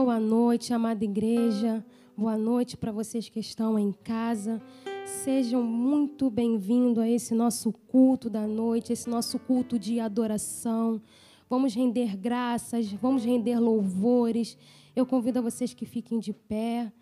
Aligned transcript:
Boa 0.00 0.20
noite, 0.20 0.72
amada 0.72 1.04
igreja. 1.04 1.84
Boa 2.16 2.38
noite 2.38 2.76
para 2.76 2.92
vocês 2.92 3.28
que 3.28 3.40
estão 3.40 3.76
em 3.76 3.90
casa. 3.90 4.62
Sejam 5.04 5.60
muito 5.60 6.30
bem-vindos 6.30 7.02
a 7.02 7.08
esse 7.08 7.34
nosso 7.34 7.72
culto 7.88 8.30
da 8.30 8.46
noite, 8.46 8.92
esse 8.92 9.10
nosso 9.10 9.40
culto 9.40 9.76
de 9.76 9.98
adoração. 9.98 11.02
Vamos 11.50 11.74
render 11.74 12.16
graças, 12.16 12.92
vamos 12.92 13.24
render 13.24 13.58
louvores. 13.58 14.56
Eu 14.94 15.04
convido 15.04 15.40
a 15.40 15.42
vocês 15.42 15.74
que 15.74 15.84
fiquem 15.84 16.20
de 16.20 16.32
pé. 16.32 16.92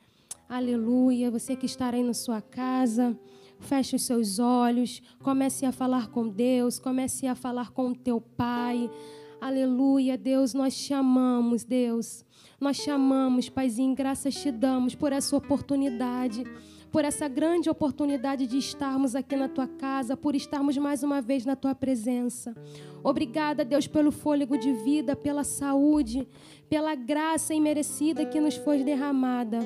Aleluia. 0.48 1.30
Você 1.30 1.54
que 1.54 1.66
está 1.66 1.90
aí 1.90 2.02
na 2.02 2.14
sua 2.14 2.40
casa, 2.40 3.14
feche 3.60 3.94
os 3.94 4.06
seus 4.06 4.38
olhos, 4.38 5.02
comece 5.22 5.66
a 5.66 5.70
falar 5.70 6.08
com 6.08 6.26
Deus, 6.26 6.78
comece 6.78 7.26
a 7.26 7.34
falar 7.34 7.72
com 7.72 7.90
o 7.90 7.94
teu 7.94 8.22
Pai. 8.22 8.90
Aleluia, 9.38 10.16
Deus, 10.16 10.54
nós 10.54 10.74
te 10.74 10.94
amamos, 10.94 11.62
Deus. 11.62 12.25
Nós 12.58 12.78
te 12.78 12.90
amamos, 12.90 13.50
Paizinho, 13.50 13.94
graças 13.94 14.34
te 14.34 14.50
damos 14.50 14.94
por 14.94 15.12
essa 15.12 15.36
oportunidade, 15.36 16.42
por 16.90 17.04
essa 17.04 17.28
grande 17.28 17.68
oportunidade 17.68 18.46
de 18.46 18.56
estarmos 18.56 19.14
aqui 19.14 19.36
na 19.36 19.46
tua 19.46 19.68
casa, 19.68 20.16
por 20.16 20.34
estarmos 20.34 20.78
mais 20.78 21.02
uma 21.02 21.20
vez 21.20 21.44
na 21.44 21.54
tua 21.54 21.74
presença. 21.74 22.56
Obrigada, 23.04 23.62
Deus, 23.62 23.86
pelo 23.86 24.10
fôlego 24.10 24.56
de 24.56 24.72
vida, 24.72 25.14
pela 25.14 25.44
saúde, 25.44 26.26
pela 26.66 26.94
graça 26.94 27.52
imerecida 27.52 28.24
que 28.24 28.40
nos 28.40 28.56
foi 28.56 28.82
derramada. 28.82 29.58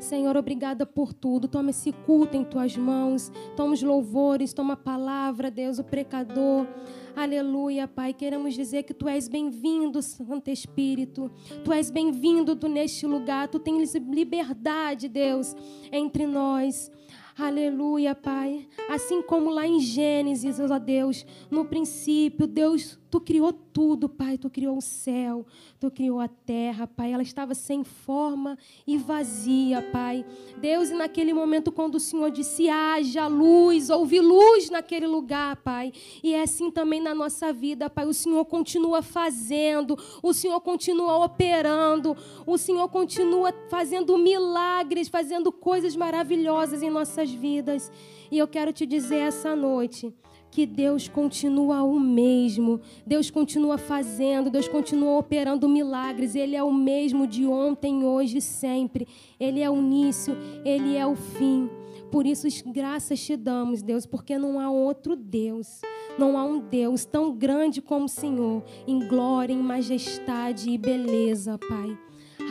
Senhor, 0.00 0.34
obrigada 0.36 0.86
por 0.86 1.12
tudo. 1.12 1.46
Toma 1.46 1.70
esse 1.70 1.92
culto 1.92 2.36
em 2.36 2.44
tuas 2.44 2.76
mãos. 2.76 3.30
Toma 3.54 3.74
os 3.74 3.82
louvores, 3.82 4.52
toma 4.52 4.72
a 4.74 4.76
palavra, 4.76 5.50
Deus, 5.50 5.78
o 5.78 5.84
precador. 5.84 6.66
Aleluia, 7.14 7.86
Pai. 7.86 8.14
Queremos 8.14 8.54
dizer 8.54 8.84
que 8.84 8.94
tu 8.94 9.06
és 9.06 9.28
bem-vindo, 9.28 10.00
Santo 10.00 10.50
Espírito. 10.50 11.30
Tu 11.62 11.70
és 11.70 11.90
bem-vindo 11.90 12.56
neste 12.68 13.06
lugar. 13.06 13.48
Tu 13.48 13.58
tens 13.58 13.94
liberdade, 13.94 15.08
Deus, 15.08 15.54
entre 15.92 16.26
nós. 16.26 16.90
Aleluia, 17.36 18.14
Pai. 18.14 18.66
Assim 18.88 19.20
como 19.20 19.50
lá 19.50 19.66
em 19.66 19.78
Gênesis, 19.78 20.58
ó 20.58 20.78
Deus, 20.78 21.26
no 21.50 21.66
princípio, 21.66 22.46
Deus, 22.46 22.98
tu 23.12 23.20
criou 23.20 23.52
tudo, 23.52 24.08
Pai. 24.08 24.36
Tu 24.36 24.50
criou 24.50 24.76
o 24.76 24.82
céu, 24.82 25.46
tu 25.78 25.88
criou 25.88 26.18
a 26.18 26.26
terra, 26.26 26.88
Pai. 26.88 27.12
Ela 27.12 27.22
estava 27.22 27.54
sem 27.54 27.84
forma 27.84 28.58
e 28.84 28.98
vazia, 28.98 29.82
Pai. 29.92 30.26
Deus, 30.58 30.90
e 30.90 30.94
naquele 30.94 31.32
momento, 31.32 31.70
quando 31.70 31.94
o 31.94 32.00
Senhor 32.00 32.32
disse: 32.32 32.68
haja 32.68 33.28
luz, 33.28 33.88
houve 33.88 34.20
luz 34.20 34.68
naquele 34.68 35.06
lugar, 35.06 35.54
Pai. 35.56 35.92
E 36.24 36.34
é 36.34 36.42
assim 36.42 36.72
também 36.72 37.00
na 37.00 37.14
nossa 37.14 37.52
vida, 37.52 37.88
Pai. 37.88 38.04
O 38.04 38.14
Senhor 38.14 38.44
continua 38.46 39.00
fazendo, 39.00 39.96
o 40.20 40.32
Senhor 40.34 40.60
continua 40.60 41.24
operando, 41.24 42.16
o 42.44 42.58
Senhor 42.58 42.88
continua 42.88 43.54
fazendo 43.68 44.18
milagres, 44.18 45.08
fazendo 45.08 45.52
coisas 45.52 45.94
maravilhosas 45.94 46.82
em 46.82 46.90
nossa 46.90 47.12
nossas 47.12 47.30
vidas. 47.30 47.92
E 48.30 48.38
eu 48.38 48.48
quero 48.48 48.72
te 48.72 48.86
dizer 48.86 49.16
essa 49.16 49.54
noite 49.54 50.14
que 50.52 50.66
Deus 50.66 51.08
continua 51.08 51.82
o 51.82 51.98
mesmo, 51.98 52.78
Deus 53.06 53.30
continua 53.30 53.78
fazendo, 53.78 54.50
Deus 54.50 54.68
continua 54.68 55.18
operando 55.18 55.66
milagres. 55.66 56.34
Ele 56.34 56.54
é 56.54 56.62
o 56.62 56.72
mesmo 56.72 57.26
de 57.26 57.46
ontem, 57.46 58.04
hoje 58.04 58.36
e 58.36 58.42
sempre. 58.42 59.08
Ele 59.40 59.60
é 59.60 59.70
o 59.70 59.78
início, 59.78 60.36
ele 60.62 60.94
é 60.94 61.06
o 61.06 61.16
fim. 61.16 61.70
Por 62.10 62.26
isso, 62.26 62.46
graças 62.66 63.18
te 63.24 63.34
damos, 63.34 63.82
Deus, 63.82 64.04
porque 64.04 64.36
não 64.36 64.60
há 64.60 64.70
outro 64.70 65.16
Deus, 65.16 65.80
não 66.18 66.36
há 66.36 66.44
um 66.44 66.60
Deus 66.60 67.06
tão 67.06 67.34
grande 67.34 67.80
como 67.80 68.04
o 68.04 68.08
Senhor, 68.08 68.62
em 68.86 69.08
glória, 69.08 69.54
em 69.54 69.62
majestade 69.62 70.68
e 70.68 70.76
beleza, 70.76 71.58
Pai. 71.58 71.98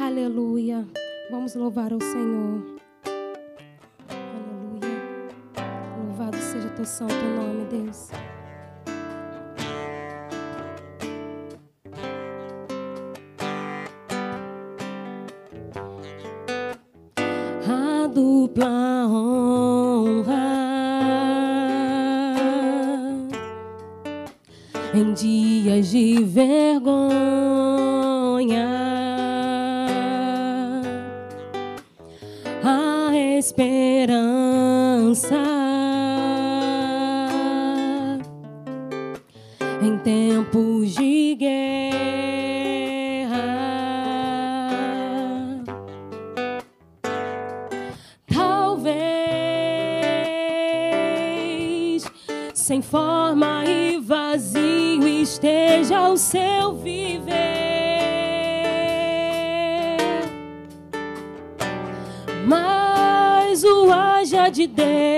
Aleluia. 0.02 0.88
Vamos 1.30 1.54
louvar 1.54 1.94
o 1.94 2.02
Senhor. 2.02 2.81
Teu 6.82 6.86
santo 6.86 7.14
nome, 7.14 7.66
Deus. 7.66 8.10
A 17.68 18.08
dupla 18.08 19.06
honra 19.08 20.34
em 24.94 25.14
dias 25.14 25.92
de 25.92 26.21
forma 52.92 53.64
e 53.66 53.98
vazio 54.02 55.08
esteja 55.08 56.10
o 56.10 56.18
seu 56.18 56.74
viver. 56.76 57.32
Mas 62.46 63.64
o 63.64 63.90
haja 63.90 64.50
de 64.50 64.68
Deus, 64.68 65.11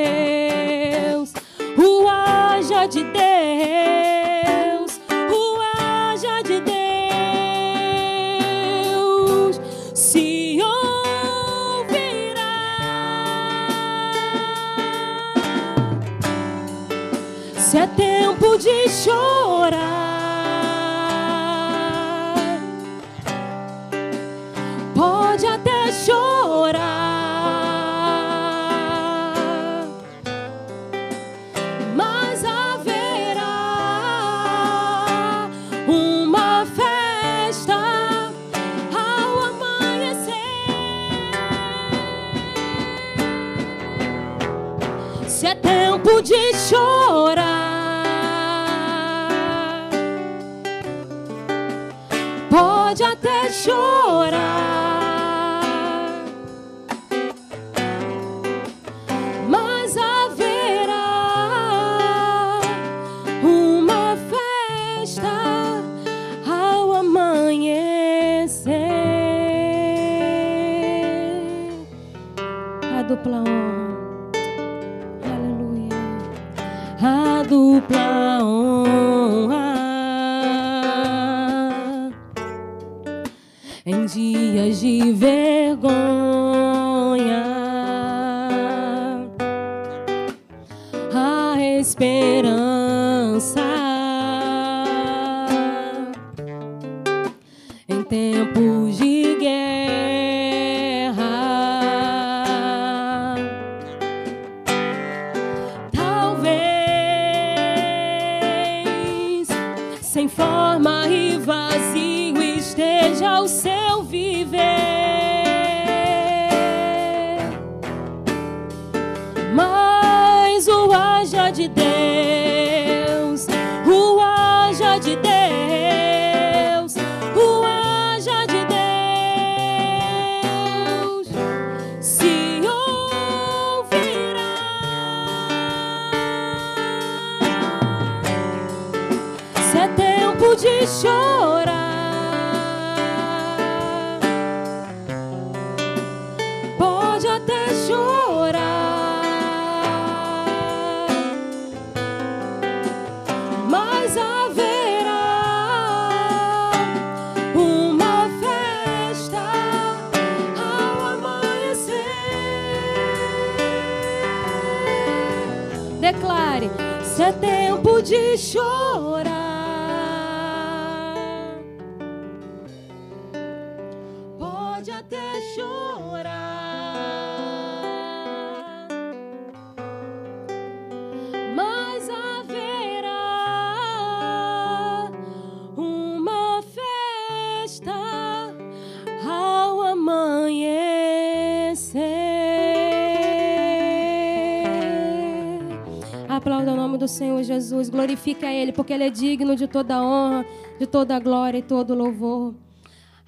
glorifique 198.04 198.46
a 198.46 198.54
Ele, 198.54 198.74
porque 198.74 198.92
Ele 198.92 199.06
é 199.06 199.10
digno 199.10 199.56
de 199.56 199.66
toda 199.66 200.04
honra, 200.04 200.46
de 200.78 200.86
toda 200.86 201.18
glória 201.20 201.60
e 201.60 201.62
todo 201.62 201.96
louvor. 201.96 202.54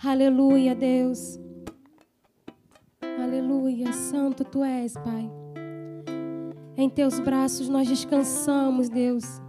Aleluia, 0.03 0.75
Deus. 0.75 1.39
Aleluia, 3.01 3.93
Santo 3.93 4.43
Tu 4.43 4.63
és, 4.63 4.93
Pai. 4.93 5.31
Em 6.75 6.89
Teus 6.89 7.21
braços 7.21 7.69
nós 7.69 7.87
descansamos, 7.87 8.89
Deus. 8.89 9.41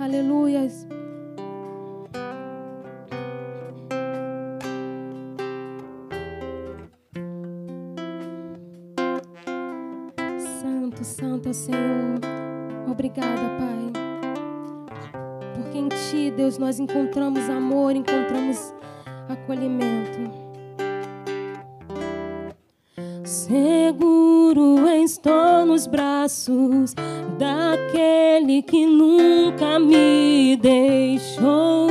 Aleluia. 0.00 0.66
Santo, 10.38 11.04
Santo 11.04 11.46
é 11.46 11.50
o 11.50 11.54
Senhor. 11.54 12.20
Obrigada, 12.88 13.42
Pai 13.58 14.05
em 15.86 15.88
Ti, 15.88 16.32
Deus, 16.36 16.58
nós 16.58 16.80
encontramos 16.80 17.48
amor, 17.48 17.94
encontramos 17.94 18.74
acolhimento. 19.28 20.18
Seguro 23.24 24.88
estou 24.88 25.64
nos 25.64 25.86
braços 25.86 26.94
daquele 27.38 28.62
que 28.62 28.86
nunca 28.86 29.78
me 29.78 30.56
deixou. 30.56 31.85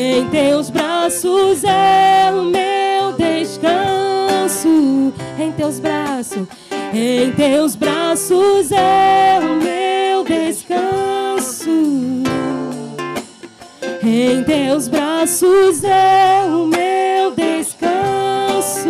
Em 0.00 0.28
teus 0.28 0.70
braços 0.70 1.64
é 1.64 2.30
o 2.32 2.44
meu 2.44 3.14
descanso. 3.18 4.68
Em 5.36 5.50
teus 5.50 5.80
braços, 5.80 6.46
em 6.94 7.32
teus 7.32 7.74
braços 7.74 8.70
é 8.70 9.40
o 9.42 9.56
meu 9.56 10.22
descanso. 10.22 11.68
Em 14.04 14.44
teus 14.44 14.86
braços 14.86 15.82
é 15.82 16.44
o 16.46 16.66
meu 16.68 17.32
descanso. 17.32 18.88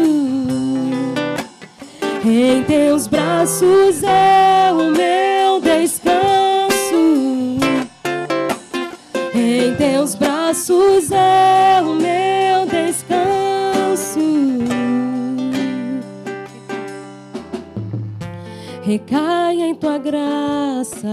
Em 2.22 2.62
teus 2.64 3.06
braços 3.06 4.02
é 4.02 4.70
o 4.74 4.90
meu 4.90 5.27
Recai 18.88 19.60
em 19.60 19.74
tua 19.74 19.98
graça. 19.98 21.06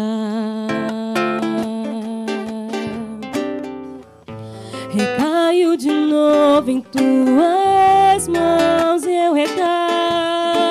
Recaio 4.90 5.76
de 5.76 5.92
novo 5.92 6.72
em 6.72 6.80
tuas 6.80 8.30
mãos 8.30 9.04
eu 9.06 9.34
recaio, 9.34 10.70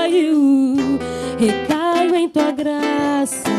recaio 1.39 2.15
em 2.15 2.27
tua 2.27 2.51
graça. 2.53 3.51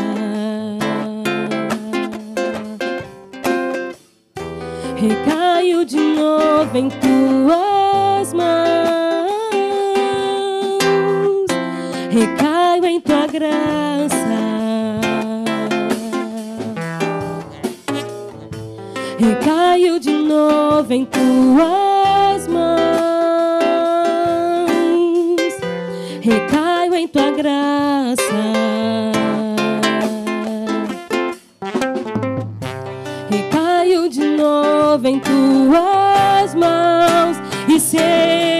Recaio 4.96 5.84
de 5.84 6.00
novo 6.00 6.76
em 6.76 6.88
tuas 6.90 8.32
mãos, 8.32 8.65
graça. 13.38 14.16
Recaio 19.18 20.00
de 20.00 20.12
novo 20.12 20.90
em 20.90 21.04
tuas 21.04 22.48
mãos, 22.48 22.70
recaio 26.22 26.94
em 26.94 27.06
tua 27.06 27.30
graça. 27.32 28.22
Recaio 33.28 34.08
de 34.08 34.24
novo 34.24 35.06
em 35.06 35.20
tuas 35.20 36.54
mãos, 36.54 37.36
e 37.68 37.78
se 37.78 38.55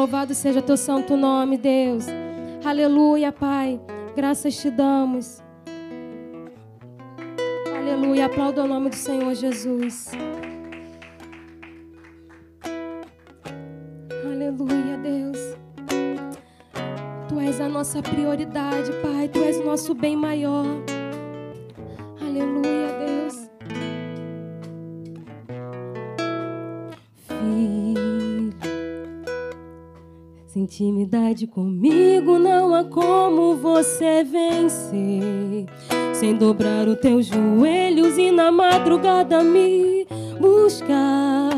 louvado 0.00 0.32
seja 0.32 0.62
teu 0.62 0.78
santo 0.78 1.14
nome, 1.14 1.58
Deus. 1.58 2.06
Aleluia, 2.64 3.30
Pai. 3.30 3.78
Graças 4.16 4.56
te 4.56 4.70
damos. 4.70 5.42
Aleluia. 7.76 8.24
Aplauda 8.24 8.64
o 8.64 8.66
nome 8.66 8.88
do 8.88 8.96
Senhor 8.96 9.34
Jesus. 9.34 10.10
Aleluia, 14.24 14.96
Deus. 15.02 15.38
Tu 17.28 17.40
és 17.40 17.60
a 17.60 17.68
nossa 17.68 18.00
prioridade, 18.00 18.90
Pai. 19.02 19.28
Tu 19.28 19.38
és 19.40 19.58
o 19.58 19.64
nosso 19.64 19.94
bem 19.94 20.16
maior. 20.16 20.64
Intimidade 30.70 31.48
comigo 31.48 32.38
não 32.38 32.72
há 32.72 32.84
como 32.84 33.56
você 33.56 34.22
vencer. 34.22 35.66
Sem 36.14 36.36
dobrar 36.36 36.86
os 36.86 37.00
teus 37.00 37.26
joelhos 37.26 38.16
e 38.16 38.30
na 38.30 38.52
madrugada 38.52 39.42
me 39.42 40.06
buscar. 40.38 41.50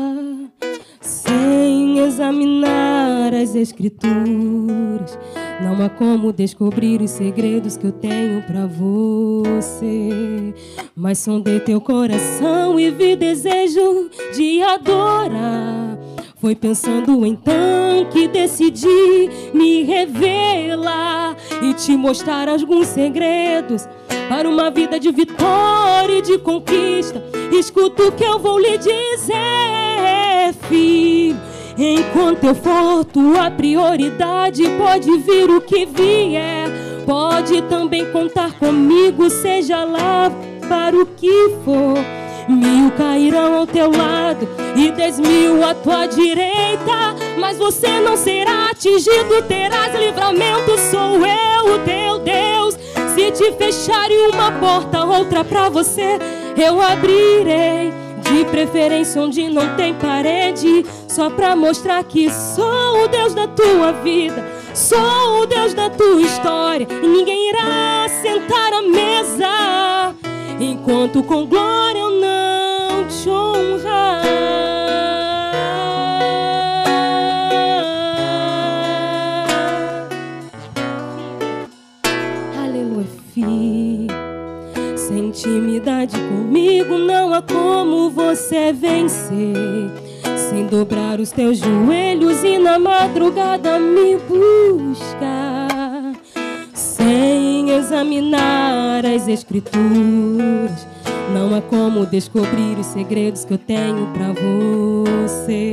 Sem 0.99 1.99
examinar 1.99 3.35
as 3.35 3.53
escrituras, 3.53 5.19
não 5.61 5.85
há 5.85 5.89
como 5.89 6.33
descobrir 6.33 6.99
os 6.99 7.11
segredos 7.11 7.77
que 7.77 7.85
eu 7.85 7.91
tenho 7.91 8.41
pra 8.47 8.65
você. 8.65 10.55
Mas 10.95 11.19
sondei 11.19 11.59
teu 11.59 11.79
coração 11.79 12.79
e 12.79 12.89
vi 12.89 13.15
desejo 13.15 14.09
de 14.35 14.63
adorar. 14.63 15.99
Foi 16.43 16.55
pensando 16.55 17.25
então 17.25 18.05
que 18.11 18.27
decidi 18.27 19.29
me 19.53 19.83
revelar 19.83 21.37
e 21.61 21.73
te 21.73 21.95
mostrar 21.95 22.49
alguns 22.49 22.87
segredos 22.87 23.87
para 24.27 24.49
uma 24.49 24.69
vida 24.69 24.99
de 24.99 25.09
vitória 25.09 26.17
e 26.17 26.21
de 26.21 26.37
conquista. 26.39 27.23
Escuta 27.49 28.03
o 28.03 28.11
que 28.11 28.25
eu 28.25 28.39
vou 28.39 28.59
lhe 28.59 28.77
dizer, 28.77 29.33
filho. 30.67 31.39
Enquanto 31.77 32.43
eu 32.43 32.55
for 32.55 33.05
tua 33.05 33.49
prioridade, 33.49 34.63
pode 34.77 35.17
vir 35.19 35.49
o 35.49 35.61
que 35.61 35.85
vier. 35.85 36.67
Pode 37.05 37.61
também 37.69 38.11
contar 38.11 38.51
comigo, 38.59 39.29
seja 39.29 39.85
lá 39.85 40.29
para 40.67 40.93
o 40.93 41.05
que 41.05 41.55
for. 41.63 42.22
Mil 42.47 42.91
cairão 42.91 43.59
ao 43.59 43.67
teu 43.67 43.89
lado 43.89 44.47
e 44.75 44.91
dez 44.91 45.19
mil 45.19 45.63
à 45.63 45.73
tua 45.73 46.05
direita, 46.07 47.15
mas 47.39 47.57
você 47.57 47.99
não 48.01 48.17
será 48.17 48.69
atingido, 48.69 49.41
terás 49.47 49.97
livramento. 49.97 50.77
Sou 50.91 51.25
eu, 51.25 51.75
o 51.75 51.79
teu 51.79 52.19
Deus. 52.19 52.77
Se 53.15 53.31
te 53.31 53.51
fecharem 53.53 54.29
uma 54.31 54.51
porta, 54.53 55.05
outra 55.05 55.43
pra 55.43 55.69
você, 55.69 56.19
eu 56.57 56.81
abrirei. 56.81 57.93
De 58.23 58.45
preferência 58.45 59.21
onde 59.21 59.49
não 59.49 59.75
tem 59.75 59.93
parede, 59.93 60.85
só 61.07 61.29
pra 61.29 61.55
mostrar 61.55 62.03
que 62.03 62.31
sou 62.31 63.03
o 63.03 63.07
Deus 63.07 63.33
da 63.33 63.47
tua 63.47 63.91
vida, 63.91 64.43
sou 64.73 65.41
o 65.41 65.45
Deus 65.45 65.73
da 65.73 65.89
tua 65.89 66.21
história, 66.21 66.87
e 66.89 67.07
ninguém 67.07 67.49
irá 67.49 68.07
sentar 68.21 68.73
à 68.73 68.81
mesa 68.81 70.13
enquanto 70.63 71.21
com 71.23 71.45
glória 71.45 71.99
eu 71.99 72.21
não 72.21 73.07
te 73.07 73.29
honrar. 73.29 74.23
Aleluia, 82.63 83.07
filho. 83.33 84.07
Sem 84.95 85.27
intimidade 85.27 86.17
comigo 86.17 86.97
não 86.97 87.33
há 87.33 87.41
como 87.41 88.09
você 88.09 88.71
vencer. 88.71 89.91
Sem 90.49 90.65
dobrar 90.67 91.19
os 91.19 91.31
teus 91.31 91.57
joelhos 91.57 92.43
e 92.43 92.57
na 92.57 92.79
madrugada 92.79 93.79
me 93.79 94.17
buscar. 94.17 95.72
Examinar 97.75 99.03
as 99.03 99.27
escrituras, 99.27 100.87
não 101.33 101.55
há 101.55 101.61
como 101.61 102.05
descobrir 102.05 102.77
os 102.77 102.85
segredos 102.85 103.43
que 103.45 103.53
eu 103.53 103.57
tenho 103.57 104.07
pra 104.13 104.27
você. 104.31 105.71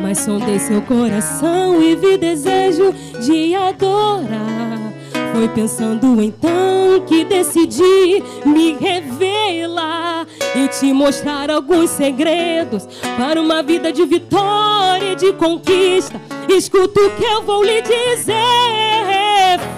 mas 0.00 0.18
sondei 0.18 0.58
seu 0.58 0.80
coração 0.82 1.82
e 1.82 1.96
vi 1.96 2.16
desejo 2.16 2.94
de 3.20 3.54
adorar. 3.54 4.92
Foi 5.34 5.48
pensando 5.48 6.22
então 6.22 7.04
que 7.06 7.24
decidi 7.24 8.22
me 8.46 8.72
revelar 8.74 10.26
e 10.54 10.68
te 10.68 10.92
mostrar 10.92 11.50
alguns 11.50 11.90
segredos 11.90 12.86
para 13.16 13.40
uma 13.40 13.62
vida 13.62 13.92
de 13.92 14.04
vitória 14.04 15.12
e 15.12 15.16
de 15.16 15.32
conquista. 15.32 16.20
Escuta 16.48 17.00
o 17.00 17.10
que 17.10 17.24
eu 17.24 17.42
vou 17.42 17.64
lhe 17.64 17.82
dizer, 17.82 18.36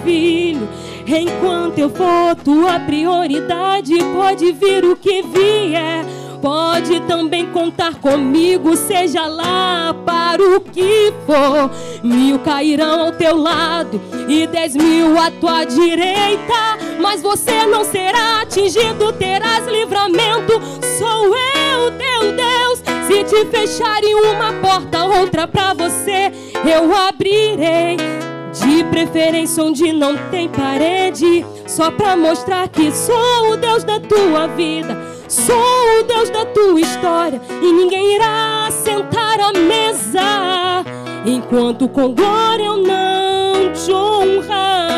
filho. 0.03 0.82
Enquanto 1.05 1.79
eu 1.79 1.89
for 1.89 2.35
tua 2.43 2.79
prioridade, 2.79 3.95
pode 4.13 4.51
vir 4.51 4.85
o 4.85 4.95
que 4.95 5.21
vier 5.21 6.05
pode 6.43 6.99
também 7.07 7.45
contar 7.51 7.95
comigo, 7.95 8.75
seja 8.75 9.25
lá 9.25 9.95
para 10.05 10.43
o 10.43 10.59
que 10.59 11.13
for. 11.25 11.71
Mil 12.03 12.37
cairão 12.39 13.05
ao 13.05 13.11
teu 13.13 13.37
lado 13.37 14.01
e 14.27 14.45
dez 14.45 14.75
mil 14.75 15.17
à 15.17 15.31
tua 15.31 15.63
direita, 15.63 16.77
mas 16.99 17.21
você 17.21 17.65
não 17.65 17.85
será 17.85 18.41
atingido, 18.41 19.13
terás 19.13 19.65
livramento. 19.67 20.61
Sou 20.99 21.27
eu, 21.33 21.91
teu 21.97 22.33
Deus. 22.33 22.83
Se 23.07 23.23
te 23.23 23.45
fecharem 23.45 24.13
uma 24.13 24.51
porta, 24.61 25.05
outra 25.05 25.47
para 25.47 25.73
você 25.73 26.29
eu 26.65 26.93
abrirei. 26.93 28.32
De 28.53 28.83
preferência 28.85 29.63
onde 29.63 29.91
não 29.91 30.15
tem 30.29 30.47
parede, 30.47 31.43
só 31.67 31.89
para 31.89 32.15
mostrar 32.15 32.67
que 32.67 32.91
sou 32.91 33.51
o 33.51 33.57
Deus 33.57 33.83
da 33.83 33.99
tua 33.99 34.47
vida. 34.47 34.95
Sou 35.27 35.99
o 35.99 36.03
Deus 36.03 36.29
da 36.29 36.45
tua 36.45 36.79
história 36.79 37.41
e 37.61 37.71
ninguém 37.71 38.15
irá 38.15 38.69
sentar 38.71 39.39
à 39.39 39.51
mesa 39.53 40.83
enquanto 41.25 41.87
com 41.87 42.13
glória 42.13 42.65
eu 42.65 42.77
não 42.77 43.71
te 43.73 43.91
honrar. 43.91 44.92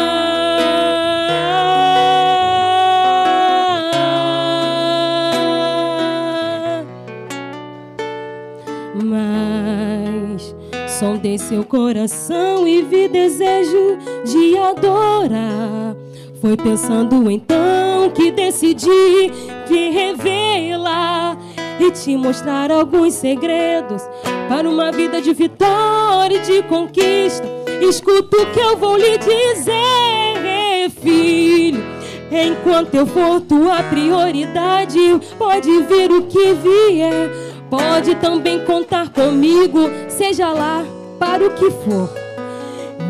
Sondei 11.26 11.38
seu 11.40 11.64
coração 11.64 12.68
e 12.68 12.84
vi 12.84 13.08
desejo 13.08 13.98
de 14.24 14.56
adorar. 14.58 15.96
Foi 16.40 16.56
pensando 16.56 17.32
então 17.32 18.12
que 18.14 18.30
decidi 18.32 19.32
te 19.66 19.90
revelar 19.90 21.36
e 21.80 21.90
te 21.90 22.16
mostrar 22.16 22.72
alguns 22.72 23.16
segredos 23.16 24.04
para 24.48 24.70
uma 24.70 24.92
vida 24.92 25.20
de 25.20 25.34
vitória 25.34 26.38
e 26.38 26.42
de 26.42 26.62
conquista. 26.64 27.48
Escuta 27.82 28.38
o 28.38 28.52
que 28.52 28.60
eu 28.60 28.78
vou 28.78 28.96
lhe 28.96 29.18
dizer, 29.18 30.92
filho. 31.02 31.84
Enquanto 32.30 32.94
eu 32.94 33.08
for 33.08 33.42
tua 33.42 33.82
prioridade, 33.82 35.00
pode 35.40 35.72
vir 35.84 36.12
o 36.12 36.24
que 36.24 36.54
vier. 36.54 37.32
Pode 37.68 38.14
também 38.16 38.64
contar 38.64 39.10
comigo, 39.10 39.90
seja 40.08 40.52
lá 40.52 40.86
para 41.20 41.46
o 41.46 41.52
que 41.52 41.70
for. 41.72 42.10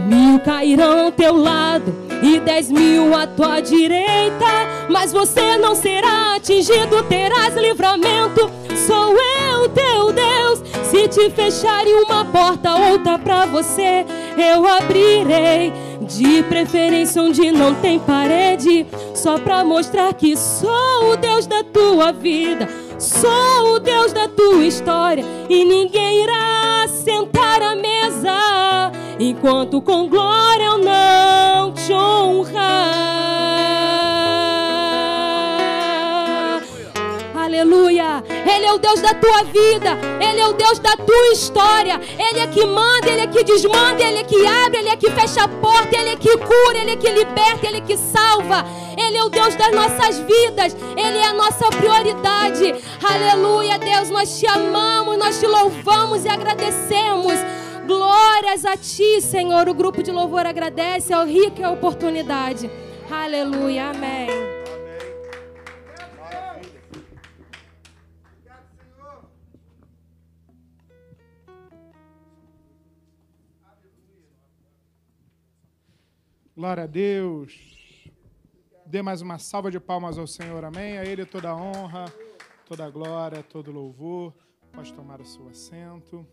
Mil 0.08 0.40
cairão 0.40 1.06
ao 1.06 1.12
teu 1.12 1.36
lado 1.36 1.94
e 2.22 2.40
dez 2.40 2.72
mil 2.72 3.16
à 3.16 3.26
tua 3.28 3.60
direita, 3.60 4.46
mas 4.90 5.12
você 5.12 5.58
não 5.58 5.76
será 5.76 6.36
atingido, 6.36 7.04
terás 7.04 7.56
livramento. 7.56 8.50
Sou 8.86 9.16
eu, 9.16 9.70
teu 9.70 10.12
Deus. 10.12 10.64
Se 10.84 11.08
te 11.08 11.30
fecharem 11.32 12.04
uma 12.04 12.24
porta, 12.26 12.76
outra 12.76 13.18
para 13.18 13.46
você 13.46 14.06
eu 14.38 14.66
abrirei. 14.68 15.74
De 16.02 16.44
preferência 16.44 17.20
onde 17.20 17.52
não 17.52 17.74
tem 17.74 17.98
parede, 17.98 18.86
só 19.16 19.40
para 19.40 19.64
mostrar 19.64 20.14
que 20.14 20.38
sou 20.38 21.14
o 21.14 21.18
Deus 21.18 21.48
da 21.48 21.64
tua 21.64 22.12
vida. 22.12 22.70
Sou 23.00 23.74
o 23.74 23.80
Deus 23.80 24.14
da 24.14 24.28
tua 24.28 24.64
história 24.64 25.26
e 25.50 25.66
ninguém 25.66 26.24
irá 26.24 26.75
sentar 27.06 27.62
à 27.62 27.76
mesa 27.76 28.92
enquanto 29.20 29.80
com 29.80 30.10
glória 30.10 30.64
eu 30.64 30.80
não 30.80 31.72
te 31.72 31.94
honrar. 31.94 33.06
Aleluia. 37.36 38.24
Ele 38.28 38.66
é 38.66 38.74
o 38.74 38.80
Deus 38.80 39.02
da 39.02 39.14
tua 39.14 39.44
vida, 39.44 40.00
Ele 40.20 40.40
é 40.40 40.48
o 40.48 40.54
Deus 40.54 40.80
da 40.80 40.98
tua 40.98 41.28
história. 41.32 42.02
Ele 42.18 42.40
é 42.40 42.48
que 42.48 42.66
manda, 42.66 43.08
Ele 43.08 43.22
é 43.22 43.28
que 43.28 43.44
desmanda, 43.44 44.04
Ele 44.04 44.18
é 44.18 44.24
que 44.24 44.44
abre, 44.48 44.80
Ele 44.80 44.90
é 44.90 44.96
que 44.96 45.12
fecha 45.12 45.44
a 45.44 45.48
porta, 45.48 45.96
Ele 45.96 46.10
é 46.10 46.16
que 46.16 46.36
cura, 46.38 46.78
Ele 46.82 46.92
é 46.92 46.96
que 46.96 47.10
liberta, 47.12 47.68
Ele 47.68 47.78
é 47.78 47.82
que 47.82 47.96
salva. 47.96 48.66
Ele 48.98 49.18
é 49.18 49.24
o 49.24 49.30
Deus 49.30 49.56
das 49.56 49.72
nossas 49.74 50.20
vidas, 50.20 50.76
Ele 50.98 51.18
é 51.18 51.26
a 51.26 51.34
nossa 51.34 51.68
prioridade. 51.68 52.74
Aleluia, 53.04 53.78
Deus, 53.78 54.10
nós 54.10 54.40
te 54.40 54.48
amamos, 54.48 55.18
nós 55.18 55.40
te 55.40 55.48
louvamos 55.48 56.26
e 56.26 56.30
agradecemos. 56.30 57.36
Glórias 57.86 58.66
a 58.66 58.76
ti, 58.76 59.22
Senhor. 59.22 59.70
O 59.70 59.74
grupo 59.74 60.02
de 60.02 60.12
louvor 60.12 60.46
agradece, 60.46 61.14
é 61.14 61.18
o 61.18 61.26
rico 61.26 61.64
a 61.64 61.72
oportunidade. 61.72 62.70
Aleluia, 63.10 63.92
amém. 63.92 64.56
Glória 76.56 76.84
a 76.84 76.88
Deus. 76.88 77.75
Dê 78.88 79.02
mais 79.02 79.20
uma 79.20 79.40
salva 79.40 79.72
de 79.72 79.80
palmas 79.80 80.16
ao 80.16 80.28
Senhor, 80.28 80.64
amém. 80.64 81.00
A 81.00 81.04
Ele 81.04 81.26
toda 81.26 81.50
a 81.50 81.56
honra, 81.56 82.06
toda 82.68 82.86
a 82.86 82.90
glória, 82.90 83.42
todo 83.42 83.72
louvor. 83.72 84.32
Pode 84.72 84.94
tomar 84.94 85.20
o 85.20 85.26
seu 85.26 85.48
assento. 85.48 86.26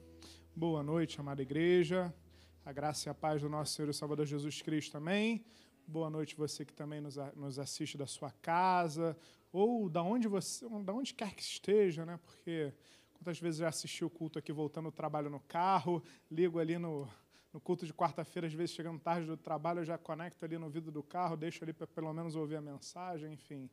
Boa 0.55 0.83
noite, 0.83 1.19
amada 1.19 1.41
igreja. 1.41 2.15
A 2.63 2.71
graça 2.71 3.09
e 3.09 3.11
a 3.11 3.15
paz 3.15 3.41
do 3.41 3.49
nosso 3.49 3.73
Senhor 3.73 3.89
e 3.89 3.95
Salvador 3.95 4.27
Jesus 4.27 4.61
Cristo, 4.61 4.99
amém. 4.99 5.47
Boa 5.87 6.11
noite 6.11 6.37
você 6.37 6.63
que 6.63 6.75
também 6.75 7.01
nos, 7.01 7.17
nos 7.35 7.59
assiste 7.59 7.97
da 7.97 8.07
sua 8.07 8.31
casa 8.31 9.17
ou 9.51 9.89
da 9.89 10.03
onde 10.03 10.29
você, 10.29 10.69
da 10.85 10.93
onde 10.93 11.15
quer 11.15 11.35
que 11.35 11.43
esteja, 11.43 12.05
né? 12.05 12.21
Porque 12.23 12.75
quantas 13.15 13.41
vezes 13.41 13.61
já 13.61 13.69
assisti 13.69 14.05
o 14.05 14.11
culto 14.11 14.39
aqui 14.39 14.53
voltando 14.53 14.91
do 14.91 14.93
trabalho 14.93 15.31
no 15.31 15.41
carro, 15.41 16.03
ligo 16.31 16.59
ali 16.59 16.77
no, 16.77 17.09
no 17.53 17.61
culto 17.61 17.85
de 17.85 17.93
quarta-feira, 17.93 18.47
às 18.47 18.55
vezes 18.55 18.75
chegando 18.75 18.99
tarde 18.99 19.27
do 19.27 19.37
trabalho, 19.37 19.81
eu 19.81 19.85
já 19.85 19.99
conecto 19.99 20.45
ali 20.45 20.57
no 20.57 20.71
vidro 20.71 20.91
do 20.91 21.03
carro, 21.03 21.37
deixo 21.37 21.63
ali 21.63 21.73
para 21.73 21.87
pelo 21.87 22.13
menos 22.13 22.35
ouvir 22.35 22.57
a 22.57 22.63
mensagem, 22.63 23.35
enfim. 23.35 23.69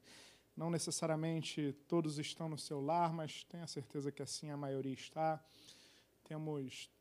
Não 0.55 0.69
necessariamente 0.69 1.73
todos 1.87 2.19
estão 2.19 2.49
no 2.49 2.57
seu 2.57 2.81
lar, 2.81 3.13
mas 3.13 3.45
tenho 3.45 3.63
a 3.63 3.67
certeza 3.67 4.11
que 4.11 4.21
assim 4.21 4.51
a 4.51 4.57
maioria 4.57 4.93
está. 4.93 5.41
Temos 6.25 6.91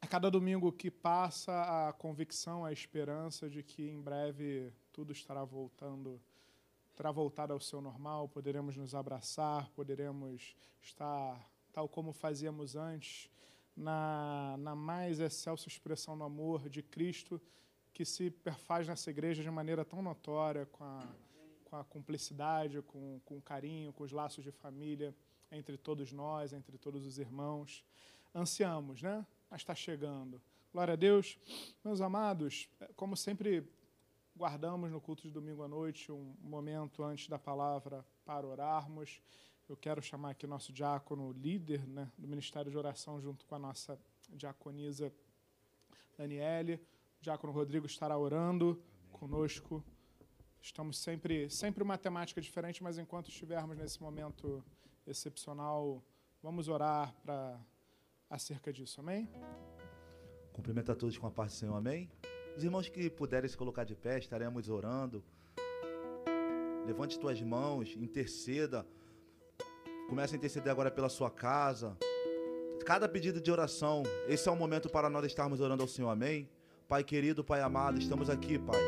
a 0.00 0.06
cada 0.08 0.28
domingo 0.28 0.72
que 0.72 0.90
passa 0.90 1.88
a 1.88 1.92
convicção, 1.92 2.64
a 2.64 2.72
esperança 2.72 3.48
de 3.48 3.62
que 3.62 3.88
em 3.88 4.00
breve 4.00 4.72
tudo 4.92 5.12
estará 5.12 5.44
voltando, 5.44 6.20
terá 6.96 7.12
voltado 7.12 7.52
ao 7.52 7.60
seu 7.60 7.80
normal, 7.80 8.28
poderemos 8.28 8.76
nos 8.76 8.94
abraçar, 8.94 9.70
poderemos 9.70 10.56
estar 10.82 11.48
tal 11.72 11.88
como 11.88 12.12
fazíamos 12.12 12.74
antes, 12.74 13.30
na, 13.76 14.56
na 14.58 14.74
mais 14.74 15.20
excelsa 15.20 15.68
expressão 15.68 16.16
do 16.16 16.24
amor 16.24 16.68
de 16.68 16.82
Cristo 16.82 17.40
que 17.92 18.04
se 18.04 18.30
perfaz 18.30 18.86
nessa 18.86 19.10
igreja 19.10 19.42
de 19.42 19.50
maneira 19.50 19.84
tão 19.84 20.02
notória, 20.02 20.66
com 20.66 20.84
a, 20.84 21.06
com 21.64 21.76
a 21.76 21.84
cumplicidade, 21.84 22.82
com, 22.82 23.20
com 23.24 23.38
o 23.38 23.42
carinho, 23.42 23.92
com 23.92 24.04
os 24.04 24.12
laços 24.12 24.44
de 24.44 24.52
família 24.52 25.14
entre 25.50 25.76
todos 25.76 26.12
nós, 26.12 26.52
entre 26.52 26.76
todos 26.76 27.06
os 27.06 27.18
irmãos 27.18 27.84
ansiamos, 28.36 29.02
né? 29.02 29.26
Mas 29.50 29.62
está 29.62 29.74
chegando. 29.74 30.40
Glória 30.72 30.92
a 30.92 30.96
Deus. 30.96 31.38
Meus 31.82 32.00
amados, 32.00 32.68
como 32.94 33.16
sempre 33.16 33.66
guardamos 34.36 34.90
no 34.90 35.00
culto 35.00 35.22
de 35.22 35.30
domingo 35.30 35.62
à 35.62 35.68
noite 35.68 36.12
um 36.12 36.36
momento 36.40 37.02
antes 37.02 37.28
da 37.28 37.38
palavra 37.38 38.04
para 38.26 38.46
orarmos. 38.46 39.22
Eu 39.68 39.76
quero 39.76 40.00
chamar 40.00 40.30
aqui 40.30 40.46
nosso 40.46 40.72
diácono 40.72 41.32
líder 41.32 41.84
né, 41.88 42.08
do 42.16 42.28
Ministério 42.28 42.70
de 42.70 42.78
Oração, 42.78 43.20
junto 43.20 43.44
com 43.46 43.54
a 43.56 43.58
nossa 43.58 43.98
diaconisa 44.30 45.12
Daniele. 46.16 46.74
O 47.20 47.24
diácono 47.24 47.52
Rodrigo 47.52 47.84
estará 47.84 48.16
orando 48.16 48.80
Amém. 48.80 49.18
conosco. 49.18 49.84
Estamos 50.62 50.96
sempre, 50.98 51.50
sempre 51.50 51.82
uma 51.82 51.98
temática 51.98 52.40
diferente, 52.40 52.80
mas 52.80 52.96
enquanto 52.96 53.28
estivermos 53.28 53.76
nesse 53.76 54.00
momento 54.00 54.64
excepcional, 55.04 56.00
vamos 56.40 56.68
orar 56.68 57.12
para 57.24 57.60
acerca 58.30 58.72
disso. 58.72 59.00
Amém? 59.00 59.28
Cumprimento 60.52 60.92
a 60.92 60.94
todos 60.94 61.18
com 61.18 61.26
a 61.26 61.30
paz 61.30 61.50
do 61.52 61.56
Senhor. 61.56 61.74
Amém? 61.74 62.08
Os 62.56 62.62
irmãos 62.62 62.88
que 62.88 63.10
puderem 63.10 63.50
se 63.50 63.56
colocar 63.56 63.82
de 63.82 63.96
pé, 63.96 64.16
estaremos 64.16 64.68
orando. 64.68 65.24
Levante 66.86 67.18
tuas 67.18 67.42
mãos, 67.42 67.96
interceda. 67.96 68.86
Comece 70.08 70.34
a 70.34 70.38
interceder 70.38 70.70
agora 70.70 70.90
pela 70.90 71.08
sua 71.08 71.30
casa. 71.30 71.96
cada 72.84 73.08
pedido 73.08 73.40
de 73.40 73.50
oração, 73.50 74.04
esse 74.28 74.48
é 74.48 74.52
o 74.52 74.56
momento 74.56 74.88
para 74.88 75.10
nós 75.10 75.24
estarmos 75.24 75.60
orando 75.60 75.82
ao 75.82 75.88
Senhor, 75.88 76.08
amém? 76.08 76.48
Pai 76.86 77.02
querido, 77.02 77.42
Pai 77.42 77.60
amado, 77.60 77.98
estamos 77.98 78.30
aqui, 78.30 78.58
Pai, 78.58 78.80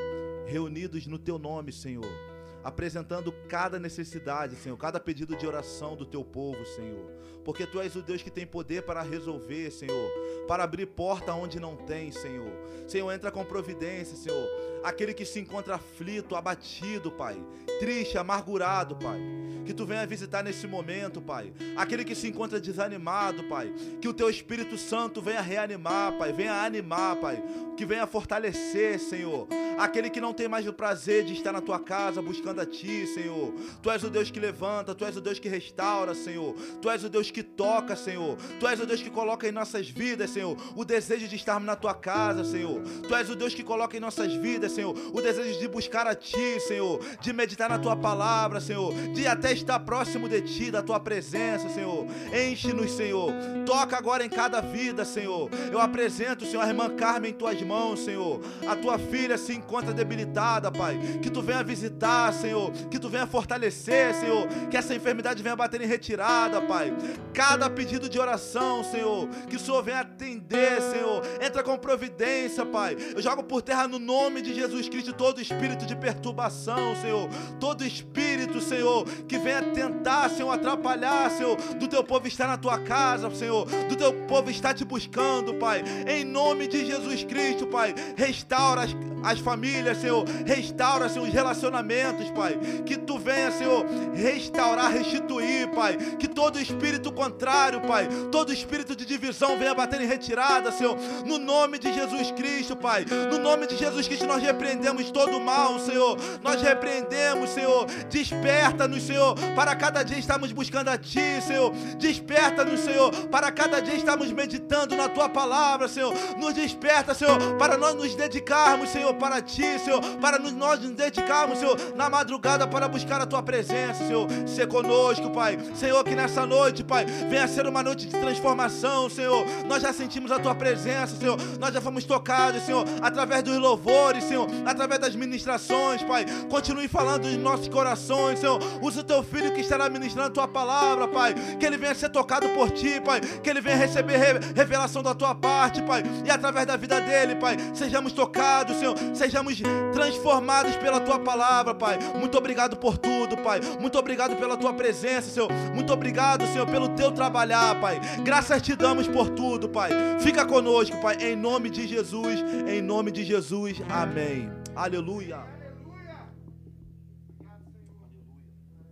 reunidos 0.46 1.06
no 1.08 1.18
Teu 1.18 1.36
nome, 1.36 1.72
Senhor 1.72 2.27
apresentando 2.62 3.32
cada 3.48 3.78
necessidade, 3.78 4.56
Senhor, 4.56 4.76
cada 4.76 4.98
pedido 5.00 5.36
de 5.36 5.46
oração 5.46 5.96
do 5.96 6.04
teu 6.04 6.24
povo, 6.24 6.64
Senhor. 6.64 7.10
Porque 7.44 7.66
tu 7.66 7.80
és 7.80 7.96
o 7.96 8.02
Deus 8.02 8.22
que 8.22 8.30
tem 8.30 8.46
poder 8.46 8.82
para 8.82 9.00
resolver, 9.02 9.70
Senhor, 9.70 10.10
para 10.46 10.64
abrir 10.64 10.86
porta 10.86 11.32
onde 11.32 11.58
não 11.58 11.76
tem, 11.76 12.12
Senhor. 12.12 12.52
Senhor, 12.86 13.10
entra 13.10 13.30
com 13.30 13.44
providência, 13.44 14.16
Senhor. 14.16 14.48
Aquele 14.84 15.14
que 15.14 15.24
se 15.24 15.40
encontra 15.40 15.76
aflito, 15.76 16.36
abatido, 16.36 17.10
Pai, 17.10 17.42
triste, 17.80 18.18
amargurado, 18.18 18.96
Pai. 18.96 19.18
Que 19.64 19.74
tu 19.74 19.86
venha 19.86 20.06
visitar 20.06 20.42
nesse 20.42 20.66
momento, 20.66 21.20
Pai. 21.20 21.52
Aquele 21.76 22.04
que 22.04 22.14
se 22.14 22.28
encontra 22.28 22.60
desanimado, 22.60 23.44
Pai. 23.44 23.72
Que 24.00 24.08
o 24.08 24.14
teu 24.14 24.28
Espírito 24.28 24.76
Santo 24.76 25.22
venha 25.22 25.40
reanimar, 25.40 26.16
Pai. 26.18 26.32
Venha 26.32 26.62
animar, 26.62 27.16
Pai. 27.16 27.42
Que 27.78 27.86
venha 27.86 28.08
fortalecer, 28.08 28.98
Senhor. 28.98 29.46
Aquele 29.78 30.10
que 30.10 30.20
não 30.20 30.34
tem 30.34 30.48
mais 30.48 30.66
o 30.66 30.72
prazer 30.72 31.24
de 31.24 31.32
estar 31.32 31.52
na 31.52 31.60
tua 31.60 31.78
casa 31.78 32.20
buscando 32.20 32.60
a 32.60 32.66
ti, 32.66 33.06
Senhor. 33.06 33.54
Tu 33.80 33.88
és 33.88 34.02
o 34.02 34.10
Deus 34.10 34.32
que 34.32 34.40
levanta, 34.40 34.96
tu 34.96 35.04
és 35.04 35.16
o 35.16 35.20
Deus 35.20 35.38
que 35.38 35.48
restaura, 35.48 36.12
Senhor. 36.12 36.56
Tu 36.82 36.90
és 36.90 37.04
o 37.04 37.08
Deus 37.08 37.30
que 37.30 37.40
toca, 37.40 37.94
Senhor. 37.94 38.36
Tu 38.58 38.66
és 38.66 38.80
o 38.80 38.84
Deus 38.84 39.00
que 39.00 39.08
coloca 39.08 39.46
em 39.46 39.52
nossas 39.52 39.88
vidas, 39.88 40.30
Senhor, 40.30 40.56
o 40.74 40.84
desejo 40.84 41.28
de 41.28 41.36
estarmos 41.36 41.66
na 41.68 41.76
tua 41.76 41.94
casa, 41.94 42.42
Senhor. 42.42 42.82
Tu 43.06 43.14
és 43.14 43.30
o 43.30 43.36
Deus 43.36 43.54
que 43.54 43.62
coloca 43.62 43.96
em 43.96 44.00
nossas 44.00 44.32
vidas, 44.32 44.72
Senhor, 44.72 44.92
o 45.14 45.20
desejo 45.20 45.60
de 45.60 45.68
buscar 45.68 46.04
a 46.08 46.16
ti, 46.16 46.58
Senhor, 46.58 46.98
de 47.20 47.32
meditar 47.32 47.70
na 47.70 47.78
tua 47.78 47.94
palavra, 47.94 48.60
Senhor, 48.60 48.92
de 49.14 49.24
até 49.28 49.52
estar 49.52 49.78
próximo 49.78 50.28
de 50.28 50.40
ti, 50.40 50.72
da 50.72 50.82
tua 50.82 50.98
presença, 50.98 51.68
Senhor. 51.68 52.04
Enche-nos, 52.34 52.90
Senhor. 52.90 53.32
Toca 53.64 53.96
agora 53.96 54.24
em 54.24 54.28
cada 54.28 54.60
vida, 54.60 55.04
Senhor. 55.04 55.48
Eu 55.70 55.78
apresento, 55.78 56.44
Senhor, 56.44 56.62
a 56.62 56.66
irmã 56.66 56.90
Carmen 56.96 57.30
em 57.30 57.34
tuas 57.34 57.62
Senhor. 57.96 58.40
A 58.66 58.76
tua 58.76 58.98
filha 58.98 59.36
se 59.36 59.52
encontra 59.54 59.92
debilitada, 59.92 60.70
Pai. 60.70 60.98
Que 61.22 61.30
tu 61.30 61.42
venha 61.42 61.62
visitar, 61.62 62.32
Senhor. 62.32 62.70
Que 62.90 62.98
tu 62.98 63.08
venha 63.08 63.26
fortalecer, 63.26 64.14
Senhor. 64.14 64.46
Que 64.70 64.76
essa 64.76 64.94
enfermidade 64.94 65.42
venha 65.42 65.56
bater 65.56 65.80
em 65.80 65.86
retirada, 65.86 66.60
Pai. 66.62 66.92
Cada 67.32 67.68
pedido 67.68 68.08
de 68.08 68.18
oração, 68.18 68.82
Senhor. 68.84 69.28
Que 69.48 69.56
o 69.56 69.60
Senhor 69.60 69.82
venha 69.82 70.00
atender, 70.00 70.80
Senhor. 70.80 71.22
Entra 71.40 71.62
com 71.62 71.76
providência, 71.78 72.64
Pai. 72.64 72.96
Eu 73.14 73.22
jogo 73.22 73.42
por 73.42 73.62
terra 73.62 73.86
no 73.86 73.98
nome 73.98 74.42
de 74.42 74.54
Jesus 74.54 74.88
Cristo 74.88 75.12
todo 75.12 75.40
espírito 75.40 75.86
de 75.86 75.96
perturbação, 75.96 76.94
Senhor. 76.96 77.28
Todo 77.60 77.84
espírito, 77.84 78.60
Senhor, 78.60 79.04
que 79.26 79.38
venha 79.38 79.62
tentar, 79.62 80.30
Senhor, 80.30 80.50
atrapalhar, 80.50 81.30
Senhor, 81.30 81.56
do 81.74 81.88
teu 81.88 82.02
povo 82.04 82.26
estar 82.26 82.46
na 82.46 82.56
tua 82.56 82.78
casa, 82.78 83.30
Senhor, 83.34 83.66
do 83.88 83.96
teu 83.96 84.12
povo 84.26 84.50
estar 84.50 84.74
te 84.74 84.84
buscando, 84.84 85.54
Pai. 85.54 85.82
Em 86.06 86.24
nome 86.24 86.66
de 86.66 86.84
Jesus 86.84 87.24
Cristo, 87.24 87.57
Pai, 87.66 87.94
restaura 88.16 88.82
as, 88.82 88.96
as 89.22 89.38
famílias, 89.38 89.98
Senhor, 89.98 90.24
restaura, 90.46 91.08
Senhor, 91.08 91.26
os 91.26 91.34
relacionamentos, 91.34 92.30
Pai. 92.30 92.58
Que 92.86 92.96
tu 92.96 93.18
venha, 93.18 93.50
Senhor, 93.50 93.84
restaurar, 94.14 94.92
restituir, 94.92 95.68
Pai. 95.74 95.96
Que 96.18 96.28
todo 96.28 96.60
espírito 96.60 97.12
contrário, 97.12 97.80
Pai, 97.80 98.08
todo 98.30 98.52
espírito 98.52 98.94
de 98.94 99.04
divisão 99.04 99.58
venha 99.58 99.74
bater 99.74 100.00
em 100.00 100.06
retirada, 100.06 100.70
Senhor, 100.72 100.96
no 101.26 101.38
nome 101.38 101.78
de 101.78 101.92
Jesus 101.92 102.30
Cristo, 102.32 102.76
Pai. 102.76 103.04
No 103.30 103.38
nome 103.38 103.66
de 103.66 103.76
Jesus 103.76 104.06
Cristo, 104.06 104.26
nós 104.26 104.42
repreendemos 104.42 105.10
todo 105.10 105.36
o 105.36 105.40
mal, 105.40 105.78
Senhor. 105.78 106.16
Nós 106.42 106.60
repreendemos, 106.62 107.50
Senhor. 107.50 107.86
Desperta-nos, 108.10 109.02
Senhor, 109.02 109.34
para 109.54 109.74
cada 109.74 110.02
dia 110.02 110.18
estarmos 110.18 110.52
buscando 110.52 110.88
a 110.88 110.98
Ti, 110.98 111.40
Senhor. 111.46 111.72
Desperta-nos, 111.98 112.80
Senhor, 112.80 113.10
para 113.28 113.50
cada 113.50 113.80
dia 113.80 113.94
estarmos 113.94 114.30
meditando 114.32 114.96
na 114.96 115.08
Tua 115.08 115.28
palavra, 115.28 115.88
Senhor. 115.88 116.14
Nos 116.38 116.54
desperta, 116.54 117.14
Senhor, 117.14 117.38
para 117.56 117.76
nós 117.76 117.94
nos 117.94 118.14
dedicarmos, 118.14 118.90
Senhor, 118.90 119.14
para 119.14 119.40
Ti, 119.40 119.78
Senhor. 119.78 120.00
Para 120.20 120.38
nós 120.38 120.80
nos 120.80 120.90
dedicarmos, 120.90 121.58
Senhor, 121.58 121.76
na 121.94 122.08
madrugada 122.10 122.66
para 122.66 122.88
buscar 122.88 123.20
a 123.20 123.26
Tua 123.26 123.42
presença, 123.42 124.06
Senhor. 124.06 124.26
Ser 124.46 124.66
conosco, 124.68 125.30
Pai. 125.30 125.58
Senhor, 125.74 126.02
que 126.04 126.14
nessa 126.14 126.46
noite, 126.46 126.82
Pai, 126.84 127.04
venha 127.06 127.46
ser 127.48 127.66
uma 127.66 127.82
noite 127.82 128.06
de 128.06 128.18
transformação, 128.18 129.08
Senhor. 129.08 129.44
Nós 129.66 129.82
já 129.82 129.92
sentimos 129.92 130.30
a 130.30 130.38
Tua 130.38 130.54
presença, 130.54 131.16
Senhor. 131.16 131.38
Nós 131.58 131.72
já 131.72 131.80
fomos 131.80 132.04
tocados, 132.04 132.62
Senhor, 132.62 132.84
através 133.02 133.42
dos 133.42 133.56
louvores, 133.58 134.24
Senhor, 134.24 134.46
através 134.66 135.00
das 135.00 135.14
ministrações, 135.14 136.02
Pai. 136.02 136.24
Continue 136.50 136.88
falando 136.88 137.24
nos 137.24 137.36
nossos 137.36 137.68
corações, 137.68 138.40
Senhor. 138.40 138.58
Usa 138.82 139.00
o 139.00 139.04
Teu 139.04 139.22
filho 139.22 139.52
que 139.52 139.60
estará 139.60 139.88
ministrando 139.88 140.28
a 140.28 140.32
Tua 140.32 140.48
palavra, 140.48 141.08
Pai. 141.08 141.34
Que 141.58 141.66
ele 141.66 141.76
venha 141.76 141.94
ser 141.94 142.08
tocado 142.08 142.48
por 142.50 142.70
Ti, 142.70 143.00
Pai. 143.00 143.20
Que 143.20 143.50
ele 143.50 143.60
venha 143.60 143.76
receber 143.76 144.18
revelação 144.54 145.02
da 145.02 145.14
Tua 145.14 145.34
parte, 145.34 145.82
Pai. 145.82 146.02
E 146.24 146.30
através 146.30 146.66
da 146.66 146.76
vida 146.76 147.00
dele, 147.00 147.36
Pai, 147.38 147.56
sejamos 147.74 148.12
tocados, 148.12 148.76
Senhor. 148.76 148.96
Sejamos 149.14 149.60
transformados 149.92 150.76
pela 150.76 151.00
Tua 151.00 151.18
palavra, 151.18 151.74
Pai. 151.74 151.98
Muito 152.18 152.36
obrigado 152.36 152.76
por 152.76 152.98
tudo, 152.98 153.36
Pai. 153.36 153.60
Muito 153.80 153.98
obrigado 153.98 154.36
pela 154.36 154.56
Tua 154.56 154.72
presença, 154.72 155.30
Senhor. 155.30 155.50
Muito 155.74 155.92
obrigado, 155.92 156.46
Senhor, 156.46 156.66
pelo 156.66 156.88
Teu 156.90 157.12
trabalhar, 157.12 157.80
Pai. 157.80 158.00
Graças 158.24 158.60
te 158.62 158.74
damos 158.74 159.06
por 159.08 159.30
tudo, 159.30 159.68
Pai. 159.68 159.90
Fica 160.20 160.44
conosco, 160.44 161.00
Pai, 161.00 161.16
em 161.20 161.36
nome 161.36 161.70
de 161.70 161.86
Jesus. 161.86 162.40
Em 162.68 162.82
nome 162.82 163.10
de 163.10 163.24
Jesus. 163.24 163.80
Amém. 163.88 164.50
Aleluia. 164.74 165.58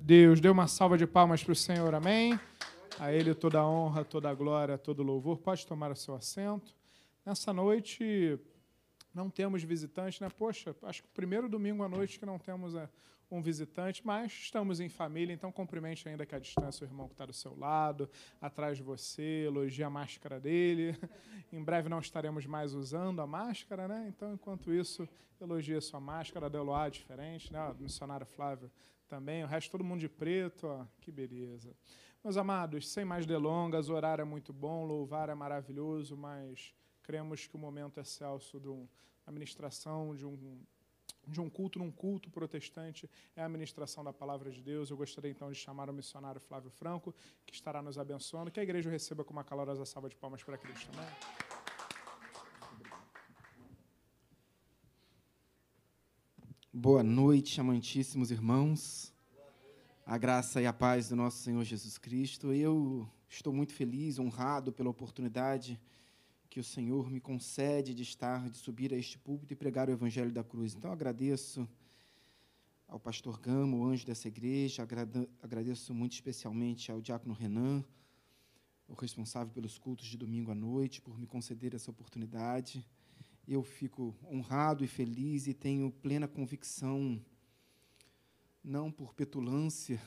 Deus, 0.00 0.40
dê 0.40 0.48
uma 0.48 0.68
salva 0.68 0.96
de 0.96 1.04
palmas 1.04 1.42
para 1.42 1.52
o 1.52 1.56
Senhor, 1.56 1.92
amém? 1.92 2.38
A 2.98 3.12
Ele 3.12 3.34
toda 3.34 3.58
a 3.58 3.68
honra, 3.68 4.04
toda 4.04 4.30
a 4.30 4.34
glória, 4.34 4.78
todo 4.78 5.00
o 5.00 5.02
louvor. 5.02 5.38
Pode 5.38 5.66
tomar 5.66 5.90
o 5.90 5.96
seu 5.96 6.14
assento. 6.14 6.74
Nessa 7.26 7.52
noite 7.52 8.38
não 9.12 9.28
temos 9.28 9.64
visitante, 9.64 10.22
né? 10.22 10.28
Poxa, 10.30 10.76
acho 10.82 11.02
que 11.02 11.08
o 11.08 11.12
primeiro 11.12 11.48
domingo 11.48 11.82
à 11.82 11.88
noite 11.88 12.20
que 12.20 12.24
não 12.24 12.38
temos 12.38 12.76
é, 12.76 12.88
um 13.28 13.42
visitante, 13.42 14.06
mas 14.06 14.30
estamos 14.30 14.78
em 14.78 14.88
família, 14.88 15.34
então 15.34 15.50
cumprimente 15.50 16.08
ainda 16.08 16.24
que 16.24 16.36
a 16.36 16.38
distância 16.38 16.84
o 16.84 16.88
irmão 16.88 17.08
que 17.08 17.14
está 17.14 17.26
do 17.26 17.32
seu 17.32 17.58
lado, 17.58 18.08
atrás 18.40 18.76
de 18.76 18.84
você, 18.84 19.42
elogie 19.44 19.82
a 19.82 19.90
máscara 19.90 20.38
dele. 20.38 20.96
Em 21.52 21.60
breve 21.64 21.88
não 21.88 21.98
estaremos 21.98 22.46
mais 22.46 22.74
usando 22.74 23.20
a 23.20 23.26
máscara, 23.26 23.88
né? 23.88 24.06
Então, 24.08 24.32
enquanto 24.32 24.72
isso, 24.72 25.08
elogie 25.40 25.74
a 25.74 25.80
sua 25.80 25.98
máscara, 25.98 26.46
a 26.46 26.48
da 26.48 26.60
Eloá 26.60 26.88
diferente, 26.88 27.52
né? 27.52 27.60
O 27.70 27.74
missionário 27.74 28.24
Flávio 28.24 28.70
também, 29.08 29.42
o 29.42 29.48
resto 29.48 29.72
todo 29.72 29.82
mundo 29.82 29.98
de 29.98 30.08
preto, 30.08 30.68
ó, 30.68 30.86
que 31.00 31.10
beleza. 31.10 31.74
Meus 32.22 32.36
amados, 32.36 32.88
sem 32.88 33.04
mais 33.04 33.26
delongas, 33.26 33.88
o 33.88 33.94
horário 33.94 34.22
é 34.22 34.24
muito 34.24 34.52
bom, 34.52 34.84
louvar 34.84 35.28
é 35.28 35.34
maravilhoso, 35.34 36.16
mas 36.16 36.72
cremos 37.06 37.46
que 37.46 37.54
o 37.54 37.58
momento 37.58 38.00
é 38.00 38.04
celso 38.04 38.58
de 38.58 38.68
uma 38.68 38.88
administração, 39.26 40.14
de 40.14 40.26
um 40.26 40.36
de 41.26 41.40
um 41.40 41.50
culto 41.50 41.78
num 41.80 41.90
culto 41.90 42.30
protestante 42.30 43.10
é 43.34 43.42
a 43.42 43.48
ministração 43.48 44.04
da 44.04 44.12
palavra 44.12 44.48
de 44.48 44.62
Deus. 44.62 44.90
Eu 44.90 44.96
gostaria 44.96 45.30
então 45.30 45.50
de 45.50 45.58
chamar 45.58 45.90
o 45.90 45.92
missionário 45.92 46.40
Flávio 46.40 46.70
Franco, 46.70 47.12
que 47.44 47.52
estará 47.52 47.82
nos 47.82 47.98
abençoando. 47.98 48.50
Que 48.50 48.60
a 48.60 48.62
igreja 48.62 48.88
receba 48.88 49.24
com 49.24 49.32
uma 49.32 49.42
calorosa 49.42 49.84
salva 49.84 50.08
de 50.08 50.14
palmas 50.14 50.44
para 50.44 50.56
Cristo. 50.56 50.88
Amém? 50.94 51.08
Boa 56.72 57.02
noite, 57.02 57.60
amantíssimos 57.60 58.30
irmãos. 58.30 59.12
A 60.04 60.16
graça 60.16 60.60
e 60.60 60.66
a 60.66 60.72
paz 60.72 61.08
do 61.08 61.16
nosso 61.16 61.38
Senhor 61.38 61.64
Jesus 61.64 61.98
Cristo. 61.98 62.52
Eu 62.52 63.08
estou 63.28 63.52
muito 63.52 63.72
feliz, 63.72 64.20
honrado 64.20 64.72
pela 64.72 64.90
oportunidade 64.90 65.80
que 66.56 66.60
o 66.60 66.64
Senhor 66.64 67.10
me 67.10 67.20
concede 67.20 67.92
de 67.92 68.02
estar, 68.02 68.48
de 68.48 68.56
subir 68.56 68.90
a 68.94 68.96
este 68.96 69.18
púlpito 69.18 69.52
e 69.52 69.54
pregar 69.54 69.90
o 69.90 69.92
Evangelho 69.92 70.32
da 70.32 70.42
Cruz. 70.42 70.74
Então, 70.74 70.90
agradeço 70.90 71.68
ao 72.88 72.98
pastor 72.98 73.38
Gamo, 73.38 73.76
o 73.76 73.84
anjo 73.84 74.06
dessa 74.06 74.26
igreja, 74.26 74.82
agradeço 75.42 75.92
muito 75.92 76.14
especialmente 76.14 76.90
ao 76.90 77.02
diácono 77.02 77.34
Renan, 77.34 77.84
o 78.88 78.94
responsável 78.94 79.52
pelos 79.52 79.76
cultos 79.76 80.06
de 80.06 80.16
domingo 80.16 80.50
à 80.50 80.54
noite, 80.54 81.02
por 81.02 81.18
me 81.18 81.26
conceder 81.26 81.74
essa 81.74 81.90
oportunidade. 81.90 82.82
Eu 83.46 83.62
fico 83.62 84.16
honrado 84.24 84.82
e 84.82 84.88
feliz 84.88 85.46
e 85.46 85.52
tenho 85.52 85.90
plena 85.90 86.26
convicção, 86.26 87.22
não 88.64 88.90
por 88.90 89.12
petulância, 89.12 90.00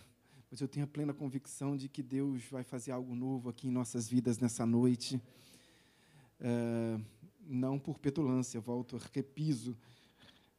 mas 0.49 0.59
eu 0.61 0.67
tenho 0.67 0.85
a 0.85 0.89
plena 0.89 1.13
convicção 1.13 1.77
de 1.77 1.87
que 1.87 2.01
Deus 2.01 2.43
vai 2.45 2.63
fazer 2.63 2.91
algo 2.91 3.13
novo 3.13 3.49
aqui 3.49 3.67
em 3.67 3.71
nossas 3.71 4.09
vidas 4.09 4.39
nessa 4.39 4.65
noite. 4.65 5.21
É, 6.39 6.99
não 7.45 7.79
por 7.79 7.97
petulância, 7.97 8.59
volto, 8.59 8.99
repiso, 9.13 9.75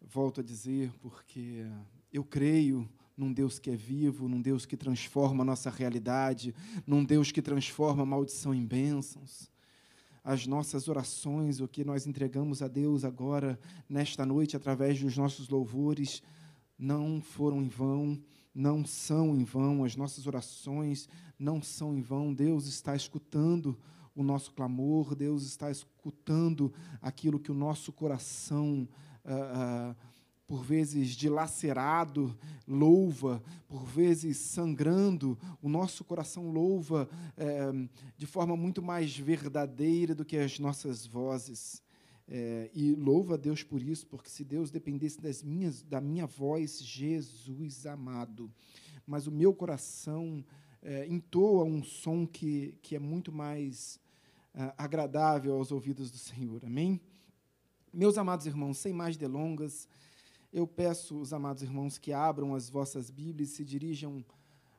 volto 0.01 0.40
a 0.40 0.45
dizer, 0.45 0.93
porque 1.01 1.64
eu 2.12 2.25
creio 2.25 2.88
num 3.16 3.33
Deus 3.33 3.59
que 3.59 3.71
é 3.71 3.77
vivo, 3.77 4.29
num 4.29 4.40
Deus 4.40 4.64
que 4.64 4.77
transforma 4.77 5.43
a 5.43 5.47
nossa 5.47 5.71
realidade, 5.71 6.55
num 6.87 7.05
Deus 7.05 7.31
que 7.31 7.43
transforma 7.43 8.03
a 8.03 8.07
maldição 8.07 8.55
em 8.55 8.64
bênçãos. 8.64 9.51
As 10.25 10.47
nossas 10.47 10.88
orações, 10.88 11.61
o 11.61 11.69
que 11.69 11.85
nós 11.85 12.07
entregamos 12.07 12.62
a 12.62 12.69
Deus 12.69 13.05
agora, 13.05 13.59
nesta 13.88 14.27
noite, 14.27 14.57
através 14.57 15.01
dos 15.01 15.16
nossos 15.16 15.49
louvores, 15.49 16.23
não 16.79 17.21
foram 17.21 17.62
em 17.62 17.69
vão, 17.69 18.19
não 18.55 18.85
são 18.85 19.37
em 19.37 19.45
vão, 19.45 19.85
as 19.85 19.97
nossas 19.97 20.27
orações 20.27 21.09
não 21.38 21.62
são 21.62 21.95
em 21.97 22.01
vão. 22.03 22.35
Deus 22.35 22.66
está 22.66 22.97
escutando 22.97 23.79
o 24.14 24.23
nosso 24.23 24.53
clamor, 24.53 25.14
Deus 25.14 25.44
está 25.44 25.70
escutando 25.70 26.73
aquilo 27.01 27.38
que 27.38 27.51
o 27.51 27.55
nosso 27.55 27.92
coração, 27.92 28.88
ah, 29.25 29.94
ah, 29.96 29.96
por 30.46 30.64
vezes 30.64 31.11
dilacerado, 31.11 32.37
louva, 32.66 33.40
por 33.68 33.85
vezes 33.85 34.37
sangrando, 34.37 35.38
o 35.62 35.68
nosso 35.68 36.03
coração 36.03 36.51
louva 36.51 37.09
eh, 37.37 37.88
de 38.16 38.27
forma 38.27 38.57
muito 38.57 38.83
mais 38.83 39.16
verdadeira 39.16 40.12
do 40.12 40.25
que 40.25 40.37
as 40.37 40.59
nossas 40.59 41.07
vozes. 41.07 41.81
É, 42.33 42.70
e 42.73 42.94
louva 42.94 43.35
a 43.35 43.37
Deus 43.37 43.64
por 43.64 43.83
isso, 43.83 44.07
porque 44.07 44.31
se 44.31 44.44
Deus 44.44 44.70
dependesse 44.70 45.20
das 45.20 45.42
minhas, 45.42 45.83
da 45.83 46.01
minha 46.01 46.27
voz, 46.27 46.81
Jesus 46.81 47.87
amado, 47.87 48.49
mas 49.05 49.27
o 49.27 49.33
meu 49.33 49.53
coração 49.53 50.44
é, 50.83 51.07
entoa 51.07 51.64
um 51.64 51.83
som 51.83 52.27
que, 52.27 52.75
que 52.83 52.97
é 52.97 52.99
muito 52.99 53.31
mais 53.31 54.01
é, 54.55 54.73
agradável 54.77 55.55
aos 55.55 55.71
ouvidos 55.71 56.11
do 56.11 56.19
Senhor. 56.19 56.64
Amém? 56.64 57.01
Meus 57.93 58.16
amados 58.16 58.47
irmãos, 58.47 58.79
sem 58.79 58.93
mais 58.93 59.16
delongas, 59.16 59.88
eu 60.53 60.66
peço 60.66 61.19
os 61.21 61.33
amados 61.33 61.62
irmãos 61.62 61.99
que 61.99 62.12
abram 62.12 62.55
as 62.55 62.69
vossas 62.69 63.11
Bíblias 63.11 63.51
e 63.51 63.55
se 63.57 63.64
dirijam 63.64 64.25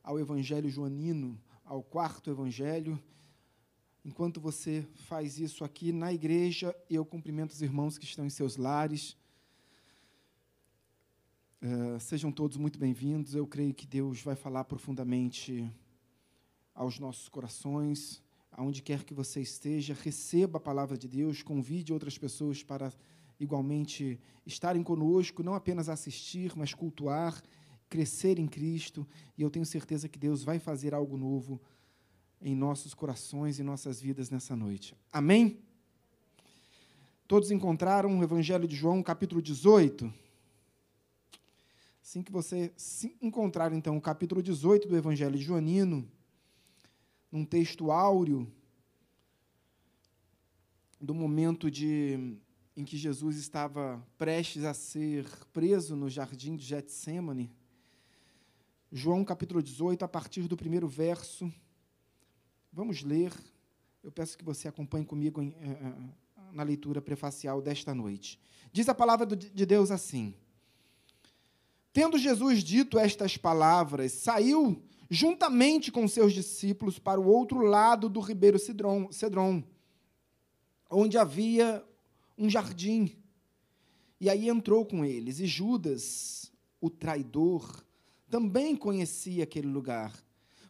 ao 0.04 0.20
Evangelho 0.20 0.70
Joanino, 0.70 1.40
ao 1.64 1.84
quarto 1.84 2.30
Evangelho. 2.30 3.02
Enquanto 4.04 4.42
você 4.42 4.88
faz 4.96 5.40
isso 5.40 5.64
aqui 5.64 5.92
na 5.92 6.12
igreja, 6.12 6.76
eu 6.90 7.06
cumprimento 7.06 7.52
os 7.52 7.62
irmãos 7.62 7.98
que 7.98 8.06
estão 8.06 8.26
em 8.26 8.30
seus 8.30 8.58
lares. 8.58 9.16
Uh, 11.62 12.00
sejam 12.00 12.32
todos 12.32 12.58
muito 12.58 12.80
bem-vindos. 12.80 13.36
Eu 13.36 13.46
creio 13.46 13.74
que 13.74 13.86
Deus 13.86 14.22
vai 14.22 14.36
falar 14.36 14.64
profundamente 14.64 15.72
aos 16.74 17.00
nossos 17.00 17.30
corações, 17.30 18.22
aonde 18.52 18.82
quer 18.82 19.04
que 19.04 19.14
você 19.14 19.42
esteja. 19.42 19.94
Receba 19.94 20.58
a 20.58 20.62
palavra 20.62 20.98
de 20.98 21.08
Deus, 21.08 21.42
convide 21.42 21.94
outras 21.94 22.18
pessoas 22.18 22.64
para 22.64 22.92
igualmente 23.40 24.20
estarem 24.46 24.84
conosco, 24.84 25.42
não 25.42 25.56
apenas 25.56 25.90
assistir, 25.90 26.54
mas 26.56 26.74
cultuar, 26.74 27.42
crescer 27.90 28.40
em 28.40 28.48
Cristo. 28.48 29.08
E 29.38 29.42
eu 29.42 29.50
tenho 29.50 29.66
certeza 29.66 30.08
que 30.08 30.20
Deus 30.20 30.44
vai 30.44 30.60
fazer 30.60 30.94
algo 30.94 31.18
novo 31.18 31.62
em 32.42 32.56
nossos 32.56 32.94
corações 32.94 33.60
e 33.60 33.64
nossas 33.64 34.02
vidas 34.02 34.30
nessa 34.30 34.56
noite. 34.56 34.96
Amém? 35.12 35.60
Todos 37.28 37.52
encontraram 37.52 38.20
o 38.20 38.24
Evangelho 38.24 38.68
de 38.68 38.76
João, 38.76 39.02
capítulo 39.02 39.42
18? 39.42 40.12
Assim 42.04 42.22
que 42.22 42.32
você 42.32 42.74
encontrar, 43.22 43.72
então, 43.72 43.96
o 43.96 44.02
capítulo 44.02 44.44
18 44.44 44.88
do 44.88 44.98
Evangelho 44.98 45.38
de 45.38 45.44
Joanino, 45.44 46.06
num 47.32 47.46
texto 47.46 47.92
áureo, 47.92 48.52
do 51.00 51.14
momento 51.16 51.72
de, 51.72 52.38
em 52.76 52.84
que 52.84 52.98
Jesus 52.98 53.38
estava 53.38 54.06
prestes 54.18 54.64
a 54.64 54.74
ser 54.74 55.26
preso 55.52 55.96
no 55.96 56.10
jardim 56.10 56.56
de 56.56 56.66
Getsemane, 56.66 57.52
João 58.92 59.24
capítulo 59.24 59.64
18, 59.64 60.04
a 60.04 60.08
partir 60.08 60.48
do 60.48 60.58
primeiro 60.58 60.88
verso, 60.88 61.52
Vamos 62.74 63.04
ler. 63.04 63.34
Eu 64.02 64.12
peço 64.12 64.38
que 64.38 64.46
você 64.46 64.68
acompanhe 64.68 65.06
comigo 65.06 65.42
em, 65.42 65.50
uh, 65.50 66.10
na 66.54 66.64
leitura 66.64 67.02
prefacial 67.02 67.62
desta 67.62 67.94
noite. 67.94 68.40
Diz 68.72 68.88
a 68.88 68.96
palavra 68.96 69.26
de 69.36 69.66
Deus 69.66 69.92
assim: 69.92 70.34
Tendo 71.92 72.18
Jesus 72.18 72.64
dito 72.64 72.98
estas 72.98 73.36
palavras, 73.36 74.14
saiu 74.14 74.82
juntamente 75.12 75.92
com 75.92 76.08
seus 76.08 76.34
discípulos 76.34 76.98
para 76.98 77.22
o 77.22 77.28
outro 77.28 77.60
lado 77.60 78.10
do 78.10 78.20
ribeiro 78.20 78.58
Cedron, 78.58 79.64
onde 80.90 81.18
havia 81.20 81.86
um 82.36 82.50
jardim. 82.50 83.16
E 84.20 84.28
aí 84.28 84.50
entrou 84.50 84.86
com 84.86 85.06
eles. 85.06 85.40
E 85.40 85.46
Judas, 85.46 86.52
o 86.80 86.90
traidor, 86.90 87.86
também 88.28 88.76
conhecia 88.76 89.44
aquele 89.44 89.68
lugar 89.68 90.12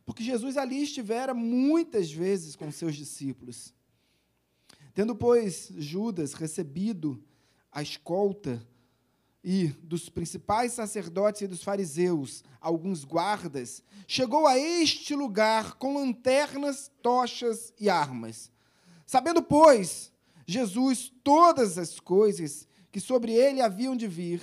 porque 0.06 0.24
Jesus 0.24 0.58
ali 0.58 0.84
estivera 0.84 1.34
muitas 1.34 2.12
vezes 2.12 2.56
com 2.56 2.72
seus 2.72 2.96
discípulos. 2.96 3.74
Tendo, 4.94 5.16
pois, 5.16 5.72
Judas 5.78 6.34
recebido 6.34 7.24
a 7.72 7.82
escolta 7.82 8.62
e 9.44 9.68
dos 9.84 10.08
principais 10.08 10.74
sacerdotes 10.74 11.42
e 11.42 11.48
dos 11.48 11.64
fariseus, 11.64 12.44
alguns 12.60 13.04
guardas, 13.04 13.84
chegou 14.08 14.46
a 14.46 14.58
este 14.58 15.16
lugar 15.16 15.76
com 15.76 15.96
lanternas, 15.96 16.92
tochas 17.02 17.74
e 17.80 17.90
armas. 17.90 18.52
Sabendo, 19.06 19.42
pois, 19.42 20.12
Jesus 20.46 21.12
todas 21.24 21.78
as 21.78 22.00
coisas 22.00 22.68
que 22.92 23.00
sobre 23.00 23.34
ele 23.34 23.62
haviam 23.62 23.96
de 23.96 24.08
vir, 24.08 24.42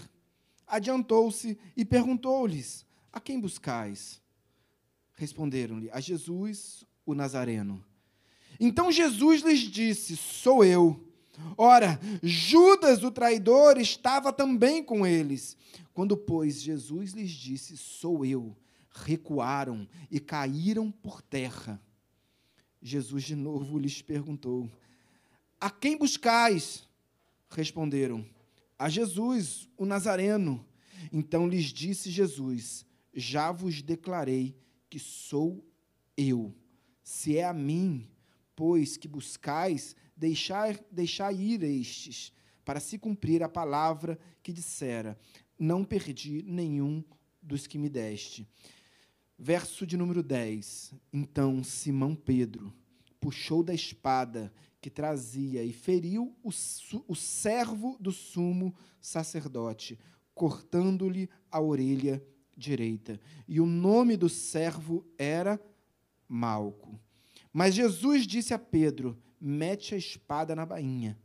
adiantou-se 0.67 1.57
e 1.77 1.85
perguntou-lhes: 1.85 2.85
A 3.13 3.21
quem 3.21 3.39
buscais? 3.39 4.21
Responderam-lhe: 5.15 5.91
A 5.93 6.01
Jesus, 6.01 6.85
o 7.07 7.15
Nazareno. 7.15 7.85
Então 8.59 8.91
Jesus 8.91 9.43
lhes 9.43 9.61
disse: 9.61 10.17
Sou 10.17 10.65
eu. 10.65 11.08
Ora, 11.57 12.01
Judas, 12.23 13.03
o 13.03 13.11
traidor, 13.11 13.79
estava 13.79 14.33
também 14.33 14.83
com 14.83 15.07
eles. 15.07 15.57
Quando, 15.93 16.17
pois, 16.17 16.63
Jesus 16.63 17.13
lhes 17.13 17.31
disse: 17.31 17.77
Sou 17.77 18.25
eu, 18.25 18.57
recuaram 18.91 19.89
e 20.11 20.21
caíram 20.21 20.91
por 20.91 21.21
terra. 21.23 21.81
Jesus 22.81 23.25
de 23.25 23.35
novo 23.35 23.79
lhes 23.79 24.01
perguntou: 24.03 24.71
A 25.61 25.71
quem 25.71 25.97
buscais? 25.97 26.89
Responderam: 27.51 28.25
A 28.79 28.89
Jesus, 28.89 29.69
o 29.77 29.85
Nazareno. 29.85 30.65
Então 31.13 31.49
lhes 31.49 31.67
disse 31.67 32.11
Jesus: 32.11 32.85
Já 33.13 33.51
vos 33.51 33.83
declarei 33.83 34.57
que 34.89 34.99
sou 34.99 35.65
eu. 36.17 36.55
Se 37.03 37.37
é 37.37 37.45
a 37.45 37.53
mim, 37.53 38.07
pois, 38.55 38.97
que 38.97 39.09
buscais, 39.09 39.97
deixar, 40.19 40.79
deixar 40.91 41.33
ir 41.33 41.63
estes, 41.63 42.33
para 42.65 42.81
se 42.81 42.99
cumprir 42.99 43.43
a 43.43 43.49
palavra 43.49 44.19
que 44.43 44.53
dissera: 44.53 45.19
Não 45.59 45.85
perdi 45.85 46.43
nenhum 46.43 47.03
dos 47.41 47.67
que 47.67 47.79
me 47.79 47.89
deste. 47.89 48.47
Verso 49.39 49.87
de 49.87 49.97
número 49.97 50.23
10. 50.23 50.93
Então 51.13 51.63
Simão 51.63 52.15
Pedro 52.15 52.75
puxou 53.21 53.63
da 53.63 53.73
espada 53.73 54.53
que 54.81 54.91
trazia 54.91 55.65
e 55.65 55.73
feriu 55.73 56.37
o, 56.43 56.51
o 57.07 57.15
servo 57.15 57.97
do 57.99 58.13
sumo 58.13 58.75
sacerdote, 59.01 59.99
cortando-lhe 60.35 61.29
a 61.51 61.61
orelha 61.61 62.23
direita. 62.57 63.21
E 63.47 63.61
o 63.61 63.67
nome 63.67 64.17
do 64.17 64.29
servo 64.29 65.07
era 65.17 65.61
Malco. 66.29 67.01
Mas 67.53 67.75
Jesus 67.75 68.27
disse 68.27 68.53
a 68.53 68.59
Pedro: 68.59 69.17
Mete 69.41 69.95
a 69.95 69.99
espada 69.99 70.55
na 70.55 70.67
bainha. 70.67 71.19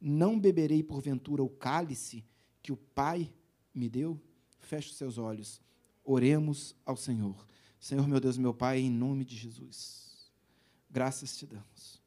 Não 0.00 0.38
beberei 0.38 0.82
porventura 0.82 1.42
o 1.42 1.48
cálice 1.48 2.24
que 2.62 2.72
o 2.72 2.76
Pai 2.76 3.32
me 3.74 3.88
deu? 3.88 4.20
Feche 4.60 4.90
os 4.90 4.96
seus 4.96 5.18
olhos. 5.18 5.60
Oremos 6.04 6.76
ao 6.84 6.96
Senhor. 6.96 7.46
Senhor, 7.80 8.06
meu 8.06 8.20
Deus, 8.20 8.38
meu 8.38 8.54
Pai, 8.54 8.80
em 8.80 8.90
nome 8.90 9.24
de 9.24 9.36
Jesus. 9.36 10.30
Graças 10.90 11.36
te 11.36 11.46
damos. 11.46 12.00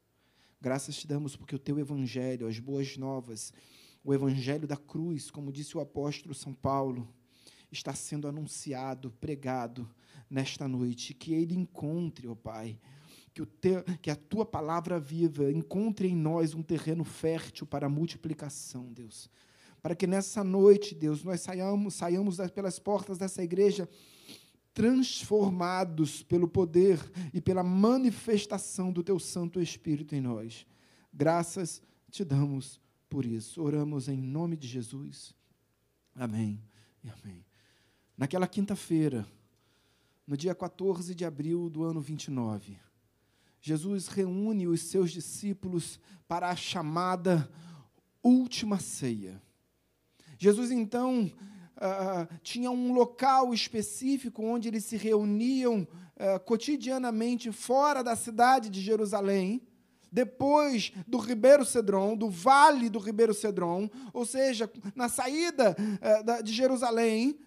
Graças 0.60 0.96
te 0.96 1.08
damos 1.08 1.36
porque 1.36 1.56
o 1.56 1.60
teu 1.60 1.80
evangelho, 1.80 2.48
as 2.48 2.60
boas 2.60 2.98
novas, 2.98 3.54
o 4.04 4.14
evangelho 4.14 4.68
da 4.68 4.78
cruz, 4.78 5.32
como 5.32 5.52
disse 5.52 5.78
o 5.78 5.82
apóstolo 5.82 6.34
São 6.34 6.54
Paulo, 6.54 7.08
está 7.72 7.94
sendo 7.94 8.28
anunciado, 8.28 9.12
pregado 9.20 9.90
nesta 10.30 10.68
noite. 10.68 11.14
Que 11.14 11.34
ele 11.34 11.56
encontre, 11.56 12.28
ó 12.28 12.32
oh 12.32 12.36
Pai, 12.36 12.80
que, 13.34 13.42
o 13.42 13.46
teu, 13.46 13.84
que 14.02 14.10
a 14.10 14.16
tua 14.16 14.46
palavra 14.46 15.00
viva 15.00 15.52
encontre 15.52 16.08
em 16.08 16.16
nós 16.16 16.54
um 16.54 16.62
terreno 16.62 17.04
fértil 17.04 17.66
para 17.66 17.86
a 17.86 17.90
multiplicação, 17.90 18.92
Deus. 18.92 19.30
Para 19.82 19.96
que 19.96 20.06
nessa 20.06 20.44
noite, 20.44 20.94
Deus, 20.94 21.24
nós 21.24 21.42
saiamos, 21.42 21.96
saiamos 21.96 22.38
pelas 22.54 22.78
portas 22.78 23.18
dessa 23.18 23.44
igreja 23.44 23.90
transformados 24.74 26.24
pelo 26.24 26.48
poder 26.48 27.00
e 27.34 27.42
pela 27.42 27.64
manifestação 27.64 28.92
do 28.92 29.04
teu 29.04 29.20
Santo 29.20 29.62
Espírito 29.62 30.16
em 30.16 30.22
nós. 30.22 30.66
Graças 31.14 31.82
te 32.10 32.24
damos 32.24 32.80
por 33.10 33.26
isso. 33.26 33.62
Oramos 33.62 34.08
em 34.08 34.18
nome 34.18 34.56
de 34.56 34.68
Jesus. 34.68 35.36
Amém 36.16 36.62
e 37.04 37.10
amém. 37.10 37.46
Naquela 38.18 38.48
quinta-feira, 38.48 39.28
no 40.26 40.38
dia 40.38 40.56
14 40.56 41.14
de 41.14 41.26
abril 41.26 41.70
do 41.70 41.84
ano 41.84 42.00
29, 42.00 42.78
Jesus 43.62 44.08
reúne 44.08 44.68
os 44.68 44.82
seus 44.82 45.12
discípulos 45.12 46.00
para 46.28 46.50
a 46.50 46.56
chamada 46.56 47.48
última 48.24 48.80
ceia. 48.80 49.42
Jesus, 50.38 50.72
então, 50.72 51.32
uh, 51.78 52.40
tinha 52.42 52.72
um 52.72 52.92
local 52.92 53.54
específico 53.54 54.44
onde 54.44 54.68
eles 54.68 54.86
se 54.86 54.98
reuniam 54.98 55.88
uh, 56.16 56.40
cotidianamente 56.44 57.52
fora 57.52 58.04
da 58.04 58.16
cidade 58.16 58.68
de 58.68 58.82
Jerusalém, 58.82 59.62
depois 60.12 60.92
do 61.08 61.20
Ribeiro 61.20 61.64
Cedron, 61.64 62.18
do 62.18 62.30
vale 62.30 62.90
do 62.90 62.98
Ribeiro 62.98 63.34
Cedron, 63.34 63.88
ou 64.12 64.26
seja, 64.26 64.70
na 64.94 65.08
saída 65.08 65.74
de 66.44 66.52
Jerusalém, 66.52 67.40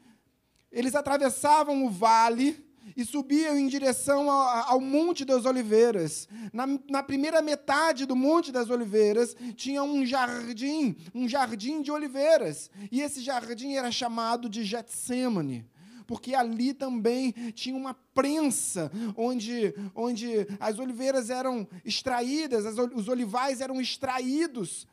eles 0.72 0.94
atravessavam 0.94 1.84
o 1.84 1.90
vale 1.90 2.64
e 2.97 3.05
subiam 3.05 3.57
em 3.57 3.66
direção 3.66 4.30
ao, 4.30 4.80
Monte 4.80 5.24
das 5.24 5.45
Oliveiras. 5.45 6.28
Na, 6.53 6.66
na, 6.89 7.03
primeira 7.03 7.41
metade 7.41 8.07
do 8.07 8.14
Monte 8.14 8.53
das 8.53 8.70
Oliveiras 8.70 9.37
tinha 9.57 9.82
um 9.82 10.05
jardim, 10.05 10.97
um 11.14 11.28
jardim 11.28 11.82
de 11.82 11.91
oliveiras. 11.91 12.70
E 12.91 13.01
esse 13.01 13.20
jardim 13.22 13.74
era 13.74 13.91
chamado 13.91 14.49
de 14.49 14.64
Getsemane 14.64 15.66
porque 16.07 16.35
ali 16.35 16.74
também 16.74 17.32
tinha 17.55 17.74
uma 17.74 17.95
prensa 17.95 18.93
onde, 19.16 19.74
onde 19.95 20.47
as 20.61 20.78
oliveiras 20.78 21.30
eram 21.30 21.66
extraídas, 21.82 22.66
as, 22.66 22.76
os 22.95 23.09
olivais 23.09 23.62
eram 23.62 23.80
extraídos, 23.80 24.87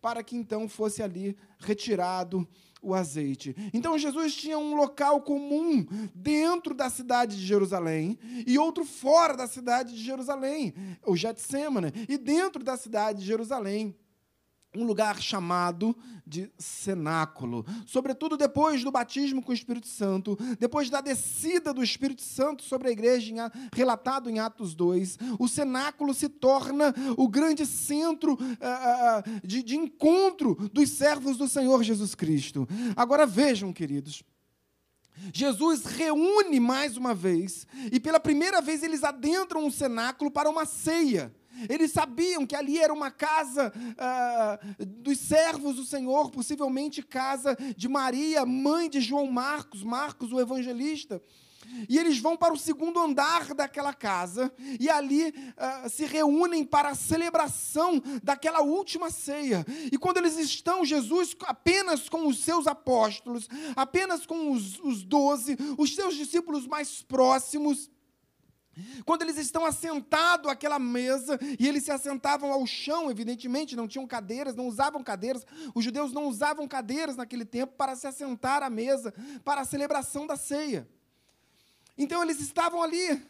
para 0.00 0.22
que 0.22 0.36
então 0.36 0.68
fosse 0.68 1.02
ali 1.02 1.36
retirado 1.58 2.46
o 2.82 2.94
azeite. 2.94 3.54
Então 3.72 3.98
Jesus 3.98 4.34
tinha 4.34 4.58
um 4.58 4.74
local 4.74 5.20
comum 5.22 5.86
dentro 6.14 6.74
da 6.74 6.90
cidade 6.90 7.36
de 7.36 7.44
Jerusalém 7.44 8.18
e 8.46 8.58
outro 8.58 8.84
fora 8.84 9.36
da 9.36 9.46
cidade 9.46 9.94
de 9.94 10.02
Jerusalém, 10.02 10.74
o 11.04 11.16
Getsemane, 11.16 11.92
e 12.08 12.16
dentro 12.18 12.62
da 12.62 12.76
cidade 12.76 13.20
de 13.20 13.26
Jerusalém 13.26 13.94
um 14.76 14.84
lugar 14.84 15.20
chamado 15.20 15.96
de 16.26 16.50
cenáculo. 16.58 17.64
Sobretudo 17.86 18.36
depois 18.36 18.82
do 18.82 18.90
batismo 18.90 19.42
com 19.42 19.52
o 19.52 19.54
Espírito 19.54 19.86
Santo, 19.86 20.36
depois 20.58 20.90
da 20.90 21.00
descida 21.00 21.72
do 21.72 21.82
Espírito 21.82 22.22
Santo 22.22 22.62
sobre 22.62 22.88
a 22.88 22.90
igreja, 22.90 23.50
relatado 23.74 24.28
em 24.28 24.38
Atos 24.38 24.74
2, 24.74 25.18
o 25.38 25.48
cenáculo 25.48 26.12
se 26.12 26.28
torna 26.28 26.94
o 27.16 27.28
grande 27.28 27.64
centro 27.64 28.34
uh, 28.34 28.36
uh, 28.36 29.46
de, 29.46 29.62
de 29.62 29.76
encontro 29.76 30.56
dos 30.72 30.90
servos 30.90 31.36
do 31.36 31.48
Senhor 31.48 31.82
Jesus 31.82 32.14
Cristo. 32.14 32.68
Agora 32.96 33.24
vejam, 33.24 33.72
queridos. 33.72 34.22
Jesus 35.32 35.84
reúne 35.84 36.60
mais 36.60 36.96
uma 36.96 37.14
vez, 37.14 37.66
e 37.90 37.98
pela 37.98 38.20
primeira 38.20 38.60
vez 38.60 38.82
eles 38.82 39.02
adentram 39.02 39.66
o 39.66 39.72
cenáculo 39.72 40.30
para 40.30 40.50
uma 40.50 40.66
ceia. 40.66 41.34
Eles 41.68 41.92
sabiam 41.92 42.46
que 42.46 42.56
ali 42.56 42.78
era 42.78 42.92
uma 42.92 43.10
casa 43.10 43.72
ah, 43.98 44.58
dos 44.78 45.18
servos 45.18 45.76
do 45.76 45.84
Senhor, 45.84 46.30
possivelmente 46.30 47.02
casa 47.02 47.56
de 47.76 47.88
Maria, 47.88 48.44
mãe 48.44 48.88
de 48.88 49.00
João 49.00 49.26
Marcos, 49.26 49.82
Marcos, 49.82 50.32
o 50.32 50.40
evangelista. 50.40 51.20
E 51.88 51.98
eles 51.98 52.18
vão 52.18 52.36
para 52.36 52.54
o 52.54 52.58
segundo 52.58 53.00
andar 53.00 53.54
daquela 53.54 53.92
casa 53.92 54.52
e 54.78 54.88
ali 54.88 55.28
uh, 55.28 55.88
se 55.88 56.04
reúnem 56.04 56.64
para 56.64 56.90
a 56.90 56.94
celebração 56.94 58.02
daquela 58.22 58.62
última 58.62 59.10
ceia. 59.10 59.64
E 59.90 59.98
quando 59.98 60.18
eles 60.18 60.36
estão, 60.38 60.84
Jesus 60.84 61.36
apenas 61.42 62.08
com 62.08 62.26
os 62.26 62.38
seus 62.38 62.66
apóstolos, 62.66 63.48
apenas 63.74 64.26
com 64.26 64.52
os 64.52 65.02
doze, 65.02 65.56
os 65.76 65.94
seus 65.94 66.14
discípulos 66.14 66.66
mais 66.66 67.02
próximos, 67.02 67.90
quando 69.04 69.22
eles 69.22 69.38
estão 69.38 69.64
assentados 69.64 70.50
àquela 70.50 70.78
mesa, 70.78 71.38
e 71.58 71.66
eles 71.66 71.84
se 71.84 71.90
assentavam 71.90 72.52
ao 72.52 72.66
chão, 72.66 73.10
evidentemente, 73.10 73.76
não 73.76 73.88
tinham 73.88 74.06
cadeiras, 74.06 74.54
não 74.54 74.66
usavam 74.66 75.02
cadeiras, 75.02 75.46
os 75.74 75.84
judeus 75.84 76.12
não 76.12 76.26
usavam 76.26 76.68
cadeiras 76.68 77.16
naquele 77.16 77.44
tempo 77.44 77.72
para 77.74 77.96
se 77.96 78.06
assentar 78.06 78.62
à 78.62 78.68
mesa, 78.68 79.14
para 79.44 79.62
a 79.62 79.64
celebração 79.64 80.26
da 80.26 80.36
ceia. 80.36 80.88
Então 81.96 82.22
eles 82.22 82.40
estavam 82.40 82.82
ali, 82.82 83.26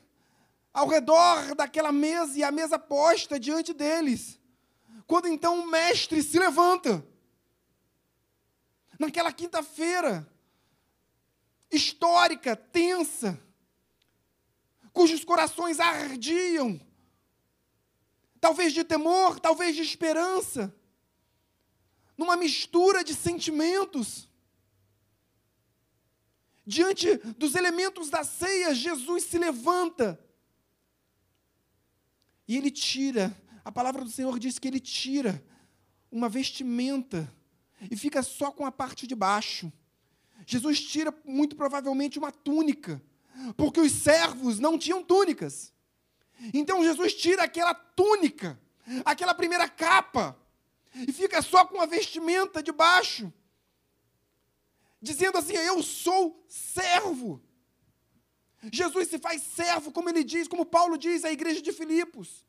ao 0.73 0.89
redor 0.89 1.55
daquela 1.55 1.93
mesa, 1.93 2.39
e 2.39 2.43
a 2.43 2.51
mesa 2.51 2.79
posta 2.79 3.39
diante 3.39 3.73
deles. 3.73 4.41
Quando 5.07 5.29
então 5.29 5.61
o 5.61 5.71
mestre 5.71 6.23
se 6.23 6.39
levanta, 6.39 7.07
naquela 8.99 9.33
quinta-feira, 9.33 10.29
histórica, 11.71 12.57
tensa, 12.57 13.41
cujos 14.97 15.23
corações 15.27 15.79
ardiam, 15.79 16.81
talvez 18.41 18.73
de 18.73 18.83
temor, 18.83 19.39
talvez 19.39 19.77
de 19.77 19.83
esperança, 19.83 20.75
numa 22.17 22.35
mistura 22.35 23.05
de 23.05 23.15
sentimentos. 23.15 24.27
Diante 26.67 27.15
dos 27.37 27.55
elementos 27.55 28.09
da 28.09 28.25
ceia, 28.25 28.75
Jesus 28.75 29.25
se 29.25 29.37
levanta 29.37 30.19
e 32.49 32.57
ele 32.57 32.71
tira, 32.71 33.37
a 33.63 33.71
palavra 33.71 34.03
do 34.03 34.11
Senhor 34.11 34.39
diz 34.39 34.59
que 34.59 34.67
ele 34.67 34.81
tira 34.81 35.45
uma 36.11 36.31
vestimenta 36.31 37.31
e 37.91 37.97
fica 37.99 38.23
só 38.23 38.51
com 38.51 38.65
a 38.65 38.73
parte 38.73 39.07
de 39.07 39.15
baixo. 39.15 39.71
Jesus 40.47 40.81
tira, 40.81 41.15
muito 41.23 41.55
provavelmente, 41.55 42.19
uma 42.19 42.33
túnica 42.33 43.03
porque 43.57 43.81
os 43.81 43.93
servos 43.93 44.59
não 44.59 44.79
tinham 44.79 45.03
túnicas. 45.03 45.73
Então 46.53 46.85
Jesus 46.85 47.15
tira 47.15 47.45
aquela 47.45 47.75
túnica, 47.75 48.61
aquela 49.05 49.35
primeira 49.35 49.69
capa, 49.69 50.37
e 50.95 51.13
fica 51.13 51.43
só 51.43 51.65
com 51.65 51.81
a 51.81 51.87
vestimenta 51.87 52.63
de 52.63 52.73
baixo, 52.73 53.33
dizendo 55.01 55.39
assim: 55.39 55.55
Eu 55.55 55.83
sou 55.83 56.45
servo. 56.49 57.43
Jesus 58.73 59.09
se 59.09 59.19
faz 59.19 59.43
servo, 59.43 59.93
como 59.93 60.09
ele 60.09 60.25
diz, 60.25 60.49
como 60.49 60.67
Paulo 60.67 60.99
diz 60.99 61.25
à 61.25 61.31
igreja 61.31 61.63
de 61.63 61.73
Filipos. 61.73 62.45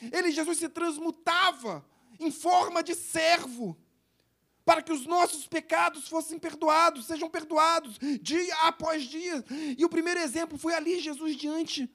Ele, 0.00 0.30
Jesus, 0.30 0.58
se 0.58 0.68
transmutava 0.68 1.84
em 2.18 2.30
forma 2.30 2.82
de 2.82 2.94
servo 2.94 3.76
para 4.64 4.82
que 4.82 4.92
os 4.92 5.06
nossos 5.06 5.46
pecados 5.46 6.08
fossem 6.08 6.38
perdoados, 6.38 7.06
sejam 7.06 7.28
perdoados 7.28 7.98
dia 8.20 8.54
após 8.62 9.04
dia. 9.04 9.44
E 9.76 9.84
o 9.84 9.88
primeiro 9.88 10.20
exemplo 10.20 10.56
foi 10.56 10.74
ali 10.74 11.00
Jesus 11.00 11.36
diante 11.36 11.90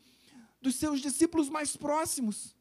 dos 0.61 0.75
seus 0.75 1.01
discípulos 1.01 1.49
mais 1.49 1.75
próximos. 1.77 2.55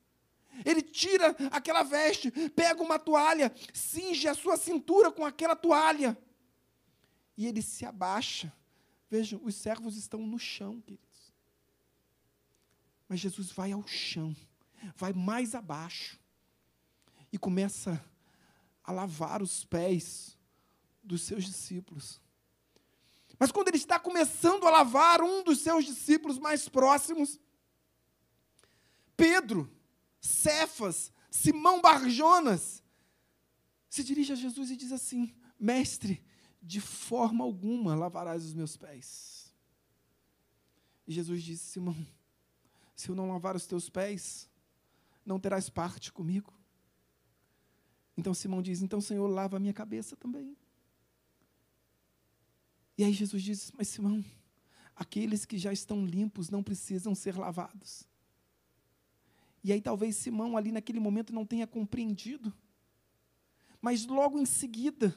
Ele 0.65 0.81
tira 0.81 1.37
aquela 1.51 1.83
veste, 1.83 2.31
pega 2.51 2.83
uma 2.83 2.99
toalha, 2.99 3.53
cinge 3.75 4.27
a 4.29 4.35
sua 4.35 4.57
cintura 4.57 5.11
com 5.11 5.25
aquela 5.25 5.55
toalha. 5.55 6.17
E 7.37 7.47
ele 7.47 7.61
se 7.61 7.85
abaixa. 7.85 8.53
Vejam, 9.11 9.41
os 9.45 9.55
servos 9.55 9.97
estão 9.97 10.21
no 10.21 10.39
chão, 10.39 10.81
queridos. 10.81 11.07
Mas 13.09 13.21
Jesus 13.21 13.53
vai 13.53 13.73
ao 13.73 13.87
chão, 13.87 14.35
vai 14.97 15.13
mais 15.13 15.55
abaixo 15.55 16.19
e 17.33 17.39
começa 17.39 17.93
a 17.93 18.16
a 18.87 18.93
lavar 18.93 19.43
os 19.43 19.64
pés 19.64 20.39
dos 21.03 21.22
seus 21.22 21.45
discípulos. 21.45 22.20
Mas 23.39 23.51
quando 23.51 23.68
ele 23.68 23.76
está 23.76 23.99
começando 23.99 24.66
a 24.66 24.70
lavar 24.70 25.20
um 25.20 25.43
dos 25.43 25.59
seus 25.59 25.84
discípulos 25.84 26.39
mais 26.39 26.68
próximos, 26.68 27.39
Pedro, 29.16 29.70
Cefas, 30.20 31.12
Simão 31.30 31.80
Barjonas, 31.80 32.82
se 33.91 34.05
dirige 34.05 34.32
a 34.32 34.37
Jesus 34.37 34.70
e 34.70 34.76
diz 34.76 34.93
assim: 34.93 35.34
Mestre, 35.59 36.24
de 36.62 36.80
forma 36.80 37.45
alguma 37.45 37.95
lavarás 37.95 38.45
os 38.45 38.55
meus 38.55 38.76
pés. 38.76 39.53
E 41.07 41.12
Jesus 41.12 41.43
disse: 41.43 41.72
Simão, 41.72 42.07
se 42.95 43.09
eu 43.09 43.14
não 43.14 43.28
lavar 43.28 43.55
os 43.57 43.66
teus 43.66 43.91
pés, 43.91 44.49
não 45.24 45.39
terás 45.39 45.68
parte 45.68 46.12
comigo. 46.12 46.56
Então 48.17 48.33
Simão 48.33 48.62
diz: 48.62 48.83
Então, 48.83 49.01
Senhor, 49.01 49.27
lava 49.27 49.57
a 49.57 49.61
minha 49.61 49.75
cabeça 49.75 50.17
também. 50.17 50.57
E 52.97 53.05
aí 53.05 53.12
Jesus 53.12 53.43
diz: 53.43 53.73
Mas 53.77 53.89
Simão, 53.89 54.25
aqueles 54.95 55.45
que 55.45 55.59
já 55.59 55.73
estão 55.73 56.05
limpos 56.05 56.49
não 56.49 56.62
precisam 56.62 57.14
ser 57.14 57.37
lavados. 57.37 58.09
E 59.62 59.73
aí 59.73 59.81
talvez 59.81 60.17
Simão 60.17 60.57
ali 60.57 60.73
naquele 60.73 61.01
momento 61.01 61.33
não 61.33 61.45
tenha 61.45 61.67
compreendido. 61.67 62.55
Mas 63.81 64.07
logo 64.07 64.39
em 64.39 64.47
seguida, 64.47 65.14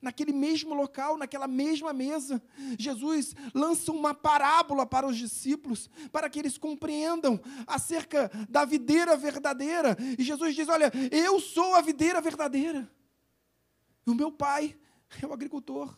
naquele 0.00 0.32
mesmo 0.32 0.74
local, 0.74 1.16
naquela 1.16 1.46
mesma 1.46 1.92
mesa, 1.92 2.42
Jesus 2.78 3.34
lança 3.54 3.92
uma 3.92 4.14
parábola 4.14 4.86
para 4.86 5.06
os 5.06 5.16
discípulos, 5.16 5.90
para 6.12 6.28
que 6.28 6.38
eles 6.38 6.58
compreendam 6.58 7.40
acerca 7.66 8.30
da 8.48 8.64
videira 8.64 9.16
verdadeira. 9.16 9.96
E 10.18 10.22
Jesus 10.22 10.54
diz: 10.54 10.68
Olha, 10.68 10.92
eu 11.10 11.40
sou 11.40 11.74
a 11.74 11.80
videira 11.80 12.20
verdadeira, 12.20 12.90
e 14.06 14.10
o 14.10 14.14
meu 14.14 14.30
pai 14.30 14.76
é 15.22 15.26
o 15.26 15.32
agricultor. 15.32 15.96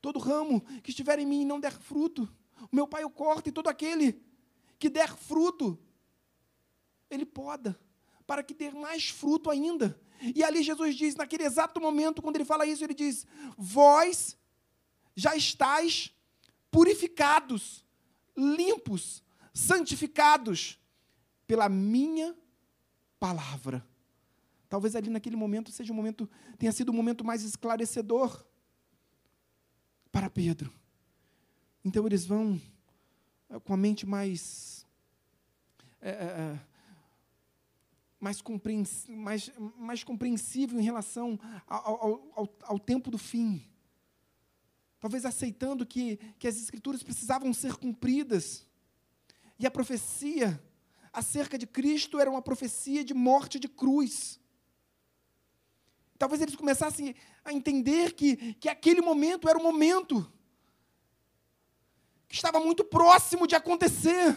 Todo 0.00 0.18
ramo 0.18 0.62
que 0.82 0.90
estiver 0.90 1.18
em 1.18 1.26
mim 1.26 1.42
e 1.42 1.44
não 1.44 1.60
der 1.60 1.72
fruto, 1.72 2.28
o 2.72 2.74
meu 2.74 2.86
pai 2.86 3.04
o 3.04 3.10
corta, 3.10 3.48
e 3.48 3.52
todo 3.52 3.68
aquele 3.68 4.22
que 4.78 4.88
der 4.88 5.14
fruto, 5.14 5.78
ele 7.10 7.26
poda, 7.26 7.78
para 8.30 8.44
que 8.44 8.54
ter 8.54 8.72
mais 8.72 9.08
fruto 9.08 9.50
ainda. 9.50 10.00
E 10.36 10.44
ali 10.44 10.62
Jesus 10.62 10.94
diz, 10.94 11.16
naquele 11.16 11.42
exato 11.42 11.80
momento, 11.80 12.22
quando 12.22 12.36
ele 12.36 12.44
fala 12.44 12.64
isso, 12.64 12.84
ele 12.84 12.94
diz: 12.94 13.26
Vós 13.58 14.38
já 15.16 15.34
estáis 15.34 16.14
purificados, 16.70 17.84
limpos, 18.36 19.20
santificados 19.52 20.78
pela 21.44 21.68
minha 21.68 22.32
palavra. 23.18 23.84
Talvez 24.68 24.94
ali 24.94 25.10
naquele 25.10 25.34
momento 25.34 25.72
seja 25.72 25.92
um 25.92 25.96
momento, 25.96 26.30
tenha 26.56 26.70
sido 26.70 26.90
o 26.90 26.92
um 26.92 26.96
momento 26.96 27.24
mais 27.24 27.42
esclarecedor 27.42 28.46
para 30.12 30.30
Pedro. 30.30 30.72
Então 31.84 32.06
eles 32.06 32.24
vão 32.24 32.62
eh, 33.48 33.58
com 33.58 33.74
a 33.74 33.76
mente 33.76 34.06
mais 34.06 34.86
é, 36.00 36.10
é, 36.10 36.60
mais, 38.20 38.42
compreens, 38.42 39.06
mais, 39.08 39.50
mais 39.78 40.04
compreensível 40.04 40.78
em 40.78 40.82
relação 40.82 41.40
ao, 41.66 42.28
ao, 42.36 42.58
ao, 42.62 42.78
tempo 42.78 43.10
do 43.10 43.16
fim. 43.16 43.66
Talvez 45.00 45.24
aceitando 45.24 45.86
que, 45.86 46.18
que 46.38 46.46
as 46.46 46.56
escrituras 46.56 47.02
precisavam 47.02 47.52
ser 47.54 47.76
cumpridas. 47.76 48.66
E 49.58 49.66
a 49.66 49.70
profecia 49.70 50.62
acerca 51.10 51.56
de 51.56 51.66
Cristo 51.66 52.20
era 52.20 52.30
uma 52.30 52.42
profecia 52.42 53.02
de 53.02 53.14
morte 53.14 53.58
de 53.58 53.68
cruz. 53.68 54.38
Talvez 56.18 56.42
eles 56.42 56.54
começassem 56.54 57.14
a 57.42 57.52
entender 57.54 58.12
que, 58.12 58.54
que 58.54 58.68
aquele 58.68 59.00
momento 59.00 59.48
era 59.48 59.58
o 59.58 59.62
momento 59.62 60.30
que 62.28 62.34
estava 62.34 62.60
muito 62.60 62.84
próximo 62.84 63.46
de 63.46 63.54
acontecer. 63.56 64.36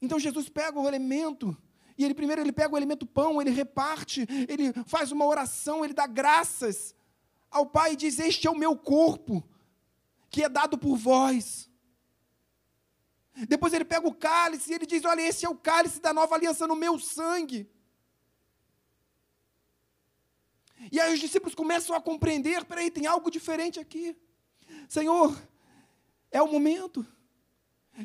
Então 0.00 0.18
Jesus 0.18 0.48
pega 0.48 0.78
o 0.78 0.86
elemento, 0.86 1.56
e 1.96 2.04
ele 2.04 2.14
primeiro 2.14 2.40
ele 2.40 2.52
pega 2.52 2.74
o 2.74 2.76
elemento 2.76 3.04
pão, 3.04 3.40
ele 3.40 3.50
reparte, 3.50 4.26
ele 4.48 4.72
faz 4.86 5.10
uma 5.10 5.26
oração, 5.26 5.84
ele 5.84 5.92
dá 5.92 6.06
graças 6.06 6.94
ao 7.50 7.66
Pai 7.66 7.92
e 7.92 7.96
diz: 7.96 8.18
Este 8.18 8.46
é 8.46 8.50
o 8.50 8.56
meu 8.56 8.76
corpo, 8.76 9.42
que 10.30 10.44
é 10.44 10.48
dado 10.48 10.78
por 10.78 10.96
vós. 10.96 11.68
Depois 13.48 13.72
ele 13.72 13.84
pega 13.84 14.06
o 14.06 14.14
cálice 14.14 14.70
e 14.70 14.74
ele 14.74 14.86
diz: 14.86 15.04
Olha, 15.04 15.22
esse 15.22 15.44
é 15.44 15.48
o 15.48 15.56
cálice 15.56 16.00
da 16.00 16.12
nova 16.12 16.34
aliança 16.34 16.66
no 16.66 16.76
meu 16.76 16.98
sangue. 16.98 17.68
E 20.92 21.00
aí 21.00 21.12
os 21.12 21.20
discípulos 21.20 21.54
começam 21.54 21.94
a 21.94 22.00
compreender: 22.00 22.64
peraí, 22.64 22.90
tem 22.90 23.06
algo 23.06 23.30
diferente 23.30 23.80
aqui. 23.80 24.16
Senhor, 24.88 25.36
é 26.30 26.40
o 26.42 26.50
momento, 26.50 27.06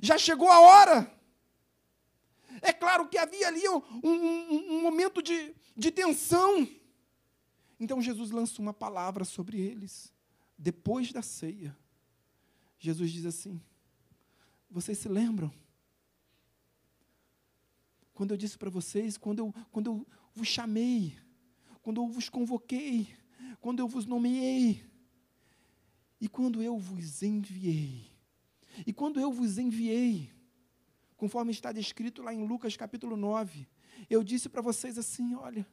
já 0.02 0.18
chegou 0.18 0.50
a 0.50 0.60
hora. 0.60 1.23
É 2.64 2.72
claro 2.72 3.10
que 3.10 3.18
havia 3.18 3.46
ali 3.46 3.68
um, 3.68 3.82
um, 4.02 4.78
um 4.78 4.82
momento 4.82 5.22
de, 5.22 5.54
de 5.76 5.92
tensão. 5.92 6.66
Então 7.78 8.02
Jesus 8.02 8.32
lança 8.32 8.62
uma 8.62 8.74
palavra 8.74 9.26
sobre 9.26 9.60
eles. 9.60 10.14
Depois 10.58 11.12
da 11.12 11.22
ceia, 11.22 11.78
Jesus 12.80 13.12
diz 13.12 13.26
assim: 13.26 13.62
Vocês 14.72 14.98
se 14.98 15.10
lembram? 15.10 15.52
Quando 18.14 18.32
eu 18.32 18.38
disse 18.38 18.58
para 18.58 18.70
vocês, 18.70 19.18
quando 19.18 19.40
eu, 19.40 19.54
quando 19.70 19.88
eu 19.88 20.08
vos 20.34 20.48
chamei, 20.48 21.20
quando 21.82 22.00
eu 22.02 22.08
vos 22.08 22.30
convoquei, 22.30 23.14
quando 23.60 23.80
eu 23.80 23.90
vos 23.90 24.06
nomeei, 24.06 24.86
e 26.22 26.30
quando 26.30 26.64
eu 26.64 26.78
vos 26.78 27.22
enviei. 27.22 28.10
E 28.88 28.94
quando 28.94 29.20
eu 29.20 29.34
vos 29.34 29.58
enviei, 29.58 30.32
conforme 31.24 31.54
está 31.54 31.72
descrito 31.72 32.22
lá 32.22 32.34
em 32.34 32.46
Lucas 32.46 32.76
capítulo 32.76 33.16
9. 33.16 33.66
Eu 34.10 34.26
disse 34.26 34.50
para 34.50 34.62
vocês 34.62 34.98
assim: 34.98 35.34
olha, 35.36 35.66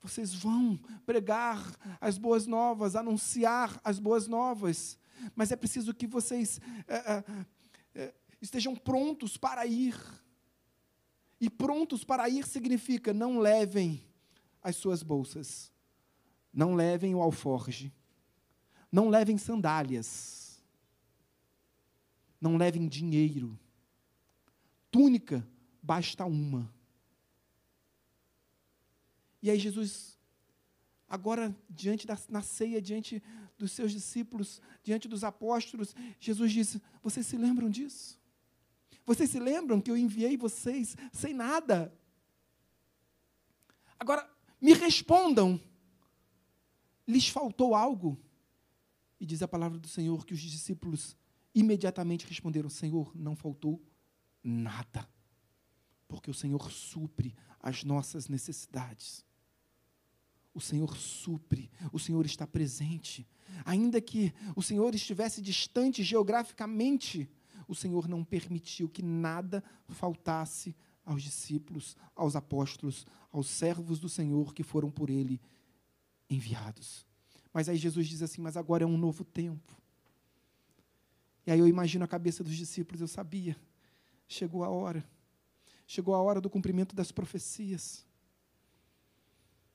vocês 0.00 0.32
vão 0.32 0.80
pregar 1.04 1.62
as 2.00 2.16
boas 2.16 2.46
novas, 2.46 2.96
anunciar 2.96 3.78
as 3.84 3.98
boas 3.98 4.26
novas, 4.26 4.98
mas 5.36 5.52
é 5.52 5.56
preciso 5.56 5.92
que 5.92 6.06
vocês 6.06 6.62
é, 6.88 7.22
é, 7.94 8.14
estejam 8.40 8.74
prontos 8.74 9.36
para 9.36 9.66
ir. 9.66 9.94
E 11.38 11.50
prontos 11.50 12.02
para 12.02 12.26
ir 12.30 12.46
significa 12.46 13.12
não 13.12 13.40
levem 13.40 14.02
as 14.62 14.76
suas 14.76 15.02
bolsas, 15.02 15.70
não 16.50 16.74
levem 16.74 17.14
o 17.14 17.20
alforge, 17.20 17.92
não 18.90 19.10
levem 19.10 19.36
sandálias, 19.36 20.58
não 22.40 22.56
levem 22.56 22.88
dinheiro, 22.88 23.58
túnica, 24.94 25.44
basta 25.82 26.24
uma. 26.24 26.72
E 29.42 29.50
aí 29.50 29.58
Jesus, 29.58 30.16
agora 31.08 31.52
diante 31.68 32.06
da 32.06 32.16
na 32.28 32.42
ceia, 32.42 32.80
diante 32.80 33.20
dos 33.58 33.72
seus 33.72 33.90
discípulos, 33.90 34.62
diante 34.84 35.08
dos 35.08 35.24
apóstolos, 35.24 35.96
Jesus 36.20 36.52
disse: 36.52 36.80
Vocês 37.02 37.26
se 37.26 37.36
lembram 37.36 37.68
disso? 37.68 38.16
Vocês 39.04 39.28
se 39.30 39.40
lembram 39.40 39.80
que 39.80 39.90
eu 39.90 39.96
enviei 39.96 40.36
vocês 40.36 40.96
sem 41.12 41.34
nada? 41.34 41.92
Agora, 43.98 44.30
me 44.60 44.74
respondam: 44.74 45.60
lhes 47.04 47.26
faltou 47.26 47.74
algo? 47.74 48.16
E 49.18 49.26
diz 49.26 49.42
a 49.42 49.48
palavra 49.48 49.76
do 49.76 49.88
Senhor 49.88 50.24
que 50.24 50.34
os 50.34 50.40
discípulos 50.40 51.16
imediatamente 51.52 52.28
responderam: 52.28 52.70
Senhor, 52.70 53.10
não 53.12 53.34
faltou 53.34 53.82
nada, 54.44 55.08
porque 56.06 56.30
o 56.30 56.34
Senhor 56.34 56.70
supre 56.70 57.34
as 57.58 57.82
nossas 57.82 58.28
necessidades. 58.28 59.24
O 60.52 60.60
Senhor 60.60 60.96
supre, 60.96 61.70
o 61.92 61.98
Senhor 61.98 62.24
está 62.26 62.46
presente. 62.46 63.26
Ainda 63.64 64.00
que 64.00 64.32
o 64.54 64.62
Senhor 64.62 64.94
estivesse 64.94 65.40
distante 65.40 66.02
geograficamente, 66.04 67.28
o 67.66 67.74
Senhor 67.74 68.06
não 68.06 68.22
permitiu 68.22 68.88
que 68.88 69.02
nada 69.02 69.64
faltasse 69.88 70.76
aos 71.04 71.22
discípulos, 71.22 71.96
aos 72.14 72.36
apóstolos, 72.36 73.06
aos 73.32 73.48
servos 73.48 73.98
do 73.98 74.08
Senhor 74.08 74.54
que 74.54 74.62
foram 74.62 74.90
por 74.90 75.10
ele 75.10 75.40
enviados. 76.28 77.06
Mas 77.52 77.68
aí 77.68 77.76
Jesus 77.76 78.06
diz 78.06 78.22
assim: 78.22 78.40
Mas 78.40 78.56
agora 78.56 78.84
é 78.84 78.86
um 78.86 78.98
novo 78.98 79.24
tempo. 79.24 79.76
E 81.46 81.50
aí 81.50 81.58
eu 81.58 81.68
imagino 81.68 82.04
a 82.04 82.08
cabeça 82.08 82.44
dos 82.44 82.56
discípulos, 82.56 83.00
eu 83.00 83.08
sabia 83.08 83.56
chegou 84.28 84.64
a 84.64 84.68
hora. 84.68 85.04
Chegou 85.86 86.14
a 86.14 86.22
hora 86.22 86.40
do 86.40 86.50
cumprimento 86.50 86.94
das 86.94 87.12
profecias. 87.12 88.06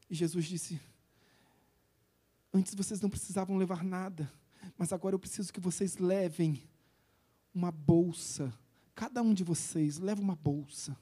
E 0.09 0.15
Jesus 0.15 0.45
disse: 0.45 0.79
Antes 2.53 2.73
vocês 2.73 2.99
não 2.99 3.09
precisavam 3.09 3.57
levar 3.57 3.83
nada, 3.83 4.31
mas 4.77 4.91
agora 4.91 5.15
eu 5.15 5.19
preciso 5.19 5.53
que 5.53 5.59
vocês 5.59 5.97
levem 5.97 6.63
uma 7.53 7.71
bolsa. 7.71 8.53
Cada 8.95 9.21
um 9.21 9.33
de 9.33 9.43
vocês 9.43 9.97
leva 9.99 10.21
uma 10.21 10.35
bolsa. 10.35 10.97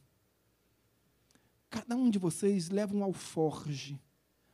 Cada 1.69 1.95
um 1.95 2.09
de 2.09 2.19
vocês 2.19 2.69
leva 2.69 2.95
um 2.95 3.03
alforge. 3.03 3.99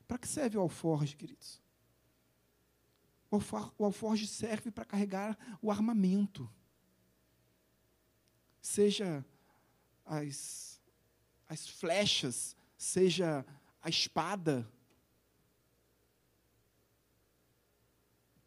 Para 0.07 0.17
que 0.17 0.27
serve 0.27 0.57
o 0.57 0.61
alforge, 0.61 1.15
queridos? 1.15 1.61
O 3.77 3.83
alforge 3.83 4.27
serve 4.27 4.69
para 4.69 4.85
carregar 4.85 5.37
o 5.61 5.71
armamento 5.71 6.47
seja 8.63 9.23
as, 10.05 10.81
as 11.49 11.67
flechas, 11.67 12.55
seja 12.77 13.45
a 13.81 13.89
espada. 13.89 14.67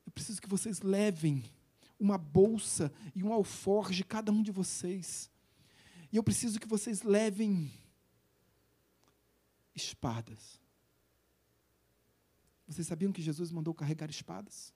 Eu 0.07 0.11
preciso 0.13 0.41
que 0.41 0.49
vocês 0.49 0.81
levem 0.81 1.45
uma 2.01 2.17
bolsa 2.17 2.91
e 3.15 3.23
um 3.23 3.33
alforge, 3.33 4.03
cada 4.03 4.33
um 4.33 4.43
de 4.43 4.51
vocês. 4.51 5.31
E 6.11 6.17
eu 6.17 6.23
preciso 6.23 6.59
que 6.59 6.67
vocês 6.67 7.03
levem 7.03 7.71
espadas. 9.75 10.59
Vocês 12.67 12.87
sabiam 12.87 13.13
que 13.13 13.23
Jesus 13.23 13.53
mandou 13.53 13.75
carregar 13.75 14.11
espadas? 14.11 14.73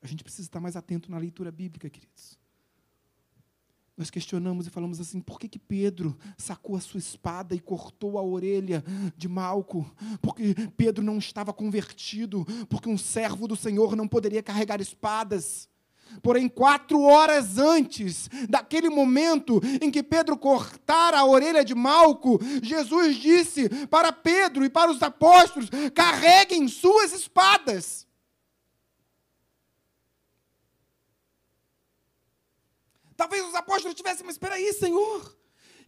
A 0.00 0.06
gente 0.06 0.24
precisa 0.24 0.48
estar 0.48 0.60
mais 0.60 0.76
atento 0.76 1.10
na 1.10 1.18
leitura 1.18 1.52
bíblica, 1.52 1.90
queridos 1.90 2.38
nós 3.98 4.10
questionamos 4.10 4.68
e 4.68 4.70
falamos 4.70 5.00
assim: 5.00 5.20
por 5.20 5.40
que, 5.40 5.48
que 5.48 5.58
Pedro 5.58 6.16
sacou 6.36 6.76
a 6.76 6.80
sua 6.80 6.98
espada 6.98 7.52
e 7.54 7.58
cortou 7.58 8.16
a 8.16 8.22
orelha 8.22 8.84
de 9.16 9.28
Malco? 9.28 9.92
Porque 10.22 10.54
Pedro 10.76 11.02
não 11.02 11.18
estava 11.18 11.52
convertido, 11.52 12.46
porque 12.68 12.88
um 12.88 12.96
servo 12.96 13.48
do 13.48 13.56
Senhor 13.56 13.96
não 13.96 14.06
poderia 14.06 14.42
carregar 14.42 14.80
espadas. 14.80 15.68
Porém, 16.22 16.48
quatro 16.48 17.02
horas 17.02 17.58
antes 17.58 18.30
daquele 18.48 18.88
momento 18.88 19.60
em 19.82 19.90
que 19.90 20.02
Pedro 20.02 20.38
cortara 20.38 21.18
a 21.18 21.26
orelha 21.26 21.62
de 21.64 21.74
Malco, 21.74 22.40
Jesus 22.62 23.16
disse 23.16 23.68
para 23.88 24.10
Pedro 24.12 24.64
e 24.64 24.70
para 24.70 24.90
os 24.90 25.02
apóstolos: 25.02 25.68
carreguem 25.92 26.68
suas 26.68 27.12
espadas. 27.12 28.07
Talvez 33.18 33.44
os 33.44 33.54
apóstolos 33.56 33.96
tivessem, 33.96 34.24
mas 34.24 34.36
espera 34.36 34.54
aí, 34.54 34.72
Senhor. 34.72 35.36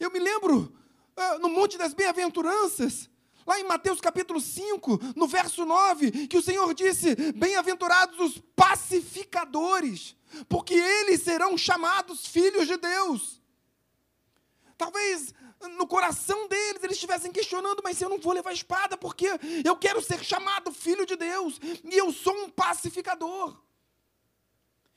Eu 0.00 0.10
me 0.10 0.18
lembro 0.18 0.76
uh, 1.16 1.38
no 1.38 1.48
Monte 1.48 1.78
das 1.78 1.94
Bem-aventuranças, 1.94 3.08
lá 3.46 3.60
em 3.60 3.62
Mateus 3.62 4.00
capítulo 4.00 4.40
5, 4.40 4.98
no 5.14 5.28
verso 5.28 5.64
9, 5.64 6.26
que 6.26 6.36
o 6.36 6.42
Senhor 6.42 6.74
disse: 6.74 7.14
Bem-aventurados 7.34 8.18
os 8.18 8.42
pacificadores, 8.56 10.16
porque 10.48 10.74
eles 10.74 11.22
serão 11.22 11.56
chamados 11.56 12.26
filhos 12.26 12.66
de 12.66 12.76
Deus. 12.76 13.40
talvez 14.76 15.32
no 15.78 15.86
coração 15.86 16.48
deles 16.48 16.82
eles 16.82 16.96
estivessem 16.96 17.30
questionando, 17.30 17.80
mas 17.84 18.00
eu 18.02 18.08
não 18.08 18.18
vou 18.18 18.32
levar 18.32 18.52
espada 18.52 18.96
porque 18.96 19.28
eu 19.64 19.76
quero 19.76 20.02
ser 20.02 20.24
chamado 20.24 20.72
filho 20.72 21.06
de 21.06 21.14
Deus 21.14 21.60
e 21.84 21.96
eu 21.96 22.10
sou 22.12 22.34
um 22.34 22.50
pacificador. 22.50 23.56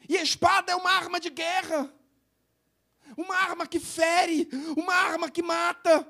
E 0.09 0.17
a 0.17 0.23
espada 0.23 0.71
é 0.71 0.75
uma 0.75 0.89
arma 0.89 1.19
de 1.19 1.29
guerra, 1.29 1.93
uma 3.18 3.36
arma 3.36 3.68
que 3.68 3.80
fere, 3.80 4.47
uma 4.78 4.93
arma 4.93 5.30
que 5.30 5.41
mata, 5.41 6.07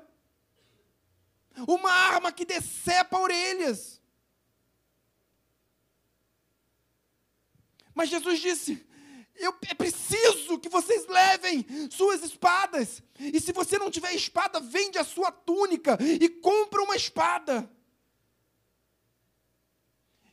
uma 1.66 1.90
arma 1.90 2.32
que 2.32 2.44
decepa 2.44 3.18
orelhas. 3.18 4.00
Mas 7.94 8.08
Jesus 8.08 8.40
disse: 8.40 8.86
eu, 9.36 9.54
é 9.68 9.74
preciso 9.74 10.58
que 10.58 10.68
vocês 10.68 11.06
levem 11.06 11.66
suas 11.90 12.22
espadas. 12.22 13.02
E 13.18 13.40
se 13.40 13.52
você 13.52 13.78
não 13.78 13.90
tiver 13.90 14.12
espada, 14.14 14.60
vende 14.60 14.98
a 14.98 15.04
sua 15.04 15.32
túnica 15.32 15.98
e 16.00 16.28
compra 16.28 16.82
uma 16.82 16.96
espada. 16.96 17.70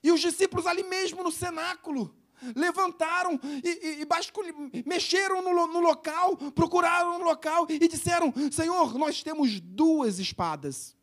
E 0.04 0.12
os 0.12 0.20
discípulos 0.20 0.66
ali 0.66 0.84
mesmo 0.84 1.24
no 1.24 1.32
cenáculo 1.32 2.16
levantaram 2.56 3.39
e, 3.64 4.02
e, 4.02 4.08
e 4.74 4.84
mexeram 4.88 5.42
no, 5.42 5.68
no 5.68 5.80
local, 5.80 6.36
procuraram 6.52 7.20
no 7.20 7.26
local 7.26 7.66
e 7.70 7.88
disseram: 7.88 8.34
Senhor, 8.52 8.98
nós 8.98 9.24
temos 9.24 9.60
duas 9.60 10.20
espadas. 10.20 10.96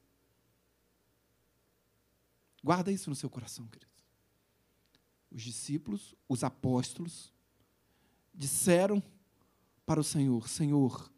Guarda 2.62 2.90
isso 2.90 3.08
no 3.08 3.16
seu 3.16 3.30
coração, 3.30 3.66
querido. 3.66 3.88
Os 5.30 5.42
discípulos, 5.42 6.14
os 6.28 6.42
apóstolos, 6.42 7.32
disseram 8.34 9.02
para 9.86 10.00
o 10.00 10.04
Senhor: 10.04 10.48
Senhor, 10.48 11.10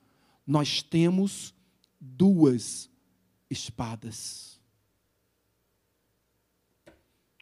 nós 0.47 0.83
temos 0.83 1.55
duas 2.01 2.91
espadas. 3.49 4.61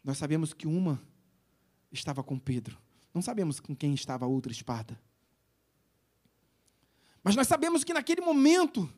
Nós 0.03 0.17
sabemos 0.17 0.53
que 0.53 0.67
uma 0.67 1.01
estava 1.91 2.23
com 2.23 2.37
Pedro, 2.37 2.77
não 3.13 3.21
sabemos 3.21 3.59
com 3.59 3.75
quem 3.75 3.93
estava 3.93 4.25
a 4.25 4.27
outra 4.27 4.51
espada. 4.51 4.99
Mas 7.23 7.35
nós 7.35 7.47
sabemos 7.47 7.83
que 7.83 7.93
naquele 7.93 8.21
momento, 8.21 8.91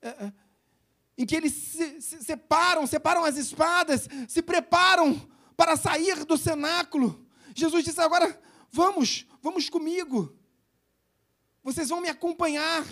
é, 0.00 0.32
em 1.16 1.26
que 1.26 1.36
eles 1.36 1.52
se, 1.52 2.00
se 2.00 2.24
separam, 2.24 2.86
separam 2.86 3.24
as 3.24 3.36
espadas, 3.36 4.08
se 4.28 4.40
preparam 4.40 5.28
para 5.56 5.76
sair 5.76 6.24
do 6.24 6.38
cenáculo, 6.38 7.26
Jesus 7.54 7.84
disse: 7.84 8.00
Agora 8.00 8.40
Vamos, 8.70 9.26
vamos 9.42 9.68
comigo. 9.68 10.36
Vocês 11.62 11.88
vão 11.88 12.00
me 12.00 12.08
acompanhar. 12.08 12.84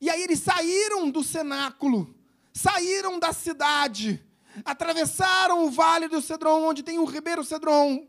E 0.00 0.10
aí 0.10 0.22
eles 0.22 0.40
saíram 0.40 1.10
do 1.10 1.22
cenáculo, 1.22 2.14
saíram 2.52 3.18
da 3.18 3.32
cidade, 3.32 4.22
atravessaram 4.64 5.64
o 5.64 5.70
vale 5.70 6.08
do 6.08 6.20
Cedron, 6.20 6.62
onde 6.64 6.82
tem 6.82 6.98
o 6.98 7.04
ribeiro 7.04 7.44
Cedron, 7.44 8.06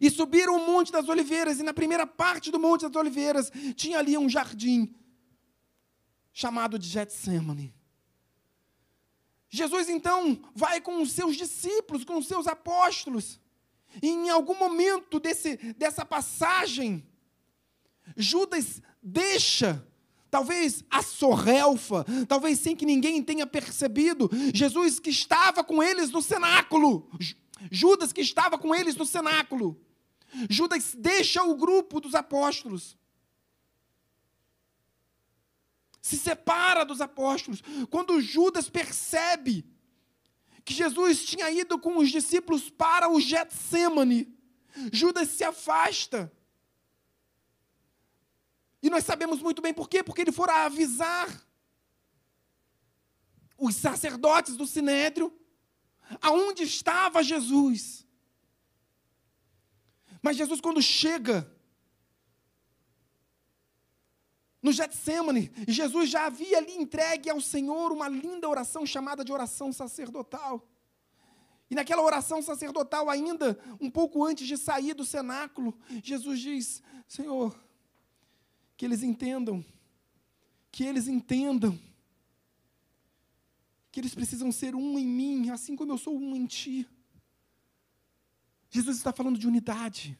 e 0.00 0.10
subiram 0.10 0.56
o 0.56 0.66
Monte 0.66 0.92
das 0.92 1.08
Oliveiras. 1.08 1.58
E 1.58 1.62
na 1.62 1.74
primeira 1.74 2.06
parte 2.06 2.50
do 2.50 2.58
Monte 2.58 2.82
das 2.82 2.96
Oliveiras 2.96 3.50
tinha 3.74 3.98
ali 3.98 4.16
um 4.16 4.28
jardim 4.28 4.94
chamado 6.32 6.78
de 6.78 6.88
Getsemane. 6.88 7.74
Jesus 9.48 9.88
então 9.88 10.40
vai 10.54 10.80
com 10.80 11.02
os 11.02 11.10
seus 11.12 11.36
discípulos, 11.36 12.04
com 12.04 12.18
os 12.18 12.28
seus 12.28 12.46
apóstolos, 12.46 13.40
e 14.00 14.08
em 14.08 14.30
algum 14.30 14.54
momento 14.54 15.18
desse, 15.18 15.56
dessa 15.74 16.04
passagem, 16.04 17.04
Judas 18.16 18.80
deixa, 19.02 19.84
talvez 20.30 20.84
a 20.90 21.02
sorrelfa, 21.02 22.04
talvez 22.28 22.58
sem 22.60 22.76
que 22.76 22.86
ninguém 22.86 23.22
tenha 23.22 23.46
percebido, 23.46 24.30
Jesus 24.54 25.00
que 25.00 25.10
estava 25.10 25.64
com 25.64 25.82
eles 25.82 26.10
no 26.10 26.22
cenáculo, 26.22 27.10
Judas 27.70 28.12
que 28.12 28.20
estava 28.20 28.56
com 28.56 28.74
eles 28.74 28.96
no 28.96 29.04
cenáculo. 29.04 29.80
Judas 30.48 30.94
deixa 30.96 31.42
o 31.42 31.56
grupo 31.56 32.00
dos 32.00 32.14
apóstolos. 32.14 32.96
Se 36.00 36.16
separa 36.16 36.84
dos 36.84 37.00
apóstolos. 37.00 37.62
Quando 37.90 38.20
Judas 38.20 38.70
percebe 38.70 39.66
que 40.64 40.72
Jesus 40.72 41.24
tinha 41.24 41.50
ido 41.50 41.78
com 41.78 41.98
os 41.98 42.10
discípulos 42.10 42.70
para 42.70 43.10
o 43.10 43.20
Getsemane. 43.20 44.32
Judas 44.92 45.28
se 45.28 45.44
afasta. 45.44 46.32
E 48.82 48.88
nós 48.88 49.04
sabemos 49.04 49.40
muito 49.40 49.60
bem 49.60 49.74
por 49.74 49.88
quê? 49.88 50.02
Porque 50.02 50.22
ele 50.22 50.32
fora 50.32 50.64
avisar 50.64 51.28
os 53.58 53.76
sacerdotes 53.76 54.56
do 54.56 54.66
sinédrio 54.66 55.32
aonde 56.20 56.62
estava 56.62 57.22
Jesus. 57.22 58.06
Mas 60.22 60.36
Jesus, 60.36 60.60
quando 60.60 60.80
chega 60.82 61.50
no 64.62 64.72
Getsemane, 64.72 65.50
Jesus 65.68 66.10
já 66.10 66.26
havia 66.26 66.58
ali 66.58 66.74
entregue 66.74 67.30
ao 67.30 67.40
Senhor 67.40 67.92
uma 67.92 68.08
linda 68.08 68.48
oração 68.48 68.84
chamada 68.84 69.24
de 69.24 69.32
oração 69.32 69.72
sacerdotal. 69.72 70.66
E 71.70 71.74
naquela 71.74 72.02
oração 72.02 72.42
sacerdotal, 72.42 73.08
ainda 73.08 73.58
um 73.80 73.90
pouco 73.90 74.24
antes 74.24 74.46
de 74.46 74.56
sair 74.58 74.92
do 74.92 75.04
cenáculo, 75.04 75.78
Jesus 76.02 76.40
diz: 76.40 76.82
Senhor, 77.06 77.56
que 78.80 78.86
eles 78.86 79.02
entendam, 79.02 79.62
que 80.72 80.84
eles 80.84 81.06
entendam, 81.06 81.78
que 83.92 84.00
eles 84.00 84.14
precisam 84.14 84.50
ser 84.50 84.74
um 84.74 84.98
em 84.98 85.06
mim, 85.06 85.50
assim 85.50 85.76
como 85.76 85.92
eu 85.92 85.98
sou 85.98 86.18
um 86.18 86.34
em 86.34 86.46
ti. 86.46 86.88
Jesus 88.70 88.96
está 88.96 89.12
falando 89.12 89.38
de 89.38 89.46
unidade. 89.46 90.18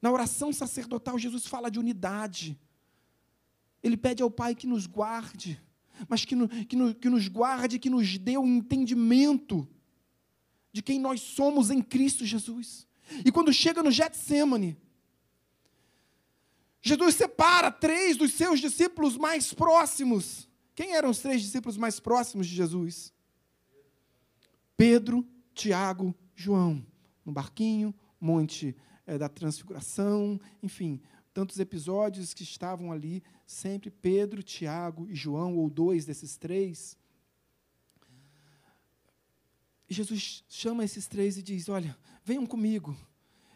Na 0.00 0.12
oração 0.12 0.52
sacerdotal, 0.52 1.18
Jesus 1.18 1.44
fala 1.44 1.72
de 1.72 1.80
unidade. 1.80 2.56
Ele 3.82 3.96
pede 3.96 4.22
ao 4.22 4.30
Pai 4.30 4.54
que 4.54 4.68
nos 4.68 4.86
guarde, 4.86 5.60
mas 6.08 6.24
que, 6.24 6.36
no, 6.36 6.48
que, 6.48 6.76
no, 6.76 6.94
que 6.94 7.10
nos 7.10 7.26
guarde, 7.26 7.80
que 7.80 7.90
nos 7.90 8.16
dê 8.16 8.38
o 8.38 8.46
entendimento 8.46 9.68
de 10.72 10.80
quem 10.80 11.00
nós 11.00 11.20
somos 11.20 11.68
em 11.68 11.82
Cristo 11.82 12.24
Jesus. 12.24 12.86
E 13.24 13.32
quando 13.32 13.52
chega 13.52 13.82
no 13.82 13.90
Getsemane, 13.90 14.83
Jesus 16.86 17.14
separa 17.14 17.70
três 17.72 18.14
dos 18.14 18.34
seus 18.34 18.60
discípulos 18.60 19.16
mais 19.16 19.54
próximos. 19.54 20.46
Quem 20.74 20.94
eram 20.94 21.08
os 21.08 21.18
três 21.18 21.40
discípulos 21.40 21.78
mais 21.78 21.98
próximos 21.98 22.46
de 22.46 22.54
Jesus? 22.54 23.10
Pedro, 24.76 25.26
Tiago, 25.54 26.14
João. 26.34 26.84
No 27.24 27.32
barquinho, 27.32 27.94
Monte 28.20 28.76
é, 29.06 29.16
da 29.16 29.30
Transfiguração, 29.30 30.38
enfim, 30.62 31.00
tantos 31.32 31.58
episódios 31.58 32.34
que 32.34 32.42
estavam 32.42 32.92
ali, 32.92 33.22
sempre 33.46 33.90
Pedro, 33.90 34.42
Tiago 34.42 35.08
e 35.08 35.14
João, 35.14 35.56
ou 35.56 35.70
dois 35.70 36.04
desses 36.04 36.36
três. 36.36 36.98
Jesus 39.88 40.44
chama 40.50 40.84
esses 40.84 41.06
três 41.06 41.38
e 41.38 41.42
diz: 41.42 41.70
Olha, 41.70 41.96
venham 42.22 42.44
comigo. 42.44 42.94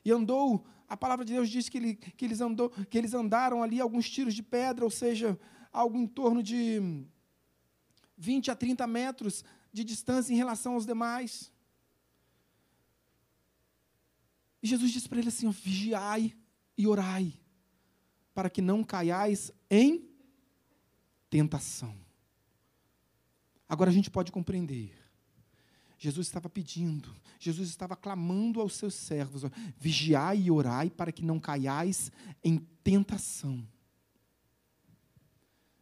E 0.03 0.11
andou, 0.11 0.65
a 0.89 0.97
palavra 0.97 1.25
de 1.25 1.35
Deus 1.35 1.51
diz 1.51 1.69
que, 1.69 1.79
ele, 1.79 1.95
que, 1.95 2.25
eles 2.25 2.41
andou, 2.41 2.71
que 2.71 2.97
eles 2.97 3.13
andaram 3.13 3.63
ali 3.63 3.81
alguns 3.81 4.09
tiros 4.09 4.35
de 4.35 4.43
pedra, 4.43 4.85
ou 4.85 4.91
seja, 4.91 5.39
algo 5.73 5.99
em 5.99 6.07
torno 6.07 6.43
de 6.43 6.81
20 8.17 8.51
a 8.51 8.57
30 8.57 8.87
metros 8.87 9.45
de 9.73 9.85
distância 9.85 10.33
em 10.33 10.37
relação 10.37 10.75
aos 10.75 10.87
demais. 10.87 11.53
E 14.63 14.67
Jesus 14.67 14.91
disse 14.91 15.09
para 15.09 15.19
ele 15.19 15.29
assim: 15.29 15.51
vigiai 15.51 16.35
e 16.77 16.87
orai 16.87 17.35
para 18.35 18.49
que 18.49 18.63
não 18.63 18.83
caiais 18.83 19.53
em 19.71 20.09
tentação. 21.29 21.95
Agora 23.69 23.91
a 23.91 23.93
gente 23.93 24.11
pode 24.11 24.33
compreender. 24.33 24.98
Jesus 25.99 26.29
estava 26.29 26.49
pedindo, 26.49 27.15
Jesus 27.41 27.69
estava 27.69 27.97
clamando 27.97 28.61
aos 28.61 28.75
seus 28.75 28.95
servos: 28.95 29.43
vigiai 29.77 30.43
e 30.43 30.51
orai 30.51 30.89
para 30.89 31.13
que 31.13 31.25
não 31.25 31.41
caiais 31.41 32.11
em 32.43 32.59
tentação. 32.83 33.67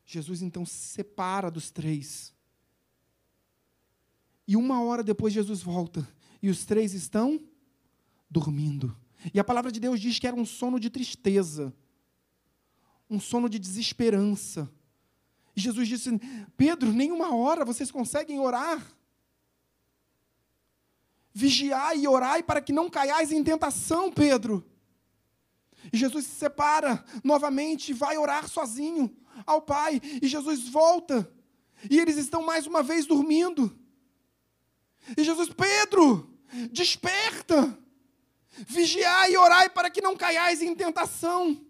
Jesus 0.05 0.41
então 0.41 0.65
se 0.65 0.75
separa 0.75 1.51
dos 1.51 1.71
três. 1.71 2.35
E 4.49 4.57
uma 4.57 4.83
hora 4.83 5.03
depois 5.03 5.35
Jesus 5.35 5.61
volta 5.61 6.09
e 6.41 6.49
os 6.49 6.65
três 6.65 6.95
estão 6.95 7.41
dormindo. 8.31 8.97
E 9.35 9.41
a 9.41 9.45
palavra 9.45 9.71
de 9.71 9.81
Deus 9.81 10.01
diz 10.01 10.19
que 10.19 10.27
era 10.27 10.37
um 10.37 10.47
sono 10.47 10.81
de 10.81 10.89
tristeza 10.89 11.75
um 13.09 13.21
sono 13.21 13.49
de 13.49 13.59
desesperança. 13.59 14.71
E 15.55 15.61
Jesus 15.61 15.89
disse: 15.89 16.11
Pedro, 16.57 16.93
nem 16.93 17.13
uma 17.13 17.35
hora 17.35 17.65
vocês 17.65 17.91
conseguem 17.91 18.39
orar. 18.39 18.85
Vigiai 21.39 21.99
e 21.99 22.09
orai 22.09 22.43
para 22.43 22.63
que 22.63 22.73
não 22.73 22.89
caiais 22.89 23.31
em 23.31 23.45
tentação, 23.45 24.11
Pedro. 24.11 24.65
E 25.93 25.99
Jesus 25.99 26.25
se 26.25 26.35
separa 26.35 27.05
novamente 27.23 27.93
vai 27.93 28.17
orar 28.17 28.49
sozinho 28.49 29.15
ao 29.45 29.61
Pai. 29.61 30.01
E 30.23 30.27
Jesus 30.27 30.67
volta. 30.67 31.31
E 31.91 32.01
eles 32.01 32.17
estão 32.17 32.41
mais 32.43 32.67
uma 32.67 32.83
vez 32.83 33.05
dormindo. 33.05 33.79
E 35.15 35.23
Jesus, 35.23 35.51
Pedro, 35.51 36.27
desperta. 36.73 37.79
Vigiai 38.67 39.33
e 39.33 39.37
orai 39.37 39.69
para 39.69 39.91
que 39.91 40.01
não 40.01 40.17
caiais 40.17 40.63
em 40.63 40.75
tentação. 40.75 41.61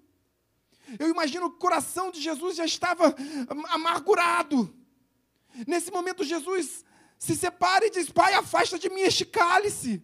Eu 0.97 1.09
imagino 1.09 1.51
que 1.51 1.57
o 1.57 1.59
coração 1.59 2.13
de 2.13 2.21
Jesus 2.21 2.55
já 2.55 2.65
estava 2.65 3.13
amargurado. 3.71 4.73
Nesse 5.67 5.91
momento, 5.91 6.23
Jesus 6.23 6.85
se 7.19 7.35
separa 7.35 7.87
e 7.87 7.91
diz: 7.91 8.11
Pai, 8.11 8.35
afasta 8.35 8.79
de 8.79 8.89
mim 8.89 9.01
este 9.01 9.25
cálice. 9.25 10.03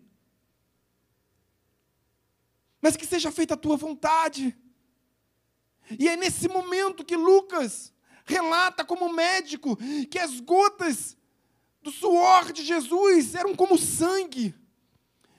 Mas 2.81 2.97
que 2.97 3.07
seja 3.07 3.31
feita 3.31 3.55
a 3.55 3.57
tua 3.57 3.77
vontade. 3.77 4.57
E 5.99 6.09
é 6.09 6.17
nesse 6.17 6.49
momento 6.49 7.05
que 7.05 7.17
Lucas 7.17 7.93
relata 8.25 8.85
como 8.85 9.13
médico 9.13 9.77
que 10.11 10.19
as 10.19 10.41
gotas 10.41 11.17
do 11.83 11.91
suor 11.91 12.53
de 12.53 12.65
Jesus 12.65 13.35
eram 13.35 13.55
como 13.55 13.77
sangue. 13.77 14.55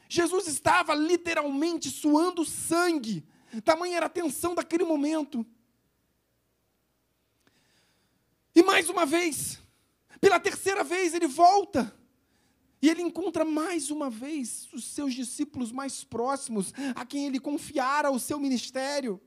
Jesus 0.08 0.48
estava 0.48 0.94
literalmente 0.94 1.90
suando 1.90 2.46
sangue. 2.46 3.28
Tamanha 3.64 3.98
era 3.98 4.06
a 4.06 4.10
tensão 4.10 4.54
daquele 4.54 4.84
momento. 4.84 5.46
E 8.56 8.62
mais 8.62 8.90
uma 8.90 9.06
vez, 9.06 9.63
pela 10.24 10.40
terceira 10.40 10.86
vez, 10.86 11.14
ele 11.14 11.28
volta. 11.28 11.94
E 12.82 12.90
ele 12.90 13.02
encontra 13.02 13.44
mais 13.44 13.92
uma 13.92 14.10
vez 14.10 14.70
os 14.72 14.86
seus 14.86 15.14
discípulos 15.14 15.70
mais 15.70 16.06
próximos, 16.06 16.74
a 16.96 17.06
quem 17.06 17.28
ele 17.28 17.42
confiara 17.42 18.10
o 18.10 18.18
seu 18.18 18.40
ministério, 18.40 19.22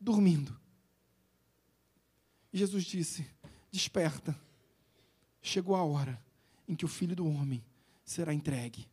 dormindo. 0.00 0.58
E 2.52 2.58
Jesus 2.58 2.84
disse: 2.84 3.24
Desperta, 3.70 4.36
chegou 5.40 5.76
a 5.76 5.84
hora 5.84 6.20
em 6.66 6.74
que 6.74 6.84
o 6.84 6.88
filho 6.88 7.14
do 7.14 7.26
homem 7.28 7.64
será 8.04 8.34
entregue. 8.34 8.88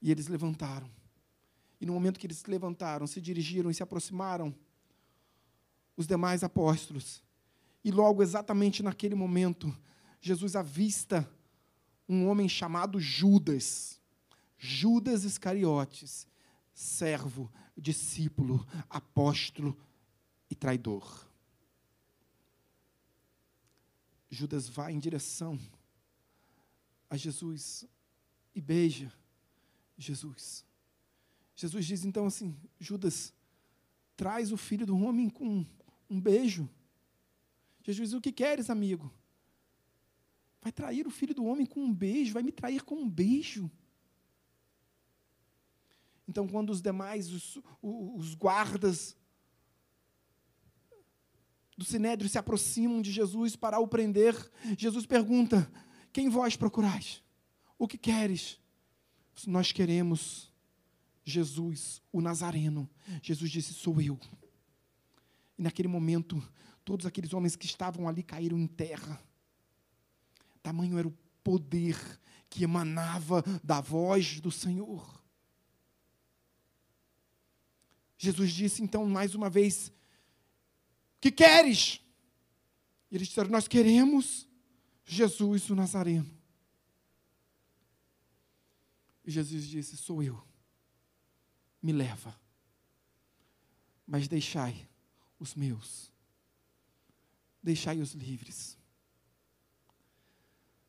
E 0.00 0.10
eles 0.10 0.28
levantaram. 0.28 0.90
E 1.78 1.84
no 1.84 1.92
momento 1.92 2.18
que 2.18 2.26
eles 2.26 2.38
se 2.38 2.50
levantaram, 2.50 3.06
se 3.06 3.20
dirigiram 3.20 3.70
e 3.70 3.74
se 3.74 3.82
aproximaram, 3.82 4.54
os 5.94 6.06
demais 6.06 6.42
apóstolos 6.42 7.25
e 7.86 7.90
logo, 7.92 8.20
exatamente 8.20 8.82
naquele 8.82 9.14
momento, 9.14 9.72
Jesus 10.20 10.56
avista 10.56 11.24
um 12.08 12.26
homem 12.26 12.48
chamado 12.48 12.98
Judas. 12.98 14.00
Judas 14.58 15.22
Iscariotes, 15.22 16.26
servo, 16.74 17.48
discípulo, 17.78 18.66
apóstolo 18.90 19.78
e 20.50 20.54
traidor. 20.56 21.28
Judas 24.28 24.68
vai 24.68 24.92
em 24.92 24.98
direção 24.98 25.56
a 27.08 27.16
Jesus 27.16 27.86
e 28.52 28.60
beija 28.60 29.12
Jesus. 29.96 30.64
Jesus 31.54 31.86
diz 31.86 32.04
então 32.04 32.26
assim: 32.26 32.56
Judas, 32.80 33.32
traz 34.16 34.50
o 34.50 34.56
filho 34.56 34.84
do 34.84 34.98
homem 34.98 35.30
com 35.30 35.64
um 36.10 36.20
beijo. 36.20 36.68
Jesus 37.92 38.14
O 38.14 38.20
que 38.20 38.32
queres, 38.32 38.70
amigo? 38.70 39.12
Vai 40.60 40.72
trair 40.72 41.06
o 41.06 41.10
filho 41.10 41.34
do 41.34 41.44
homem 41.44 41.64
com 41.64 41.80
um 41.80 41.94
beijo, 41.94 42.32
vai 42.34 42.42
me 42.42 42.50
trair 42.50 42.82
com 42.82 42.96
um 42.96 43.08
beijo. 43.08 43.70
Então, 46.28 46.48
quando 46.48 46.70
os 46.70 46.82
demais, 46.82 47.30
os, 47.30 47.58
os 47.80 48.34
guardas 48.34 49.16
do 51.78 51.84
sinédrio 51.84 52.28
se 52.28 52.38
aproximam 52.38 53.00
de 53.00 53.12
Jesus 53.12 53.54
para 53.54 53.78
o 53.78 53.86
prender, 53.86 54.34
Jesus 54.76 55.06
pergunta: 55.06 55.70
Quem 56.12 56.28
vós 56.28 56.56
procurais? 56.56 57.22
O 57.78 57.86
que 57.86 57.98
queres? 57.98 58.58
Nós 59.46 59.70
queremos 59.70 60.52
Jesus, 61.24 62.02
o 62.10 62.20
Nazareno. 62.20 62.90
Jesus 63.22 63.50
disse: 63.50 63.72
Sou 63.72 64.00
eu. 64.00 64.18
E 65.56 65.62
naquele 65.62 65.88
momento, 65.88 66.42
Todos 66.86 67.04
aqueles 67.04 67.34
homens 67.34 67.56
que 67.56 67.66
estavam 67.66 68.08
ali 68.08 68.22
caíram 68.22 68.56
em 68.56 68.66
terra. 68.68 69.20
Tamanho 70.62 70.96
era 70.96 71.08
o 71.08 71.18
poder 71.42 71.98
que 72.48 72.62
emanava 72.62 73.42
da 73.64 73.80
voz 73.80 74.40
do 74.40 74.52
Senhor. 74.52 75.20
Jesus 78.16 78.52
disse 78.52 78.84
então 78.84 79.04
mais 79.04 79.34
uma 79.34 79.50
vez: 79.50 79.92
Que 81.20 81.32
queres? 81.32 82.00
E 83.10 83.16
eles 83.16 83.26
disseram: 83.26 83.50
Nós 83.50 83.66
queremos 83.66 84.48
Jesus 85.04 85.68
o 85.68 85.74
Nazareno. 85.74 86.30
E 89.24 89.30
Jesus 89.32 89.66
disse: 89.66 89.96
Sou 89.96 90.22
eu. 90.22 90.40
Me 91.82 91.90
leva. 91.90 92.40
Mas 94.06 94.28
deixai 94.28 94.88
os 95.40 95.56
meus 95.56 96.14
deixai-os 97.66 98.12
livres. 98.12 98.78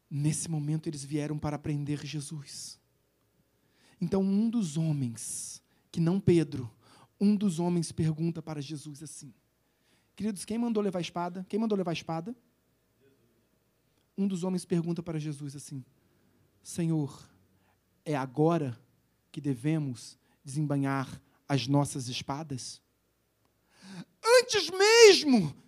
Nesse 0.10 0.48
momento 0.48 0.88
eles 0.88 1.04
vieram 1.04 1.38
para 1.38 1.58
prender 1.58 2.06
Jesus. 2.06 2.80
Então 4.00 4.22
um 4.22 4.48
dos 4.48 4.78
homens, 4.78 5.62
que 5.92 6.00
não 6.00 6.20
Pedro, 6.20 6.72
um 7.20 7.36
dos 7.36 7.60
homens 7.60 7.92
pergunta 7.92 8.44
para 8.44 8.62
Jesus 8.62 9.02
assim: 9.02 9.34
Queridos, 10.16 10.46
quem 10.46 10.60
mandou 10.60 10.84
levar 10.84 11.00
a 11.00 11.02
espada? 11.02 11.46
Quem 11.50 11.60
mandou 11.60 11.76
levar 11.76 11.92
a 11.92 11.94
espada? 11.94 12.36
Um 14.16 14.28
dos 14.28 14.44
homens 14.44 14.64
pergunta 14.64 15.02
para 15.02 15.20
Jesus 15.20 15.56
assim: 15.56 15.84
Senhor, 16.62 17.28
é 18.06 18.16
agora 18.16 18.80
que 19.32 19.42
devemos 19.42 20.16
desembanhar 20.46 21.20
as 21.50 21.68
nossas 21.68 22.08
espadas? 22.08 22.80
Antes 24.24 24.70
mesmo 24.70 25.67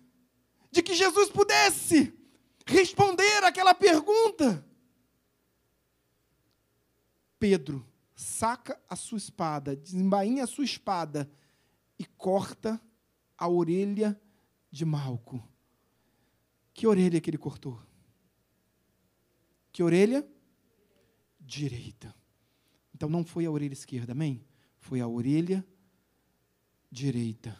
de 0.70 0.82
que 0.82 0.94
Jesus 0.94 1.30
pudesse 1.30 2.12
responder 2.66 3.44
aquela 3.44 3.74
pergunta. 3.74 4.64
Pedro 7.38 7.86
saca 8.14 8.80
a 8.88 8.94
sua 8.94 9.18
espada, 9.18 9.74
desembainha 9.74 10.44
a 10.44 10.46
sua 10.46 10.64
espada 10.64 11.30
e 11.98 12.04
corta 12.04 12.80
a 13.36 13.48
orelha 13.48 14.20
de 14.70 14.84
Malco. 14.84 15.42
Que 16.72 16.86
orelha 16.86 17.20
que 17.20 17.30
ele 17.30 17.38
cortou? 17.38 17.80
Que 19.72 19.82
orelha? 19.82 20.26
Direita. 21.40 22.14
Então 22.94 23.08
não 23.08 23.24
foi 23.24 23.46
a 23.46 23.50
orelha 23.50 23.72
esquerda, 23.72 24.12
amém? 24.12 24.44
Foi 24.78 25.00
a 25.00 25.08
orelha 25.08 25.66
direita. 26.90 27.58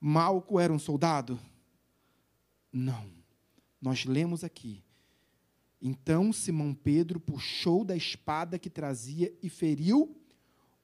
Malco 0.00 0.60
era 0.60 0.72
um 0.72 0.78
soldado? 0.78 1.38
Não. 2.74 3.08
Nós 3.80 4.04
lemos 4.04 4.42
aqui. 4.42 4.82
Então 5.80 6.32
Simão 6.32 6.74
Pedro 6.74 7.20
puxou 7.20 7.84
da 7.84 7.96
espada 7.96 8.58
que 8.58 8.68
trazia 8.68 9.32
e 9.40 9.48
feriu 9.48 10.20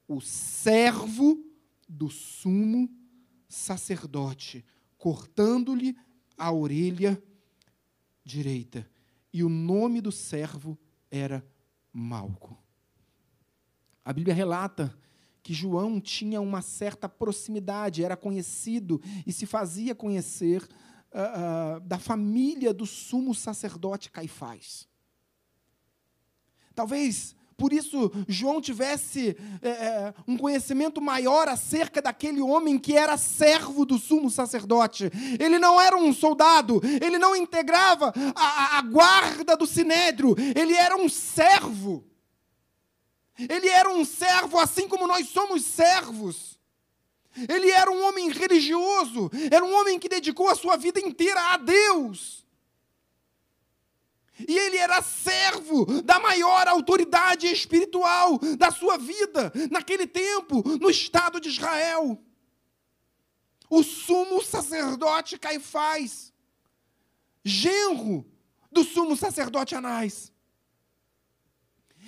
o 0.07 0.21
servo 0.21 1.45
do 1.89 2.09
sumo 2.09 2.89
sacerdote, 3.49 4.65
cortando-lhe 4.97 5.97
a 6.39 6.53
orelha 6.53 7.21
direita. 8.25 8.89
E 9.33 9.43
o 9.43 9.49
nome 9.49 10.01
do 10.01 10.13
servo 10.13 10.79
era 11.11 11.45
Malco. 11.93 12.57
A 14.05 14.13
Bíblia 14.13 14.35
relata 14.35 14.97
que 15.43 15.53
João 15.53 16.01
tinha 16.01 16.41
uma 16.41 16.63
certa 16.63 17.09
proximidade, 17.09 18.05
era 18.05 18.17
conhecido 18.17 19.01
e 19.27 19.33
se 19.33 19.47
fazia 19.47 19.95
conhecer 19.95 20.69
uh, 21.13 21.81
da 21.81 21.99
família 21.99 22.73
do 22.73 22.87
sumo 22.87 23.35
sacerdote 23.35 24.11
Caifás. 24.11 24.89
Talvez 26.75 27.35
por 27.61 27.75
isso 27.75 28.11
João 28.27 28.59
tivesse 28.59 29.37
é, 29.61 30.15
um 30.27 30.35
conhecimento 30.39 30.99
maior 30.99 31.47
acerca 31.47 32.01
daquele 32.01 32.41
homem 32.41 32.79
que 32.79 32.97
era 32.97 33.19
servo 33.19 33.85
do 33.85 33.99
sumo 33.99 34.31
sacerdote. 34.31 35.11
Ele 35.39 35.59
não 35.59 35.79
era 35.79 35.95
um 35.95 36.11
soldado, 36.11 36.81
ele 36.83 37.19
não 37.19 37.37
integrava 37.37 38.15
a, 38.35 38.79
a 38.79 38.81
guarda 38.81 39.59
do 39.59 39.67
sinédrio, 39.67 40.35
ele 40.57 40.73
era 40.73 40.97
um 40.97 41.07
servo. 41.07 42.03
Ele 43.39 43.69
era 43.69 43.91
um 43.91 44.07
servo 44.07 44.59
assim 44.59 44.89
como 44.89 45.07
nós 45.07 45.29
somos 45.29 45.63
servos. 45.63 46.50
Ele 47.49 47.71
era 47.71 47.91
um 47.91 48.03
homem 48.07 48.29
religioso, 48.31 49.31
era 49.51 49.65
um 49.65 49.73
homem 49.73 49.99
que 49.99 50.09
dedicou 50.09 50.49
a 50.49 50.55
sua 50.55 50.77
vida 50.77 51.01
inteira 51.01 51.41
a 51.53 51.57
Deus. 51.57 52.45
E 54.49 54.57
ele 54.57 54.77
era 54.77 55.03
servo 55.03 55.85
da 56.03 56.19
maior 56.19 56.67
autoridade 56.67 57.47
espiritual 57.47 58.39
da 58.59 58.71
sua 58.71 58.97
vida, 58.97 59.53
naquele 59.71 60.07
tempo, 60.07 60.63
no 60.81 60.91
Estado 60.91 61.41
de 61.41 61.49
Israel. 61.49 62.19
O 63.69 63.83
sumo 63.83 64.43
sacerdote 64.43 65.39
Caifás, 65.39 66.33
genro 67.45 68.27
do 68.73 68.83
sumo 68.83 69.17
sacerdote 69.17 69.75
Anás. 69.75 70.33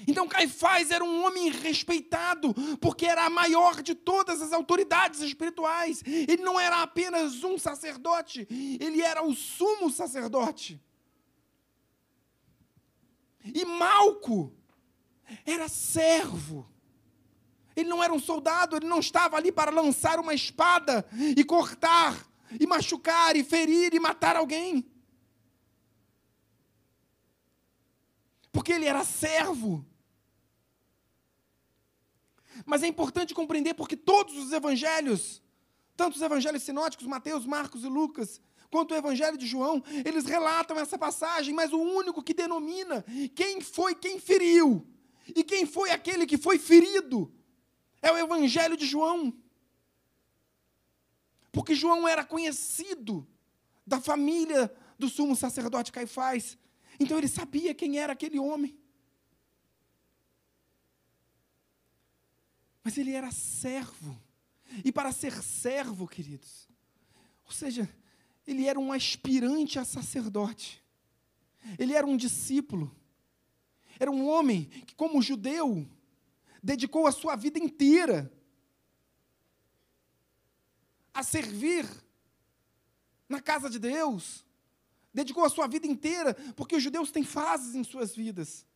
Então 0.06 0.28
Caifás 0.28 0.90
era 0.90 1.04
um 1.04 1.24
homem 1.24 1.50
respeitado, 1.50 2.54
porque 2.80 3.06
era 3.06 3.24
a 3.24 3.30
maior 3.30 3.82
de 3.82 3.94
todas 3.94 4.40
as 4.40 4.52
autoridades 4.52 5.20
espirituais. 5.20 6.02
Ele 6.06 6.42
não 6.42 6.58
era 6.58 6.82
apenas 6.82 7.42
um 7.44 7.58
sacerdote, 7.58 8.46
ele 8.50 9.02
era 9.02 9.22
o 9.22 9.34
sumo 9.34 9.90
sacerdote. 9.90 10.80
E 13.44 13.64
Malco 13.64 14.52
era 15.44 15.68
servo. 15.68 16.68
Ele 17.74 17.88
não 17.88 18.02
era 18.02 18.12
um 18.12 18.18
soldado, 18.18 18.76
ele 18.76 18.86
não 18.86 19.00
estava 19.00 19.36
ali 19.36 19.50
para 19.50 19.70
lançar 19.70 20.20
uma 20.20 20.34
espada 20.34 21.06
e 21.36 21.42
cortar, 21.42 22.14
e 22.60 22.66
machucar, 22.66 23.34
e 23.34 23.42
ferir, 23.42 23.94
e 23.94 24.00
matar 24.00 24.36
alguém. 24.36 24.84
Porque 28.52 28.72
ele 28.72 28.84
era 28.84 29.02
servo. 29.04 29.84
Mas 32.64 32.82
é 32.82 32.86
importante 32.86 33.34
compreender 33.34 33.74
porque 33.74 33.96
todos 33.96 34.36
os 34.36 34.52
evangelhos, 34.52 35.42
tanto 35.96 36.16
os 36.16 36.22
evangelhos 36.22 36.62
sinóticos, 36.62 37.06
Mateus, 37.06 37.46
Marcos 37.46 37.84
e 37.84 37.88
Lucas, 37.88 38.40
quanto 38.70 38.92
o 38.92 38.96
evangelho 38.96 39.36
de 39.36 39.46
João, 39.46 39.82
eles 40.04 40.24
relatam 40.24 40.78
essa 40.78 40.98
passagem, 40.98 41.54
mas 41.54 41.72
o 41.72 41.78
único 41.78 42.22
que 42.22 42.34
denomina 42.34 43.04
quem 43.34 43.60
foi 43.60 43.94
quem 43.94 44.18
feriu 44.18 44.86
e 45.34 45.44
quem 45.44 45.66
foi 45.66 45.90
aquele 45.90 46.26
que 46.26 46.38
foi 46.38 46.58
ferido 46.58 47.32
é 48.00 48.10
o 48.10 48.18
evangelho 48.18 48.76
de 48.76 48.86
João. 48.86 49.32
Porque 51.52 51.74
João 51.74 52.08
era 52.08 52.24
conhecido 52.24 53.26
da 53.86 54.00
família 54.00 54.74
do 54.98 55.08
sumo 55.08 55.36
sacerdote 55.36 55.92
Caifás. 55.92 56.56
Então 56.98 57.18
ele 57.18 57.28
sabia 57.28 57.74
quem 57.74 57.98
era 57.98 58.12
aquele 58.14 58.38
homem. 58.38 58.76
Mas 62.82 62.98
ele 62.98 63.12
era 63.12 63.30
servo. 63.30 64.20
E 64.84 64.90
para 64.90 65.12
ser 65.12 65.42
servo, 65.42 66.08
queridos, 66.08 66.68
ou 67.44 67.52
seja, 67.52 67.88
ele 68.46 68.66
era 68.66 68.80
um 68.80 68.92
aspirante 68.92 69.78
a 69.78 69.84
sacerdote. 69.84 70.82
Ele 71.78 71.92
era 71.92 72.06
um 72.06 72.16
discípulo. 72.16 72.94
Era 74.00 74.10
um 74.10 74.26
homem 74.26 74.64
que, 74.86 74.94
como 74.94 75.22
judeu, 75.22 75.86
dedicou 76.62 77.06
a 77.06 77.12
sua 77.12 77.36
vida 77.36 77.58
inteira 77.58 78.32
a 81.12 81.22
servir 81.22 81.86
na 83.28 83.40
casa 83.40 83.68
de 83.68 83.78
Deus. 83.78 84.44
Dedicou 85.12 85.44
a 85.44 85.50
sua 85.50 85.66
vida 85.66 85.86
inteira, 85.86 86.34
porque 86.56 86.74
os 86.74 86.82
judeus 86.82 87.10
têm 87.10 87.22
fases 87.22 87.74
em 87.74 87.84
suas 87.84 88.14
vidas. 88.14 88.66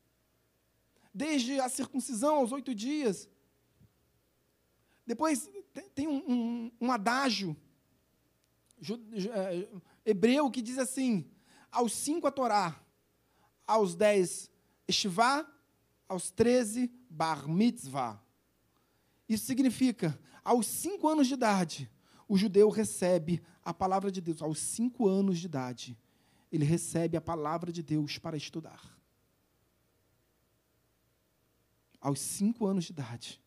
Desde 1.13 1.59
a 1.59 1.69
circuncisão 1.69 2.37
aos 2.37 2.53
oito 2.53 2.75
dias, 2.75 3.27
depois 5.07 5.49
tem 5.95 6.09
um, 6.09 6.23
um, 6.27 6.73
um 6.81 6.93
adágio 6.93 7.57
é, 9.33 9.69
hebreu 10.05 10.51
que 10.51 10.61
diz 10.61 10.79
assim: 10.79 11.31
aos 11.71 11.93
cinco 11.93 12.27
a 12.27 12.33
Torá, 12.33 12.79
aos 13.67 13.95
dez 13.95 14.51
Estivá, 14.89 15.47
aos 16.09 16.31
treze 16.31 16.93
Bar 17.09 17.49
Mitzvah. 17.49 18.23
Isso 19.29 19.47
significa, 19.47 20.19
aos 20.45 20.67
cinco 20.67 21.09
anos 21.09 21.27
de 21.27 21.35
idade, 21.35 21.91
o 22.29 22.37
judeu 22.37 22.69
recebe 22.69 23.43
a 23.65 23.75
palavra 23.75 24.11
de 24.11 24.21
Deus. 24.21 24.43
Aos 24.43 24.59
cinco 24.59 25.09
anos 25.09 25.39
de 25.39 25.47
idade, 25.47 25.99
ele 26.51 26.65
recebe 26.65 27.17
a 27.17 27.21
palavra 27.21 27.73
de 27.73 27.83
Deus 27.83 28.19
para 28.19 28.37
estudar. 28.37 28.97
Aos 32.01 32.21
cinco 32.21 32.67
anos 32.67 32.85
de 32.85 32.93
idade, 32.93 33.43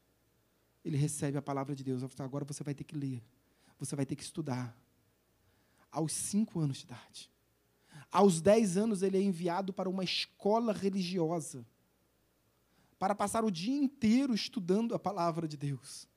ele 0.89 0.97
recebe 0.97 1.37
a 1.37 1.41
palavra 1.41 1.75
de 1.75 1.83
Deus. 1.83 2.03
Agora 2.19 2.43
você 2.43 2.63
vai 2.63 2.73
ter 2.73 2.83
que 2.83 2.95
ler, 2.95 3.23
você 3.77 3.95
vai 3.95 4.05
ter 4.05 4.15
que 4.15 4.23
estudar. 4.23 4.75
Aos 5.91 6.11
cinco 6.11 6.59
anos 6.59 6.77
de 6.77 6.83
idade. 6.83 7.31
Aos 8.11 8.41
dez 8.41 8.77
anos, 8.77 9.01
ele 9.01 9.17
é 9.17 9.21
enviado 9.21 9.71
para 9.71 9.89
uma 9.89 10.03
escola 10.03 10.73
religiosa 10.73 11.65
para 12.97 13.15
passar 13.15 13.45
o 13.45 13.51
dia 13.51 13.75
inteiro 13.75 14.33
estudando 14.33 14.93
a 14.93 14.99
palavra 14.99 15.47
de 15.47 15.55
Deus. 15.55 16.07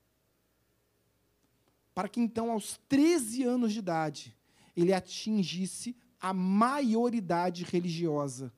Para 1.93 2.09
que 2.09 2.19
então, 2.19 2.51
aos 2.51 2.79
13 2.89 3.43
anos 3.43 3.71
de 3.71 3.79
idade, 3.79 4.35
ele 4.75 4.91
atingisse 4.91 5.95
a 6.19 6.33
maioridade 6.33 7.63
religiosa, 7.63 8.51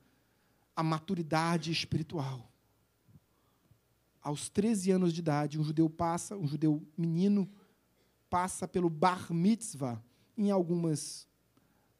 a 0.74 0.82
maturidade 0.82 1.70
espiritual 1.70 2.50
aos 4.26 4.48
13 4.48 4.90
anos 4.90 5.12
de 5.12 5.20
idade, 5.20 5.56
um 5.56 5.62
judeu 5.62 5.88
passa, 5.88 6.36
um 6.36 6.48
judeu 6.48 6.84
menino, 6.98 7.48
passa 8.28 8.66
pelo 8.66 8.90
bar 8.90 9.32
mitzvah. 9.32 10.02
Em 10.36 10.50
algumas, 10.50 11.28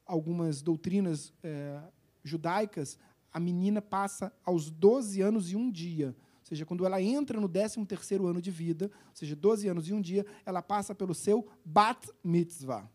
algumas 0.05 0.61
doutrinas 0.61 1.31
é, 1.41 1.81
judaicas, 2.25 2.99
a 3.31 3.39
menina 3.39 3.81
passa 3.81 4.29
aos 4.43 4.69
12 4.69 5.21
anos 5.21 5.51
e 5.51 5.55
um 5.55 5.71
dia. 5.71 6.13
Ou 6.41 6.45
seja, 6.49 6.65
quando 6.65 6.85
ela 6.85 7.01
entra 7.01 7.39
no 7.39 7.47
13 7.47 7.85
terceiro 7.85 8.27
ano 8.27 8.41
de 8.41 8.51
vida, 8.51 8.91
ou 9.07 9.15
seja, 9.15 9.33
12 9.33 9.69
anos 9.69 9.87
e 9.87 9.93
um 9.93 10.01
dia, 10.01 10.25
ela 10.45 10.61
passa 10.61 10.93
pelo 10.93 11.15
seu 11.15 11.47
bat 11.63 12.09
mitzvah. 12.21 12.91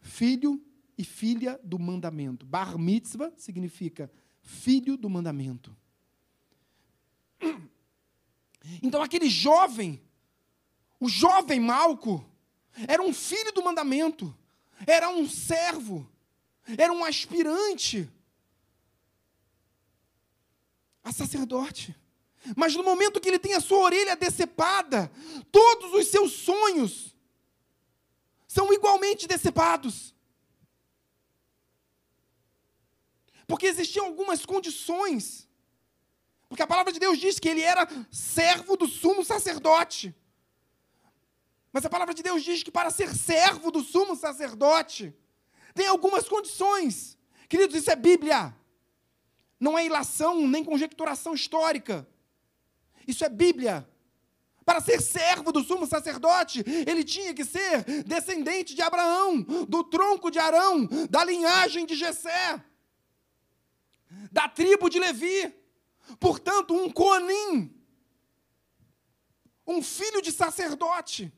Filho 0.00 0.58
e 0.96 1.04
filha 1.04 1.60
do 1.62 1.78
mandamento. 1.78 2.46
Bar 2.46 2.78
mitzvah 2.78 3.30
significa 3.36 4.10
filho 4.40 4.96
do 4.96 5.10
mandamento. 5.10 5.76
Então 8.82 9.02
aquele 9.02 9.28
jovem, 9.28 10.00
o 11.00 11.08
jovem 11.08 11.58
Malco, 11.58 12.24
era 12.86 13.02
um 13.02 13.12
filho 13.12 13.52
do 13.52 13.62
mandamento, 13.62 14.36
era 14.86 15.08
um 15.08 15.28
servo, 15.28 16.08
era 16.78 16.92
um 16.92 17.04
aspirante 17.04 18.08
a 21.02 21.12
sacerdote. 21.12 21.96
Mas 22.56 22.74
no 22.74 22.82
momento 22.82 23.20
que 23.20 23.28
ele 23.28 23.38
tem 23.38 23.54
a 23.54 23.60
sua 23.60 23.78
orelha 23.78 24.16
decepada, 24.16 25.10
todos 25.50 25.92
os 25.92 26.06
seus 26.06 26.32
sonhos 26.32 27.14
são 28.46 28.72
igualmente 28.72 29.26
decepados. 29.26 30.14
Porque 33.46 33.66
existiam 33.66 34.06
algumas 34.06 34.46
condições 34.46 35.49
porque 36.50 36.64
a 36.64 36.66
palavra 36.66 36.92
de 36.92 36.98
Deus 36.98 37.16
diz 37.16 37.38
que 37.38 37.48
ele 37.48 37.62
era 37.62 37.88
servo 38.10 38.76
do 38.76 38.88
sumo 38.88 39.24
sacerdote. 39.24 40.12
Mas 41.72 41.84
a 41.84 41.88
palavra 41.88 42.12
de 42.12 42.24
Deus 42.24 42.42
diz 42.42 42.64
que 42.64 42.72
para 42.72 42.90
ser 42.90 43.14
servo 43.14 43.70
do 43.70 43.84
sumo 43.84 44.16
sacerdote, 44.16 45.14
tem 45.76 45.86
algumas 45.86 46.28
condições. 46.28 47.16
Queridos, 47.48 47.76
isso 47.76 47.88
é 47.88 47.94
Bíblia. 47.94 48.52
Não 49.60 49.78
é 49.78 49.86
ilação 49.86 50.44
nem 50.48 50.64
conjecturação 50.64 51.34
histórica. 51.34 52.04
Isso 53.06 53.24
é 53.24 53.28
Bíblia. 53.28 53.88
Para 54.64 54.80
ser 54.80 55.00
servo 55.00 55.52
do 55.52 55.62
sumo 55.62 55.86
sacerdote, 55.86 56.64
ele 56.84 57.04
tinha 57.04 57.32
que 57.32 57.44
ser 57.44 57.84
descendente 58.04 58.74
de 58.74 58.82
Abraão, 58.82 59.40
do 59.68 59.84
tronco 59.84 60.32
de 60.32 60.40
Arão, 60.40 60.88
da 61.08 61.22
linhagem 61.22 61.86
de 61.86 61.94
Jessé, 61.94 62.60
da 64.32 64.48
tribo 64.48 64.90
de 64.90 64.98
Levi. 64.98 65.59
Portanto, 66.18 66.74
um 66.74 66.90
Coanim, 66.90 67.74
um 69.66 69.82
filho 69.82 70.20
de 70.20 70.32
sacerdote, 70.32 71.32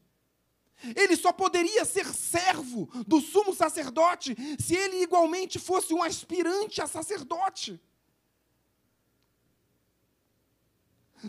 ele 0.97 1.17
só 1.17 1.33
poderia 1.33 1.85
ser 1.85 2.07
servo 2.07 2.87
do 3.07 3.21
sumo 3.21 3.55
sacerdote 3.55 4.37
se 4.59 4.75
ele 4.75 5.03
igualmente 5.03 5.59
fosse 5.59 5.95
um 5.95 6.03
aspirante 6.03 6.81
a 6.81 6.87
sacerdote. 6.87 7.81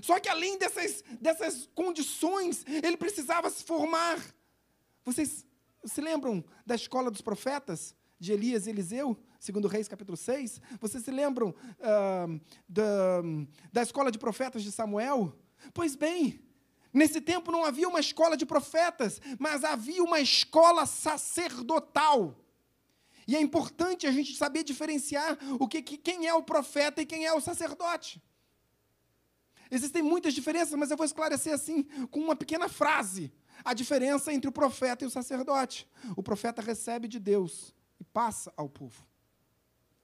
Só 0.01 0.19
que 0.19 0.27
além 0.27 0.57
dessas, 0.57 1.03
dessas 1.21 1.69
condições, 1.75 2.65
ele 2.65 2.97
precisava 2.97 3.49
se 3.49 3.63
formar. 3.63 4.19
Vocês 5.05 5.45
se 5.85 6.01
lembram 6.01 6.43
da 6.65 6.73
escola 6.73 7.11
dos 7.11 7.21
profetas, 7.21 7.95
de 8.19 8.31
Elias 8.31 8.65
e 8.65 8.71
Eliseu? 8.71 9.17
Segundo 9.43 9.67
Reis 9.67 9.89
capítulo 9.89 10.15
6. 10.15 10.61
Vocês 10.79 11.03
se 11.03 11.11
lembram 11.11 11.49
uh, 11.49 12.41
da, 12.67 13.21
da 13.73 13.81
escola 13.81 14.09
de 14.09 14.17
profetas 14.17 14.63
de 14.63 14.71
Samuel? 14.71 15.37
Pois 15.73 15.97
bem, 15.97 16.39
nesse 16.93 17.19
tempo 17.19 17.51
não 17.51 17.65
havia 17.65 17.89
uma 17.89 17.99
escola 17.99 18.37
de 18.37 18.45
profetas, 18.45 19.19
mas 19.37 19.65
havia 19.65 20.01
uma 20.01 20.21
escola 20.21 20.85
sacerdotal. 20.85 22.39
E 23.27 23.35
é 23.35 23.41
importante 23.41 24.07
a 24.07 24.13
gente 24.13 24.33
saber 24.33 24.63
diferenciar 24.63 25.37
o 25.59 25.67
que, 25.67 25.81
que, 25.81 25.97
quem 25.97 26.25
é 26.25 26.33
o 26.33 26.43
profeta 26.43 27.01
e 27.01 27.05
quem 27.05 27.25
é 27.25 27.33
o 27.33 27.41
sacerdote. 27.41 28.23
Existem 29.69 30.01
muitas 30.01 30.33
diferenças, 30.33 30.73
mas 30.79 30.89
eu 30.89 30.95
vou 30.95 31.05
esclarecer 31.05 31.53
assim, 31.53 31.83
com 32.11 32.21
uma 32.21 32.35
pequena 32.35 32.69
frase, 32.69 33.29
a 33.65 33.73
diferença 33.73 34.31
entre 34.31 34.47
o 34.47 34.53
profeta 34.53 35.03
e 35.03 35.07
o 35.07 35.11
sacerdote. 35.11 35.85
O 36.15 36.23
profeta 36.23 36.61
recebe 36.61 37.09
de 37.09 37.19
Deus 37.19 37.75
e 37.99 38.05
passa 38.05 38.53
ao 38.55 38.69
povo. 38.69 39.05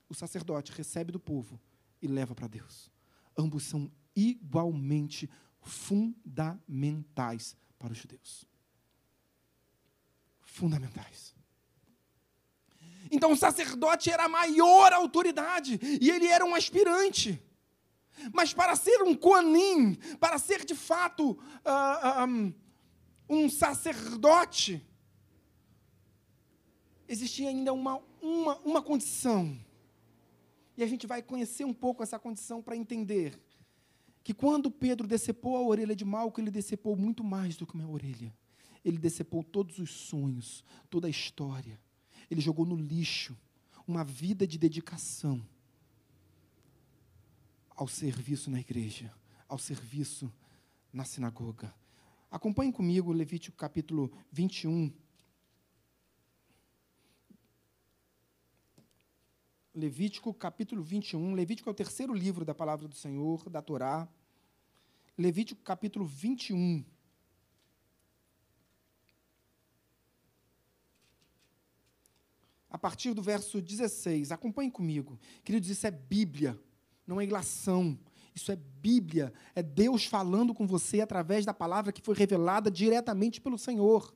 O 0.09 0.15
sacerdote 0.15 0.71
recebe 0.71 1.11
do 1.11 1.19
povo 1.19 1.59
e 2.01 2.07
leva 2.07 2.33
para 2.33 2.47
Deus. 2.47 2.91
Ambos 3.37 3.63
são 3.63 3.91
igualmente 4.15 5.29
fundamentais 5.61 7.55
para 7.77 7.93
os 7.93 7.97
judeus. 7.97 8.45
Fundamentais. 10.41 11.35
Então 13.11 13.31
o 13.31 13.37
sacerdote 13.37 14.11
era 14.11 14.25
a 14.25 14.29
maior 14.29 14.91
autoridade 14.93 15.79
e 16.01 16.09
ele 16.09 16.27
era 16.27 16.43
um 16.43 16.55
aspirante. 16.55 17.41
Mas 18.33 18.53
para 18.53 18.75
ser 18.75 19.01
um 19.03 19.15
Koanim, 19.15 19.95
para 20.19 20.37
ser 20.37 20.65
de 20.65 20.75
fato 20.75 21.31
uh, 21.31 22.25
um, 22.27 22.53
um 23.29 23.49
sacerdote, 23.49 24.85
existia 27.07 27.49
ainda 27.49 27.71
uma, 27.71 28.01
uma, 28.21 28.57
uma 28.59 28.81
condição. 28.81 29.57
E 30.79 30.83
a 30.83 30.87
gente 30.87 31.05
vai 31.05 31.21
conhecer 31.21 31.65
um 31.65 31.73
pouco 31.73 32.01
essa 32.01 32.17
condição 32.17 32.61
para 32.61 32.73
entender 32.73 33.37
que 34.23 34.33
quando 34.33 34.71
Pedro 34.71 35.05
decepou 35.05 35.57
a 35.57 35.61
orelha 35.61 35.93
de 35.93 36.05
Malco, 36.05 36.39
ele 36.39 36.49
decepou 36.49 36.95
muito 36.95 37.21
mais 37.21 37.57
do 37.57 37.67
que 37.67 37.73
uma 37.73 37.89
orelha. 37.89 38.33
Ele 38.85 38.97
decepou 38.97 39.43
todos 39.43 39.77
os 39.77 39.91
sonhos, 39.91 40.63
toda 40.89 41.07
a 41.07 41.09
história. 41.09 41.77
Ele 42.31 42.39
jogou 42.39 42.65
no 42.65 42.77
lixo 42.77 43.37
uma 43.85 44.05
vida 44.05 44.47
de 44.47 44.57
dedicação 44.57 45.45
ao 47.75 47.89
serviço 47.89 48.49
na 48.49 48.61
igreja, 48.61 49.13
ao 49.49 49.57
serviço 49.57 50.31
na 50.93 51.03
sinagoga. 51.03 51.75
Acompanhe 52.31 52.71
comigo 52.71 53.11
Levítico 53.11 53.57
capítulo 53.57 54.09
21. 54.31 54.93
Levítico 59.79 60.33
capítulo 60.33 60.83
21. 60.83 61.33
Levítico 61.33 61.69
é 61.69 61.71
o 61.71 61.75
terceiro 61.75 62.13
livro 62.13 62.43
da 62.43 62.53
palavra 62.53 62.87
do 62.87 62.95
Senhor, 62.95 63.49
da 63.49 63.61
Torá. 63.61 64.07
Levítico 65.17 65.61
capítulo 65.63 66.05
21. 66.05 66.83
A 72.69 72.77
partir 72.77 73.13
do 73.13 73.21
verso 73.21 73.61
16. 73.61 74.31
Acompanhe 74.31 74.69
comigo. 74.69 75.19
Queridos, 75.43 75.69
isso 75.69 75.87
é 75.87 75.91
Bíblia 75.91 76.59
não 77.09 77.19
é 77.19 77.25
ilação. 77.25 77.97
Isso 78.35 78.51
é 78.51 78.55
Bíblia, 78.55 79.33
é 79.53 79.61
Deus 79.61 80.05
falando 80.05 80.53
com 80.53 80.65
você 80.65 81.01
através 81.01 81.45
da 81.45 81.53
palavra 81.53 81.91
que 81.91 82.01
foi 82.01 82.15
revelada 82.15 82.69
diretamente 82.71 83.41
pelo 83.41 83.57
Senhor. 83.57 84.15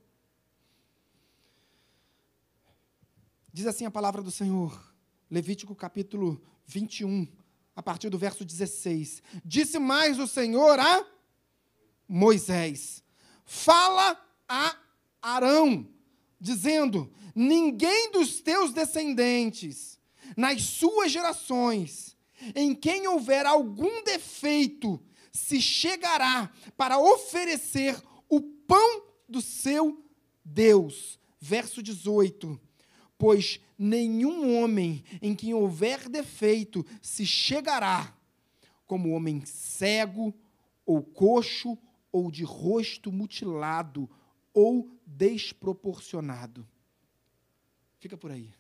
Diz 3.52 3.66
assim 3.66 3.86
a 3.86 3.92
palavra 3.92 4.22
do 4.22 4.32
Senhor, 4.32 4.93
Levítico 5.34 5.74
capítulo 5.74 6.40
21, 6.68 7.28
a 7.76 7.82
partir 7.82 8.08
do 8.08 8.20
verso 8.20 8.46
16: 8.46 9.24
Disse 9.44 9.80
mais 9.80 10.20
o 10.20 10.28
Senhor 10.28 10.80
a 10.80 11.04
Moisés: 12.08 13.04
Fala 13.44 14.24
a 14.48 14.78
Arão, 15.20 15.90
dizendo: 16.40 17.12
Ninguém 17.34 18.12
dos 18.12 18.42
teus 18.42 18.74
descendentes, 18.74 20.00
nas 20.38 20.62
suas 20.62 21.12
gerações, 21.12 22.16
em 22.54 22.76
quem 22.76 23.08
houver 23.08 23.48
algum 23.48 24.04
defeito, 24.04 25.04
se 25.32 25.60
chegará 25.60 26.54
para 26.78 27.00
oferecer 27.00 28.00
o 28.30 28.40
pão 28.40 29.04
do 29.28 29.42
seu 29.42 30.00
Deus. 30.46 31.20
Verso 31.40 31.82
18: 31.82 32.62
Pois 33.24 33.58
nenhum 33.80 34.62
homem 34.62 35.02
em 35.22 35.34
quem 35.34 35.54
houver 35.54 36.10
defeito 36.10 36.86
se 37.02 37.26
chegará, 37.26 38.14
como 38.86 39.12
homem 39.12 39.46
cego, 39.46 40.34
ou 40.86 41.02
coxo, 41.02 41.78
ou 42.12 42.30
de 42.30 42.44
rosto 42.44 43.14
mutilado, 43.14 44.10
ou 44.54 44.92
desproporcionado. 45.08 46.68
Fica 47.98 48.18
por 48.18 48.30
aí. 48.30 48.54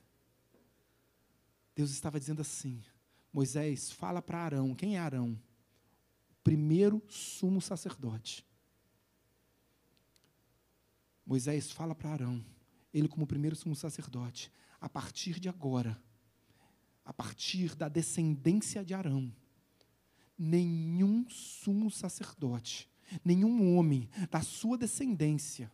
Deus 1.75 1.91
estava 1.91 2.17
dizendo 2.17 2.41
assim: 2.41 2.81
Moisés 3.33 3.91
fala 3.91 4.21
para 4.21 4.45
Arão: 4.45 4.73
quem 4.73 4.95
é 4.95 4.99
Arão? 4.99 5.37
Primeiro 6.41 7.03
sumo 7.09 7.59
sacerdote. 7.59 8.45
Moisés 11.25 11.69
fala 11.69 11.93
para 11.93 12.11
Arão, 12.11 12.41
ele, 12.93 13.07
como 13.07 13.25
primeiro 13.25 13.55
sumo 13.55 13.75
sacerdote, 13.75 14.51
a 14.79 14.87
partir 14.87 15.39
de 15.39 15.49
agora, 15.49 16.01
a 17.03 17.11
partir 17.11 17.75
da 17.75 17.89
descendência 17.89 18.83
de 18.83 18.93
Arão, 18.93 19.33
nenhum 20.37 21.25
sumo 21.29 21.89
sacerdote, 21.89 22.89
nenhum 23.23 23.75
homem 23.75 24.09
da 24.29 24.41
sua 24.41 24.77
descendência, 24.77 25.71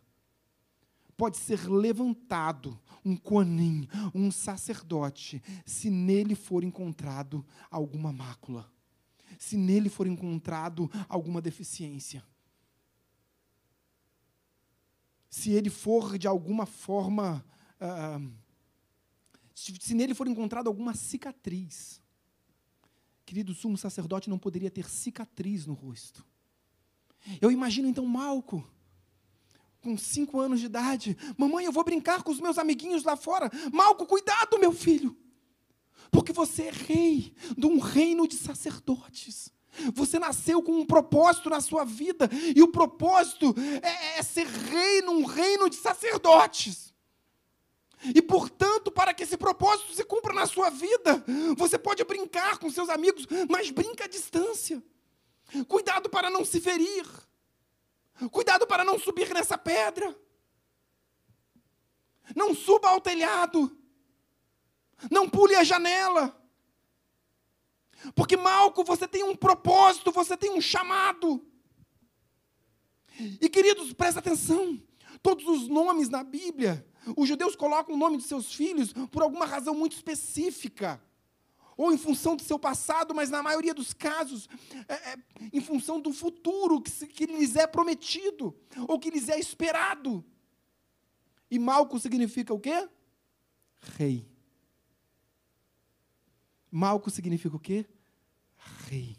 pode 1.16 1.36
ser 1.36 1.68
levantado 1.68 2.80
um 3.04 3.14
coanim, 3.14 3.86
um 4.14 4.30
sacerdote, 4.30 5.42
se 5.66 5.90
nele 5.90 6.34
for 6.34 6.64
encontrado 6.64 7.44
alguma 7.70 8.10
mácula, 8.10 8.72
se 9.38 9.56
nele 9.56 9.90
for 9.90 10.06
encontrado 10.06 10.90
alguma 11.08 11.42
deficiência. 11.42 12.24
Se 15.30 15.52
ele 15.52 15.70
for 15.70 16.18
de 16.18 16.26
alguma 16.26 16.66
forma. 16.66 17.44
Uh, 17.80 18.30
se, 19.54 19.94
nele 19.94 20.14
for 20.14 20.26
encontrado 20.26 20.66
alguma 20.66 20.94
cicatriz. 20.94 22.00
Querido, 23.24 23.54
sumo 23.54 23.78
sacerdote 23.78 24.28
não 24.28 24.38
poderia 24.38 24.70
ter 24.70 24.90
cicatriz 24.90 25.64
no 25.64 25.72
rosto. 25.72 26.26
Eu 27.40 27.50
imagino 27.50 27.88
então 27.88 28.04
Malco 28.04 28.68
com 29.80 29.96
cinco 29.96 30.40
anos 30.40 30.60
de 30.60 30.66
idade. 30.66 31.16
Mamãe, 31.36 31.64
eu 31.64 31.72
vou 31.72 31.84
brincar 31.84 32.22
com 32.22 32.30
os 32.30 32.40
meus 32.40 32.58
amiguinhos 32.58 33.04
lá 33.04 33.16
fora. 33.16 33.50
Malco, 33.72 34.06
cuidado, 34.06 34.58
meu 34.58 34.72
filho. 34.72 35.16
Porque 36.10 36.32
você 36.32 36.64
é 36.64 36.70
rei 36.70 37.34
de 37.56 37.66
um 37.66 37.78
reino 37.78 38.26
de 38.26 38.36
sacerdotes. 38.36 39.52
Você 39.94 40.18
nasceu 40.18 40.62
com 40.62 40.72
um 40.80 40.86
propósito 40.86 41.48
na 41.48 41.60
sua 41.60 41.84
vida. 41.84 42.28
E 42.54 42.62
o 42.62 42.68
propósito 42.68 43.54
é, 43.82 44.18
é 44.18 44.22
ser 44.22 44.46
rei 44.46 45.02
num 45.02 45.24
reino 45.24 45.68
de 45.70 45.76
sacerdotes. 45.76 46.90
E, 48.14 48.22
portanto, 48.22 48.90
para 48.90 49.12
que 49.12 49.22
esse 49.22 49.36
propósito 49.36 49.92
se 49.92 50.04
cumpra 50.04 50.32
na 50.32 50.46
sua 50.46 50.70
vida, 50.70 51.22
você 51.56 51.78
pode 51.78 52.02
brincar 52.04 52.58
com 52.58 52.70
seus 52.70 52.88
amigos, 52.88 53.26
mas 53.48 53.70
brinca 53.70 54.04
à 54.04 54.08
distância. 54.08 54.82
Cuidado 55.68 56.08
para 56.08 56.30
não 56.30 56.44
se 56.44 56.60
ferir. 56.60 57.06
Cuidado 58.30 58.66
para 58.66 58.84
não 58.84 58.98
subir 58.98 59.32
nessa 59.34 59.58
pedra. 59.58 60.16
Não 62.34 62.54
suba 62.54 62.88
ao 62.88 63.00
telhado. 63.00 63.76
Não 65.10 65.28
pule 65.28 65.54
a 65.54 65.64
janela. 65.64 66.39
Porque, 68.14 68.36
Malco, 68.36 68.84
você 68.84 69.06
tem 69.06 69.22
um 69.22 69.36
propósito, 69.36 70.10
você 70.10 70.36
tem 70.36 70.50
um 70.50 70.60
chamado. 70.60 71.44
E, 73.40 73.48
queridos, 73.48 73.92
presta 73.92 74.20
atenção. 74.20 74.80
Todos 75.22 75.46
os 75.46 75.68
nomes 75.68 76.08
na 76.08 76.24
Bíblia, 76.24 76.86
os 77.16 77.28
judeus 77.28 77.54
colocam 77.54 77.94
o 77.94 77.98
nome 77.98 78.16
de 78.16 78.22
seus 78.22 78.54
filhos 78.54 78.92
por 79.10 79.22
alguma 79.22 79.44
razão 79.44 79.74
muito 79.74 79.94
específica 79.94 81.02
ou 81.80 81.90
em 81.90 81.96
função 81.96 82.36
do 82.36 82.42
seu 82.42 82.58
passado, 82.58 83.14
mas 83.14 83.30
na 83.30 83.42
maioria 83.42 83.72
dos 83.72 83.94
casos, 83.94 84.46
é, 84.86 84.94
é, 85.12 85.16
em 85.50 85.62
função 85.62 85.98
do 85.98 86.12
futuro 86.12 86.78
que, 86.78 86.90
se, 86.90 87.06
que 87.06 87.24
lhes 87.24 87.56
é 87.56 87.66
prometido, 87.66 88.54
ou 88.86 88.98
que 88.98 89.08
lhes 89.08 89.30
é 89.30 89.38
esperado. 89.38 90.22
E 91.50 91.58
Malco 91.58 91.98
significa 91.98 92.52
o 92.52 92.60
quê? 92.60 92.86
Rei. 93.96 94.28
Malco 96.70 97.10
significa 97.10 97.56
o 97.56 97.60
quê? 97.60 97.86
Rei. 98.86 99.18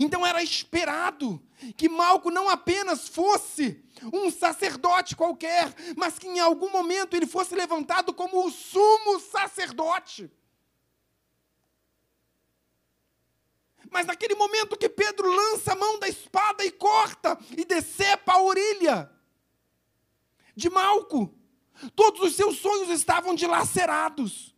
Então 0.00 0.24
era 0.24 0.42
esperado 0.42 1.42
que 1.76 1.88
Malco 1.88 2.30
não 2.30 2.48
apenas 2.48 3.08
fosse 3.08 3.84
um 4.12 4.30
sacerdote 4.30 5.16
qualquer, 5.16 5.74
mas 5.96 6.18
que 6.18 6.28
em 6.28 6.38
algum 6.38 6.70
momento 6.70 7.14
ele 7.14 7.26
fosse 7.26 7.54
levantado 7.54 8.14
como 8.14 8.46
o 8.46 8.50
sumo 8.50 9.18
sacerdote. 9.20 10.30
Mas 13.90 14.06
naquele 14.06 14.34
momento 14.34 14.78
que 14.78 14.88
Pedro 14.88 15.30
lança 15.30 15.72
a 15.72 15.76
mão 15.76 15.98
da 15.98 16.08
espada 16.08 16.64
e 16.64 16.70
corta 16.70 17.38
e 17.56 17.64
decepa 17.64 18.32
a 18.32 18.42
orelha 18.42 19.10
de 20.54 20.70
Malco, 20.70 21.34
todos 21.94 22.20
os 22.22 22.36
seus 22.36 22.58
sonhos 22.58 22.88
estavam 22.88 23.34
dilacerados. 23.34 24.51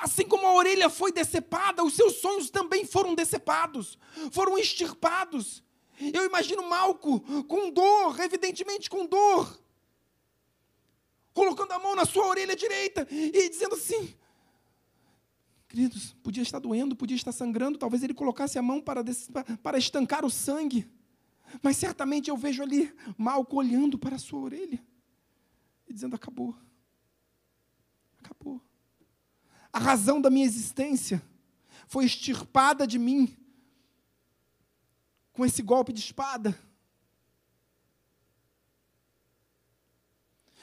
Assim 0.00 0.26
como 0.26 0.46
a 0.46 0.54
orelha 0.54 0.88
foi 0.88 1.12
decepada, 1.12 1.84
os 1.84 1.92
seus 1.92 2.22
sonhos 2.22 2.48
também 2.48 2.86
foram 2.86 3.14
decepados, 3.14 3.98
foram 4.32 4.56
extirpados. 4.56 5.62
Eu 6.00 6.24
imagino 6.24 6.66
Malco 6.66 7.20
com 7.44 7.70
dor, 7.70 8.18
evidentemente 8.18 8.88
com 8.88 9.04
dor, 9.04 9.60
colocando 11.34 11.72
a 11.72 11.78
mão 11.78 11.94
na 11.94 12.06
sua 12.06 12.26
orelha 12.26 12.56
direita 12.56 13.06
e 13.10 13.50
dizendo 13.50 13.74
assim: 13.74 14.16
Queridos, 15.68 16.14
podia 16.22 16.42
estar 16.42 16.60
doendo, 16.60 16.96
podia 16.96 17.16
estar 17.16 17.32
sangrando, 17.32 17.76
talvez 17.76 18.02
ele 18.02 18.14
colocasse 18.14 18.58
a 18.58 18.62
mão 18.62 18.80
para, 18.80 19.04
para 19.62 19.76
estancar 19.76 20.24
o 20.24 20.30
sangue, 20.30 20.90
mas 21.62 21.76
certamente 21.76 22.30
eu 22.30 22.38
vejo 22.38 22.62
ali 22.62 22.90
Malco 23.18 23.56
olhando 23.56 23.98
para 23.98 24.16
a 24.16 24.18
sua 24.18 24.40
orelha 24.40 24.82
e 25.86 25.92
dizendo: 25.92 26.16
Acabou, 26.16 26.56
acabou. 28.18 28.62
A 29.72 29.78
razão 29.78 30.20
da 30.20 30.30
minha 30.30 30.46
existência 30.46 31.22
foi 31.86 32.04
extirpada 32.04 32.86
de 32.86 32.98
mim 32.98 33.36
com 35.32 35.44
esse 35.44 35.62
golpe 35.62 35.92
de 35.92 36.00
espada. 36.00 36.58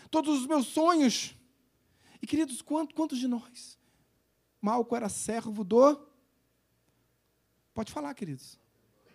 Todos 0.09 0.39
os 0.39 0.45
meus 0.45 0.67
sonhos. 0.67 1.35
E 2.21 2.27
queridos, 2.27 2.61
quantos, 2.61 2.95
quantos 2.95 3.19
de 3.19 3.27
nós? 3.27 3.77
Malco 4.61 4.95
era 4.95 5.09
servo 5.09 5.63
do. 5.63 5.99
Pode 7.73 7.91
falar, 7.91 8.13
queridos. 8.13 8.59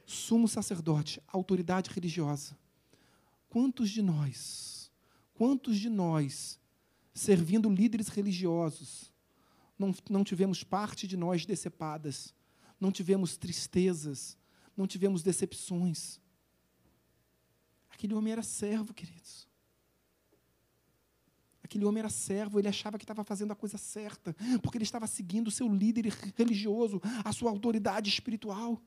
Sumo 0.07 0.49
sacerdote, 0.49 1.22
autoridade 1.26 1.90
religiosa. 1.90 2.59
Quantos 3.49 3.90
de 3.90 4.01
nós, 4.03 4.90
quantos 5.34 5.78
de 5.78 5.90
nós, 5.90 6.59
servindo 7.12 7.68
líderes 7.68 8.09
religiosos, 8.09 9.12
não, 9.83 9.95
não 10.09 10.24
tivemos 10.24 10.62
parte 10.62 11.07
de 11.07 11.16
nós 11.16 11.45
decepadas, 11.45 12.33
não 12.80 12.93
tivemos 12.93 13.37
tristezas, 13.37 14.39
não 14.76 14.87
tivemos 14.87 15.22
decepções. 15.22 16.20
Aquele 17.91 18.14
homem 18.14 18.33
era 18.33 18.43
servo, 18.43 18.95
queridos. 18.95 19.49
Aquele 21.62 21.85
homem 21.85 22.01
era 22.01 22.11
servo, 22.11 22.59
ele 22.59 22.68
achava 22.68 22.99
que 22.99 23.05
estava 23.05 23.24
fazendo 23.24 23.53
a 23.53 23.57
coisa 23.57 23.78
certa, 23.78 24.37
porque 24.62 24.76
ele 24.76 24.85
estava 24.85 25.07
seguindo 25.07 25.49
o 25.49 25.51
seu 25.51 25.72
líder 25.72 26.07
religioso, 26.37 27.01
a 27.24 27.33
sua 27.33 27.51
autoridade 27.51 28.09
espiritual. 28.09 28.80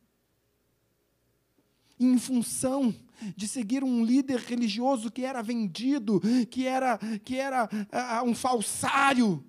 Em 1.99 2.17
função 2.19 2.93
de 3.35 3.47
seguir 3.47 3.83
um 3.83 4.03
líder 4.03 4.39
religioso 4.39 5.09
que 5.11 5.23
era 5.23 5.41
vendido, 5.41 6.21
que 6.49 6.67
era, 6.67 6.99
que 7.23 7.37
era 7.37 7.65
uh, 7.65 8.29
um 8.29 8.35
falsário, 8.35 9.43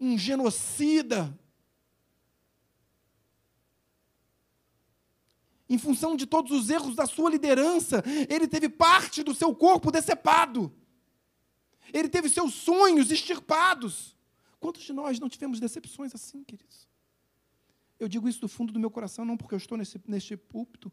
um 0.00 0.16
genocida. 0.16 1.38
Em 5.68 5.78
função 5.78 6.16
de 6.16 6.26
todos 6.26 6.50
os 6.50 6.68
erros 6.68 6.96
da 6.96 7.06
sua 7.06 7.30
liderança, 7.30 8.02
ele 8.28 8.48
teve 8.48 8.68
parte 8.68 9.22
do 9.22 9.34
seu 9.34 9.54
corpo 9.54 9.92
decepado. 9.92 10.74
Ele 11.92 12.08
teve 12.08 12.28
seus 12.28 12.54
sonhos 12.54 13.10
extirpados. 13.10 14.16
Quantos 14.58 14.82
de 14.82 14.92
nós 14.92 15.20
não 15.20 15.28
tivemos 15.28 15.60
decepções 15.60 16.14
assim, 16.14 16.42
queridos? 16.42 16.88
Eu 17.98 18.08
digo 18.08 18.28
isso 18.28 18.40
do 18.40 18.48
fundo 18.48 18.72
do 18.72 18.80
meu 18.80 18.90
coração, 18.90 19.24
não 19.24 19.36
porque 19.36 19.54
eu 19.54 19.58
estou 19.58 19.76
nesse, 19.76 20.00
neste 20.08 20.36
púlpito. 20.36 20.90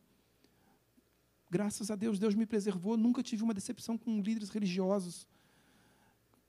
Graças 1.50 1.90
a 1.90 1.96
Deus, 1.96 2.20
Deus 2.20 2.36
me 2.36 2.46
preservou. 2.46 2.98
Nunca 2.98 3.24
tive 3.24 3.44
uma 3.44 3.54
decepção 3.54 3.98
com 3.98 4.22
líderes 4.22 4.50
religiosos. 4.50 5.26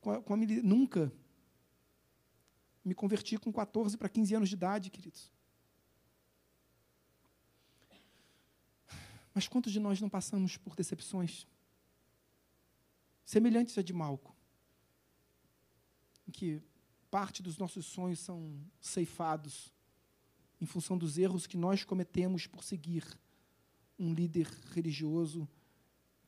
Com 0.00 0.10
a, 0.10 0.20
com 0.20 0.34
a, 0.34 0.36
nunca. 0.36 1.12
Me 2.88 2.94
converti 2.94 3.36
com 3.36 3.52
14 3.52 3.98
para 3.98 4.08
15 4.08 4.34
anos 4.34 4.48
de 4.48 4.54
idade, 4.54 4.88
queridos. 4.88 5.30
Mas 9.34 9.46
quantos 9.46 9.70
de 9.70 9.78
nós 9.78 10.00
não 10.00 10.08
passamos 10.08 10.56
por 10.56 10.74
decepções 10.74 11.46
semelhantes 13.26 13.76
a 13.76 13.82
de 13.82 13.92
Malco? 13.92 14.34
Em 16.26 16.30
que 16.32 16.62
parte 17.10 17.42
dos 17.42 17.58
nossos 17.58 17.84
sonhos 17.84 18.20
são 18.20 18.58
ceifados 18.80 19.70
em 20.58 20.64
função 20.64 20.96
dos 20.96 21.18
erros 21.18 21.46
que 21.46 21.58
nós 21.58 21.84
cometemos 21.84 22.46
por 22.46 22.64
seguir 22.64 23.04
um 23.98 24.14
líder 24.14 24.46
religioso 24.72 25.46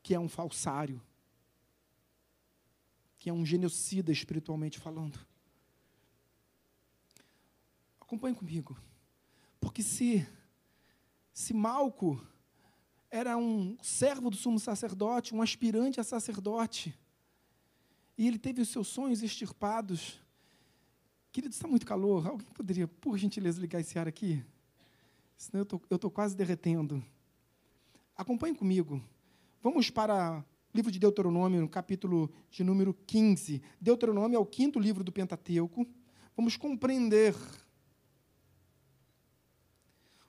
que 0.03 0.13
é 0.13 0.19
um 0.19 0.29
falsário, 0.29 1.01
que 3.17 3.31
é 3.31 3.33
um 3.33 3.43
genocida 3.43 4.11
espiritualmente 4.11 4.77
falando. 4.77 5.30
Acompanhe 8.11 8.35
comigo. 8.35 8.77
Porque 9.57 9.81
se, 9.81 10.27
se 11.31 11.53
Malco 11.53 12.21
era 13.09 13.37
um 13.37 13.77
servo 13.81 14.29
do 14.29 14.35
sumo 14.35 14.59
sacerdote, 14.59 15.33
um 15.33 15.41
aspirante 15.41 15.97
a 15.97 16.03
sacerdote, 16.03 16.93
e 18.17 18.27
ele 18.27 18.37
teve 18.37 18.61
os 18.61 18.67
seus 18.67 18.89
sonhos 18.89 19.23
extirpados, 19.23 20.19
Querido, 21.31 21.53
está 21.53 21.69
muito 21.69 21.85
calor. 21.85 22.27
Alguém 22.27 22.45
poderia, 22.53 22.85
por 22.85 23.17
gentileza, 23.17 23.61
ligar 23.61 23.79
esse 23.79 23.97
ar 23.97 24.09
aqui? 24.09 24.43
Senão 25.37 25.65
eu 25.89 25.95
estou 25.95 26.11
quase 26.11 26.35
derretendo. 26.35 27.01
Acompanhe 28.13 28.53
comigo. 28.53 29.01
Vamos 29.61 29.89
para 29.89 30.43
o 30.73 30.75
livro 30.75 30.91
de 30.91 30.99
Deuteronômio, 30.99 31.61
no 31.61 31.69
capítulo 31.69 32.29
de 32.49 32.61
número 32.61 32.93
15. 33.07 33.61
Deuteronômio 33.79 34.35
é 34.35 34.39
o 34.39 34.45
quinto 34.45 34.77
livro 34.77 35.01
do 35.01 35.13
Pentateuco. 35.13 35.87
Vamos 36.35 36.57
compreender 36.57 37.33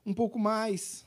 um 0.05 0.12
pouco 0.12 0.39
mais 0.39 1.07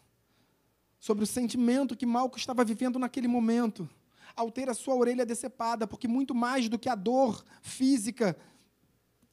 sobre 0.99 1.23
o 1.23 1.27
sentimento 1.27 1.95
que 1.95 2.05
Malco 2.05 2.37
estava 2.37 2.63
vivendo 2.63 2.97
naquele 2.97 3.27
momento, 3.27 3.87
ao 4.35 4.49
ter 4.49 4.69
a 4.69 4.73
sua 4.73 4.95
orelha 4.95 5.25
decepada, 5.25 5.85
porque 5.85 6.07
muito 6.07 6.33
mais 6.33 6.67
do 6.67 6.79
que 6.79 6.89
a 6.89 6.95
dor 6.95 7.43
física, 7.61 8.37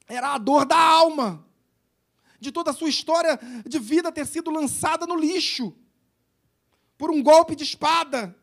era 0.07 0.35
a 0.35 0.39
dor 0.39 0.65
da 0.65 0.77
alma, 0.77 1.47
de 2.39 2.53
toda 2.53 2.71
a 2.71 2.75
sua 2.75 2.89
história 2.89 3.39
de 3.67 3.79
vida 3.79 4.13
ter 4.13 4.27
sido 4.27 4.51
lançada 4.51 5.07
no 5.07 5.17
lixo 5.17 5.75
por 6.99 7.11
um 7.11 7.23
golpe 7.23 7.57
de 7.57 7.65
espada. 7.65 8.37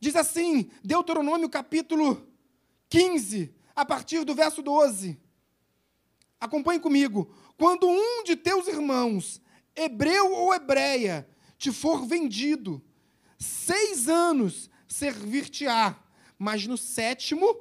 Diz 0.00 0.16
assim, 0.16 0.70
Deuteronômio 0.82 1.48
capítulo 1.48 2.26
15, 2.88 3.54
a 3.74 3.84
partir 3.84 4.24
do 4.24 4.34
verso 4.34 4.62
12. 4.62 5.18
Acompanhe 6.40 6.78
comigo. 6.78 7.32
Quando 7.56 7.88
um 7.88 8.22
de 8.24 8.36
teus 8.36 8.68
irmãos 8.68 9.40
hebreu 9.76 10.32
ou 10.32 10.54
hebreia, 10.54 11.28
te 11.58 11.72
for 11.72 12.06
vendido, 12.06 12.82
seis 13.38 14.08
anos 14.08 14.70
servir-te-á, 14.86 15.98
mas 16.38 16.66
no 16.66 16.76
sétimo 16.76 17.56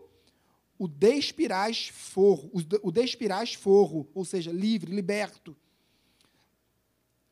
o 0.77 0.87
despirás 0.87 1.87
forro, 1.87 2.51
o 2.81 2.91
despirás 2.91 3.53
forro, 3.53 4.09
ou 4.13 4.25
seja, 4.25 4.51
livre, 4.51 4.93
liberto. 4.93 5.55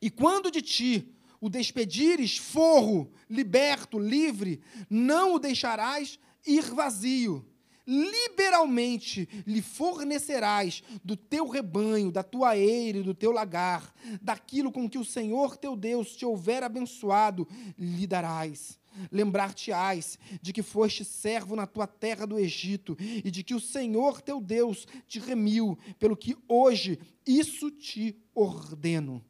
E 0.02 0.10
quando 0.10 0.50
de 0.50 0.62
ti 0.62 1.16
o 1.40 1.50
despedires 1.50 2.38
forro, 2.38 3.12
liberto, 3.30 4.00
livre, 4.00 4.62
não 4.90 5.34
o 5.34 5.40
deixarás 5.40 6.20
ir 6.46 6.64
vazio 6.74 7.51
liberalmente 7.86 9.28
lhe 9.46 9.62
fornecerás 9.62 10.84
do 11.04 11.16
teu 11.16 11.48
rebanho, 11.48 12.12
da 12.12 12.24
tua 12.24 12.58
eira 12.58 13.00
e 13.00 13.04
do 13.04 13.14
teu 13.14 13.32
lagar, 13.32 13.94
daquilo 14.22 14.72
com 14.72 14.90
que 14.90 14.98
o 14.98 15.06
Senhor 15.06 15.58
teu 15.58 15.76
Deus 15.76 16.16
te 16.16 16.26
houver 16.26 16.64
abençoado, 16.64 17.48
lhe 17.78 18.06
darás. 18.08 18.80
Lembrar-te-ás 19.10 20.20
de 20.42 20.52
que 20.52 20.62
foste 20.62 21.06
servo 21.06 21.56
na 21.56 21.66
tua 21.66 21.88
terra 21.88 22.28
do 22.28 22.38
Egito 22.38 22.98
e 23.00 23.32
de 23.32 23.42
que 23.44 23.56
o 23.56 23.60
Senhor 23.60 24.22
teu 24.22 24.42
Deus 24.42 24.86
te 25.08 25.20
remiu, 25.20 25.78
pelo 25.98 26.18
que 26.18 26.36
hoje 26.48 27.00
isso 27.26 27.72
te 27.72 28.16
ordeno. 28.36 29.24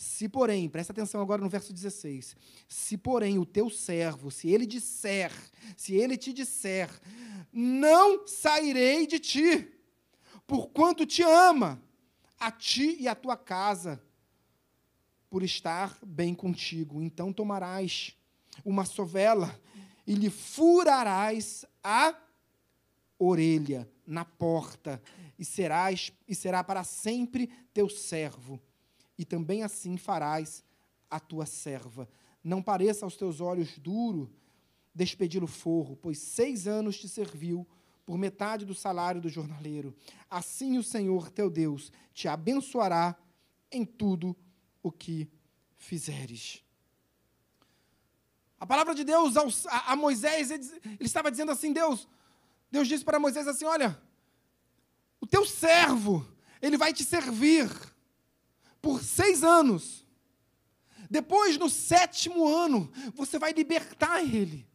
Se, 0.00 0.28
porém, 0.28 0.68
presta 0.68 0.92
atenção 0.92 1.20
agora 1.20 1.42
no 1.42 1.48
verso 1.48 1.72
16: 1.72 2.36
se, 2.68 2.96
porém, 2.96 3.36
o 3.36 3.44
teu 3.44 3.68
servo, 3.68 4.30
se 4.30 4.48
ele 4.48 4.64
disser, 4.64 5.32
se 5.76 5.92
ele 5.92 6.16
te 6.16 6.32
disser, 6.32 6.88
não 7.52 8.24
sairei 8.24 9.08
de 9.08 9.18
ti, 9.18 9.68
porquanto 10.46 11.04
te 11.04 11.24
ama, 11.24 11.82
a 12.38 12.48
ti 12.52 12.96
e 13.00 13.08
a 13.08 13.14
tua 13.16 13.36
casa, 13.36 14.00
por 15.28 15.42
estar 15.42 15.98
bem 16.06 16.32
contigo. 16.32 17.02
Então 17.02 17.32
tomarás 17.32 18.16
uma 18.64 18.84
sovela 18.84 19.60
e 20.06 20.14
lhe 20.14 20.30
furarás 20.30 21.66
a 21.82 22.14
orelha 23.18 23.90
na 24.06 24.24
porta, 24.24 25.02
e 25.36 25.44
serás 25.44 26.12
e 26.28 26.36
será 26.36 26.62
para 26.62 26.84
sempre 26.84 27.50
teu 27.74 27.88
servo 27.88 28.62
e 29.18 29.24
também 29.24 29.62
assim 29.62 29.96
farás 29.96 30.64
a 31.10 31.18
tua 31.18 31.44
serva. 31.44 32.08
Não 32.42 32.62
pareça 32.62 33.04
aos 33.04 33.16
teus 33.16 33.40
olhos 33.40 33.76
duro 33.78 34.32
despedi-lo 34.94 35.46
forro, 35.46 35.96
pois 35.96 36.18
seis 36.18 36.66
anos 36.66 36.98
te 36.98 37.08
serviu 37.08 37.66
por 38.04 38.16
metade 38.16 38.64
do 38.64 38.74
salário 38.74 39.20
do 39.20 39.28
jornaleiro. 39.28 39.94
Assim 40.30 40.78
o 40.78 40.82
Senhor 40.82 41.30
teu 41.30 41.50
Deus 41.50 41.92
te 42.12 42.26
abençoará 42.26 43.16
em 43.70 43.84
tudo 43.84 44.36
o 44.82 44.90
que 44.90 45.30
fizeres. 45.76 46.64
A 48.58 48.66
palavra 48.66 48.94
de 48.94 49.04
Deus 49.04 49.34
a, 49.66 49.94
Moisés, 49.94 50.50
ele, 50.50 50.66
estava 51.00 51.30
dizendo 51.30 51.52
assim: 51.52 51.72
Deus, 51.72 52.08
Deus 52.70 52.88
disse 52.88 53.04
para 53.04 53.20
Moisés 53.20 53.46
assim: 53.46 53.66
Olha, 53.66 54.00
o 55.20 55.26
teu 55.26 55.46
servo, 55.46 56.26
ele 56.60 56.76
vai 56.76 56.92
te 56.92 57.04
servir 57.04 57.70
por 58.80 59.02
seis 59.02 59.42
anos. 59.42 60.06
Depois, 61.10 61.56
no 61.56 61.70
sétimo 61.70 62.46
ano, 62.46 62.90
você 63.14 63.38
vai 63.38 63.52
libertar 63.52 64.22
ele. 64.22 64.68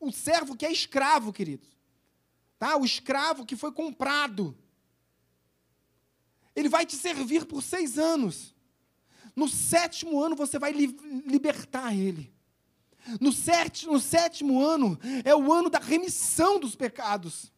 O 0.00 0.10
servo 0.10 0.56
que 0.56 0.66
é 0.66 0.72
escravo, 0.72 1.32
queridos 1.32 1.72
tá? 2.62 2.76
O 2.76 2.84
escravo 2.84 3.44
que 3.44 3.56
foi 3.56 3.72
comprado. 3.72 4.56
Ele 6.54 6.68
vai 6.68 6.86
te 6.86 6.94
servir 6.94 7.44
por 7.44 7.60
seis 7.60 7.98
anos. 7.98 8.54
No 9.34 9.48
sétimo 9.48 10.22
ano 10.22 10.36
você 10.36 10.60
vai 10.60 10.70
li 10.70 10.96
libertar 11.26 11.92
ele. 11.92 12.32
No, 13.20 13.32
no 13.90 14.00
sétimo 14.00 14.64
ano 14.64 14.96
é 15.24 15.34
o 15.34 15.52
ano 15.52 15.68
da 15.68 15.80
remissão 15.80 16.60
dos 16.60 16.76
pecados. 16.76 17.52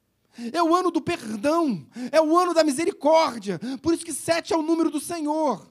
É 0.53 0.63
o 0.63 0.75
ano 0.75 0.91
do 0.91 1.01
perdão. 1.01 1.87
É 2.11 2.21
o 2.21 2.37
ano 2.37 2.55
da 2.55 2.65
misericórdia. 2.65 3.61
Por 3.83 3.95
isso 3.95 4.05
que 4.05 4.13
sete 4.13 4.53
é 4.53 4.57
o 4.57 4.63
número 4.63 4.91
do 4.91 5.01
Senhor. 5.01 5.71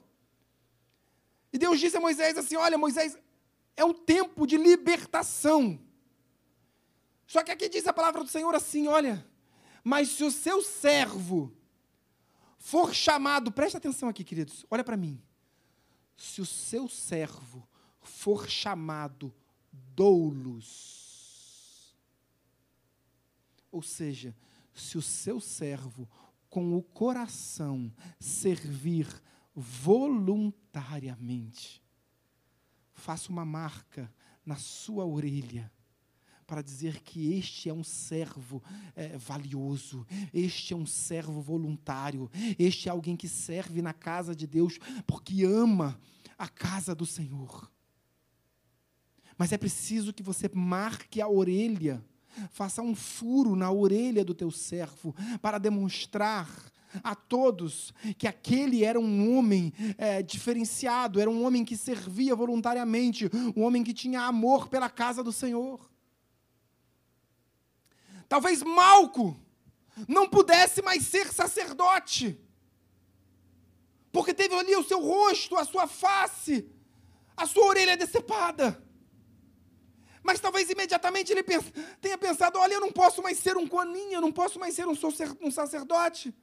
E 1.52 1.58
Deus 1.58 1.78
disse 1.78 1.96
a 1.96 2.00
Moisés 2.00 2.36
assim: 2.36 2.56
Olha, 2.56 2.78
Moisés, 2.78 3.16
é 3.76 3.84
um 3.84 3.92
tempo 3.92 4.46
de 4.46 4.56
libertação. 4.56 5.78
Só 7.26 7.42
que 7.42 7.50
aqui 7.50 7.68
diz 7.68 7.86
a 7.86 7.92
palavra 7.92 8.22
do 8.22 8.30
Senhor 8.30 8.54
assim: 8.54 8.86
olha, 8.86 9.26
mas 9.82 10.10
se 10.10 10.24
o 10.24 10.30
seu 10.30 10.62
servo 10.62 11.52
for 12.58 12.94
chamado, 12.94 13.50
presta 13.50 13.78
atenção 13.78 14.08
aqui, 14.08 14.24
queridos, 14.24 14.64
olha 14.70 14.84
para 14.84 14.96
mim. 14.96 15.20
Se 16.16 16.40
o 16.40 16.46
seu 16.46 16.88
servo 16.88 17.66
for 18.00 18.48
chamado 18.48 19.34
doulos, 19.72 21.94
ou 23.70 23.82
seja, 23.82 24.34
se 24.74 24.98
o 24.98 25.02
seu 25.02 25.40
servo 25.40 26.08
com 26.50 26.76
o 26.76 26.82
coração 26.82 27.92
servir 28.18 29.06
voluntariamente, 29.54 31.80
faça 32.92 33.30
uma 33.30 33.44
marca 33.44 34.12
na 34.44 34.56
sua 34.56 35.04
orelha 35.04 35.72
para 36.46 36.62
dizer 36.62 37.00
que 37.00 37.32
este 37.32 37.68
é 37.68 37.74
um 37.74 37.82
servo 37.82 38.62
é, 38.94 39.16
valioso, 39.16 40.06
este 40.32 40.74
é 40.74 40.76
um 40.76 40.86
servo 40.86 41.40
voluntário, 41.40 42.30
este 42.58 42.88
é 42.88 42.92
alguém 42.92 43.16
que 43.16 43.28
serve 43.28 43.80
na 43.80 43.92
casa 43.92 44.34
de 44.34 44.46
Deus 44.46 44.78
porque 45.06 45.44
ama 45.44 45.98
a 46.36 46.48
casa 46.48 46.94
do 46.94 47.06
Senhor. 47.06 47.70
Mas 49.36 49.52
é 49.52 49.58
preciso 49.58 50.12
que 50.12 50.22
você 50.22 50.48
marque 50.52 51.20
a 51.20 51.28
orelha, 51.28 52.04
faça 52.50 52.82
um 52.82 52.94
furo 52.94 53.56
na 53.56 53.70
orelha 53.70 54.24
do 54.24 54.34
teu 54.34 54.50
servo 54.50 55.14
para 55.40 55.58
demonstrar 55.58 56.48
a 57.02 57.14
todos 57.14 57.92
que 58.18 58.26
aquele 58.26 58.84
era 58.84 59.00
um 59.00 59.36
homem 59.36 59.72
é, 59.98 60.22
diferenciado, 60.22 61.20
era 61.20 61.30
um 61.30 61.44
homem 61.44 61.64
que 61.64 61.76
servia 61.76 62.34
voluntariamente, 62.34 63.30
um 63.56 63.62
homem 63.62 63.82
que 63.82 63.92
tinha 63.92 64.22
amor 64.22 64.68
pela 64.68 64.88
casa 64.88 65.22
do 65.22 65.32
Senhor. 65.32 65.80
Talvez 68.28 68.62
Malco 68.62 69.36
não 70.08 70.28
pudesse 70.28 70.82
mais 70.82 71.04
ser 71.04 71.32
sacerdote, 71.32 72.38
porque 74.12 74.32
teve 74.32 74.54
ali 74.54 74.76
o 74.76 74.84
seu 74.84 75.00
rosto, 75.00 75.56
a 75.56 75.64
sua 75.64 75.86
face, 75.86 76.68
a 77.36 77.46
sua 77.46 77.66
orelha 77.66 77.96
decepada. 77.96 78.82
Mas 80.24 80.40
talvez 80.40 80.70
imediatamente 80.70 81.30
ele 81.30 81.44
tenha 82.00 82.16
pensado: 82.16 82.58
olha, 82.58 82.72
eu 82.72 82.80
não 82.80 82.90
posso 82.90 83.22
mais 83.22 83.38
ser 83.38 83.58
um 83.58 83.68
coninha, 83.68 84.16
eu 84.16 84.22
não 84.22 84.32
posso 84.32 84.58
mais 84.58 84.74
ser 84.74 84.86
um 84.88 85.50
sacerdote. 85.50 86.34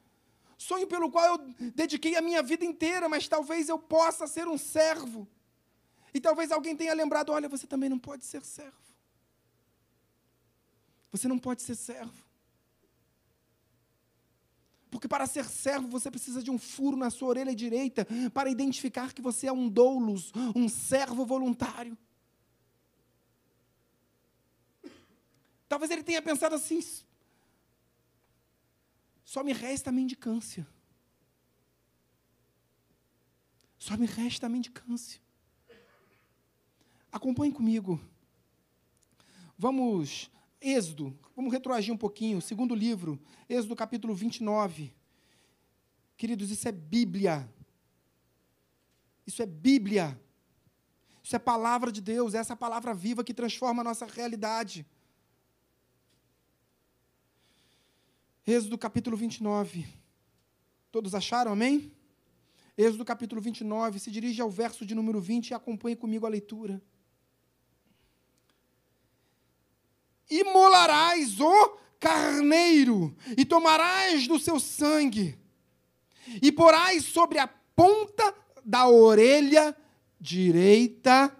Sonho 0.56 0.86
pelo 0.86 1.10
qual 1.10 1.26
eu 1.26 1.38
dediquei 1.74 2.16
a 2.16 2.22
minha 2.22 2.44
vida 2.44 2.64
inteira, 2.64 3.10
mas 3.10 3.28
talvez 3.28 3.68
eu 3.68 3.80
possa 3.80 4.28
ser 4.28 4.48
um 4.48 4.60
servo. 4.60 5.28
E 6.14 6.22
talvez 6.22 6.52
alguém 6.52 6.76
tenha 6.76 6.94
lembrado: 6.94 7.32
olha, 7.32 7.50
você 7.50 7.66
também 7.66 7.90
não 7.90 7.98
pode 7.98 8.24
ser 8.24 8.44
servo. 8.44 8.78
Você 11.12 11.28
não 11.28 11.40
pode 11.40 11.64
ser 11.64 11.76
servo. 11.76 12.24
Porque 14.92 15.08
para 15.08 15.26
ser 15.26 15.46
servo 15.46 15.88
você 15.88 16.12
precisa 16.12 16.44
de 16.44 16.52
um 16.52 16.60
furo 16.60 16.96
na 16.96 17.10
sua 17.10 17.30
orelha 17.30 17.56
direita 17.56 18.06
para 18.32 18.50
identificar 18.50 19.12
que 19.12 19.22
você 19.22 19.48
é 19.48 19.52
um 19.52 19.68
doulos, 19.68 20.32
um 20.56 20.70
servo 20.70 21.26
voluntário. 21.26 21.98
Talvez 25.72 25.90
ele 25.90 26.04
tenha 26.04 26.22
pensado 26.22 26.54
assim: 26.54 26.82
só 29.24 29.42
me 29.42 29.54
resta 29.54 29.90
a 29.90 29.94
mendicância. 29.94 30.68
Só 33.80 33.96
me 33.96 34.06
resta 34.06 34.48
a 34.48 34.50
mendicância. 34.50 35.22
Acompanhe 37.10 37.54
comigo. 37.54 38.02
Vamos 39.58 40.30
Êxodo, 40.60 41.18
vamos 41.34 41.54
retroagir 41.54 41.94
um 41.94 41.98
pouquinho, 41.98 42.42
segundo 42.42 42.76
livro, 42.76 43.18
Êxodo 43.48 43.74
capítulo 43.74 44.14
29. 44.14 44.94
Queridos, 46.18 46.52
isso 46.52 46.68
é 46.68 46.74
Bíblia. 46.74 47.50
Isso 49.26 49.42
é 49.42 49.46
Bíblia. 49.46 50.22
Isso 51.24 51.34
é 51.34 51.40
palavra 51.40 51.94
de 51.94 52.02
Deus, 52.02 52.34
é 52.34 52.40
essa 52.40 52.58
palavra 52.58 52.94
viva 52.94 53.24
que 53.24 53.34
transforma 53.34 53.80
a 53.80 53.86
nossa 53.86 54.06
realidade. 54.06 54.86
Êxodo 58.46 58.78
capítulo 58.78 59.16
29. 59.16 59.88
Todos 60.92 61.16
acharam, 61.16 61.52
amém? 61.52 61.92
Êxodo 62.78 63.06
capítulo 63.06 63.42
29, 63.42 64.00
se 64.00 64.10
dirige 64.10 64.42
ao 64.42 64.50
verso 64.50 64.86
de 64.86 64.96
número 64.96 65.22
20 65.22 65.50
e 65.50 65.54
acompanhe 65.54 65.96
comigo 65.96 66.26
a 66.26 66.30
leitura. 66.30 66.82
imolarás 70.32 71.40
o 71.42 71.78
carneiro, 72.00 73.16
e 73.38 73.44
tomarás 73.46 74.28
do 74.28 74.40
seu 74.40 74.60
sangue, 74.60 75.38
e 76.42 76.52
porás 76.52 77.04
sobre 77.04 77.38
a 77.38 77.48
ponta 77.48 78.34
da 78.64 78.88
orelha 78.88 79.76
direita 80.20 81.36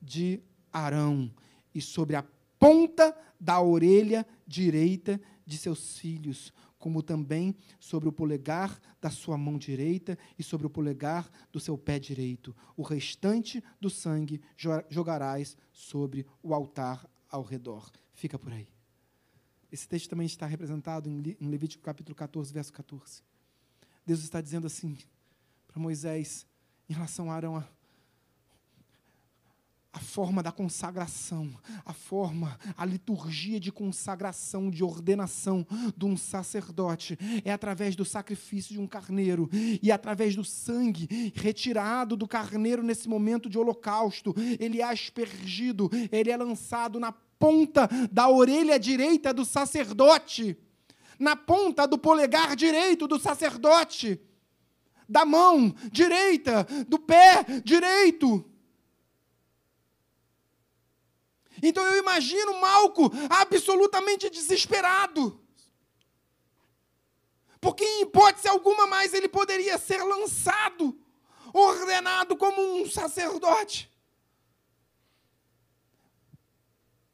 de 0.00 0.40
Arão, 0.72 1.30
e 1.74 1.82
sobre 1.82 2.14
a 2.14 2.24
ponta 2.58 3.16
da 3.38 3.60
orelha 3.60 4.26
direita 4.46 5.20
de 5.50 5.58
seus 5.58 5.98
filhos, 5.98 6.52
como 6.78 7.02
também 7.02 7.54
sobre 7.78 8.08
o 8.08 8.12
polegar 8.12 8.80
da 9.00 9.10
sua 9.10 9.36
mão 9.36 9.58
direita 9.58 10.16
e 10.38 10.42
sobre 10.42 10.66
o 10.66 10.70
polegar 10.70 11.30
do 11.52 11.58
seu 11.60 11.76
pé 11.76 11.98
direito. 11.98 12.56
O 12.76 12.82
restante 12.82 13.62
do 13.80 13.90
sangue 13.90 14.40
jogarás 14.88 15.56
sobre 15.72 16.24
o 16.42 16.54
altar 16.54 17.04
ao 17.28 17.42
redor 17.42 17.90
fica 18.12 18.38
por 18.38 18.52
aí. 18.52 18.68
Esse 19.70 19.88
texto 19.88 20.10
também 20.10 20.26
está 20.26 20.46
representado 20.46 21.08
em 21.08 21.48
Levítico 21.48 21.82
capítulo 21.82 22.14
14, 22.14 22.52
verso 22.52 22.72
14. 22.72 23.22
Deus 24.06 24.20
está 24.20 24.40
dizendo 24.40 24.66
assim 24.66 24.96
para 25.66 25.80
Moisés, 25.80 26.46
em 26.88 26.92
relação 26.92 27.30
a 27.30 27.34
Arão, 27.34 27.64
a, 29.92 29.98
forma 29.98 30.42
da 30.42 30.52
consagração, 30.52 31.50
a 31.84 31.92
forma, 31.92 32.58
a 32.76 32.84
liturgia 32.84 33.58
de 33.58 33.72
consagração, 33.72 34.70
de 34.70 34.84
ordenação 34.84 35.66
de 35.96 36.04
um 36.04 36.16
sacerdote 36.16 37.18
é 37.44 37.52
através 37.52 37.96
do 37.96 38.04
sacrifício 38.04 38.72
de 38.72 38.80
um 38.80 38.86
carneiro 38.86 39.48
e 39.82 39.90
através 39.90 40.36
do 40.36 40.44
sangue 40.44 41.32
retirado 41.34 42.16
do 42.16 42.28
carneiro 42.28 42.82
nesse 42.82 43.08
momento 43.08 43.48
de 43.48 43.58
holocausto, 43.58 44.34
ele 44.58 44.80
é 44.80 44.84
aspergido, 44.84 45.90
ele 46.12 46.30
é 46.30 46.36
lançado 46.36 47.00
na 47.00 47.12
ponta 47.12 47.88
da 48.12 48.28
orelha 48.28 48.78
direita 48.78 49.32
do 49.32 49.44
sacerdote, 49.44 50.56
na 51.18 51.34
ponta 51.34 51.86
do 51.86 51.98
polegar 51.98 52.54
direito 52.54 53.08
do 53.08 53.18
sacerdote, 53.18 54.20
da 55.08 55.24
mão 55.24 55.74
direita, 55.90 56.66
do 56.86 56.98
pé 56.98 57.44
direito. 57.64 58.49
Então 61.62 61.84
eu 61.84 61.98
imagino 61.98 62.60
Malco 62.60 63.10
absolutamente 63.28 64.30
desesperado. 64.30 65.40
Porque 67.60 67.84
em 67.84 68.02
hipótese 68.02 68.48
alguma 68.48 68.86
mais 68.86 69.12
ele 69.12 69.28
poderia 69.28 69.76
ser 69.78 70.02
lançado, 70.02 70.98
ordenado 71.52 72.36
como 72.36 72.60
um 72.60 72.88
sacerdote. 72.88 73.90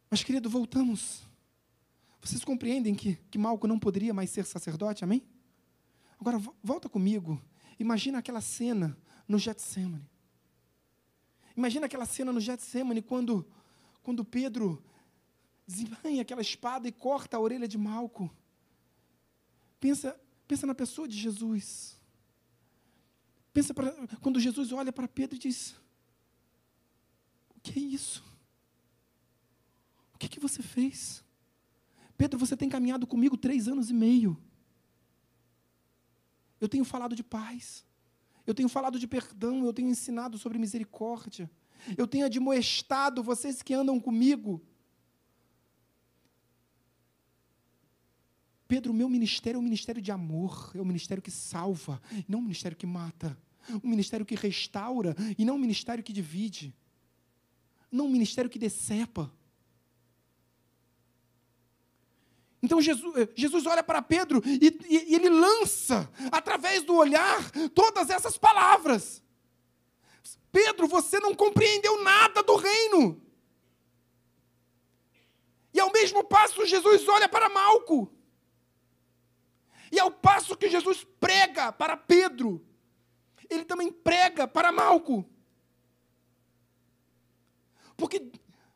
Mas, 0.08 0.22
querido, 0.22 0.48
voltamos. 0.48 1.22
Vocês 2.20 2.44
compreendem 2.44 2.94
que, 2.94 3.16
que 3.30 3.38
Malco 3.38 3.66
não 3.66 3.78
poderia 3.78 4.14
mais 4.14 4.30
ser 4.30 4.44
sacerdote, 4.44 5.04
amém? 5.04 5.22
Agora, 6.18 6.40
volta 6.62 6.88
comigo. 6.88 7.40
Imagina 7.78 8.18
aquela 8.18 8.40
cena 8.40 8.96
no 9.28 9.38
Getsemane. 9.38 10.08
Imagina 11.56 11.86
aquela 11.86 12.06
cena 12.06 12.32
no 12.32 12.40
Getsemane 12.40 13.02
quando, 13.02 13.46
quando 14.06 14.24
Pedro 14.24 14.80
desembanha 15.66 16.22
aquela 16.22 16.40
espada 16.40 16.86
e 16.86 16.92
corta 16.92 17.36
a 17.36 17.40
orelha 17.40 17.66
de 17.66 17.76
Malco. 17.76 18.32
Pensa, 19.80 20.16
pensa 20.46 20.64
na 20.64 20.76
pessoa 20.76 21.08
de 21.08 21.18
Jesus. 21.18 22.00
Pensa 23.52 23.74
pra, 23.74 23.92
quando 24.20 24.38
Jesus 24.38 24.70
olha 24.70 24.92
para 24.92 25.08
Pedro 25.08 25.34
e 25.34 25.40
diz: 25.40 25.74
O 27.56 27.60
que 27.60 27.80
é 27.80 27.82
isso? 27.82 28.22
O 30.14 30.18
que, 30.18 30.28
que 30.28 30.38
você 30.38 30.62
fez? 30.62 31.24
Pedro, 32.16 32.38
você 32.38 32.56
tem 32.56 32.68
caminhado 32.68 33.08
comigo 33.08 33.36
três 33.36 33.66
anos 33.66 33.90
e 33.90 33.92
meio. 33.92 34.40
Eu 36.60 36.68
tenho 36.68 36.84
falado 36.84 37.16
de 37.16 37.24
paz. 37.24 37.84
Eu 38.46 38.54
tenho 38.54 38.68
falado 38.68 39.00
de 39.00 39.08
perdão. 39.08 39.64
Eu 39.64 39.72
tenho 39.72 39.88
ensinado 39.88 40.38
sobre 40.38 40.58
misericórdia. 40.58 41.50
Eu 41.96 42.06
tenho 42.06 42.26
admoestado 42.26 43.22
vocês 43.22 43.62
que 43.62 43.74
andam 43.74 43.98
comigo. 44.00 44.62
Pedro, 48.68 48.92
o 48.92 48.94
meu 48.94 49.08
ministério 49.08 49.58
é 49.58 49.60
um 49.60 49.64
ministério 49.64 50.02
de 50.02 50.10
amor, 50.10 50.72
é 50.74 50.80
um 50.80 50.84
ministério 50.84 51.22
que 51.22 51.30
salva, 51.30 52.00
não 52.26 52.40
um 52.40 52.42
ministério 52.42 52.76
que 52.76 52.86
mata, 52.86 53.38
um 53.82 53.88
ministério 53.88 54.26
que 54.26 54.34
restaura 54.34 55.14
e 55.38 55.44
não 55.44 55.54
um 55.54 55.58
ministério 55.58 56.02
que 56.02 56.12
divide, 56.12 56.74
não 57.90 58.06
um 58.06 58.10
ministério 58.10 58.50
que 58.50 58.58
decepa. 58.58 59.32
Então 62.62 62.80
Jesus, 62.80 63.14
eh, 63.16 63.28
Jesus 63.36 63.66
olha 63.66 63.82
para 63.82 64.02
Pedro 64.02 64.42
e, 64.44 64.76
e, 64.88 65.12
e 65.12 65.14
ele 65.14 65.28
lança, 65.28 66.10
através 66.32 66.82
do 66.82 66.94
olhar, 66.96 67.50
todas 67.70 68.10
essas 68.10 68.36
palavras. 68.36 69.22
Pedro, 70.50 70.86
você 70.86 71.20
não 71.20 71.34
compreendeu 71.34 72.02
nada 72.02 72.42
do 72.42 72.56
reino. 72.56 73.20
E 75.72 75.80
ao 75.80 75.92
mesmo 75.92 76.24
passo, 76.24 76.64
Jesus 76.64 77.06
olha 77.08 77.28
para 77.28 77.48
Malco. 77.48 78.10
E 79.92 80.00
ao 80.00 80.10
passo 80.10 80.56
que 80.56 80.68
Jesus 80.68 81.06
prega 81.20 81.70
para 81.70 81.96
Pedro, 81.96 82.64
ele 83.48 83.64
também 83.64 83.92
prega 83.92 84.48
para 84.48 84.72
Malco. 84.72 85.24
Porque 87.96 88.30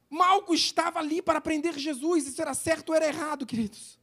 Malco 0.08 0.54
estava 0.54 0.98
ali 0.98 1.20
para 1.20 1.40
prender 1.40 1.78
Jesus, 1.78 2.26
isso 2.26 2.40
era 2.40 2.54
certo 2.54 2.90
ou 2.90 2.94
era 2.94 3.06
errado, 3.06 3.46
queridos? 3.46 3.98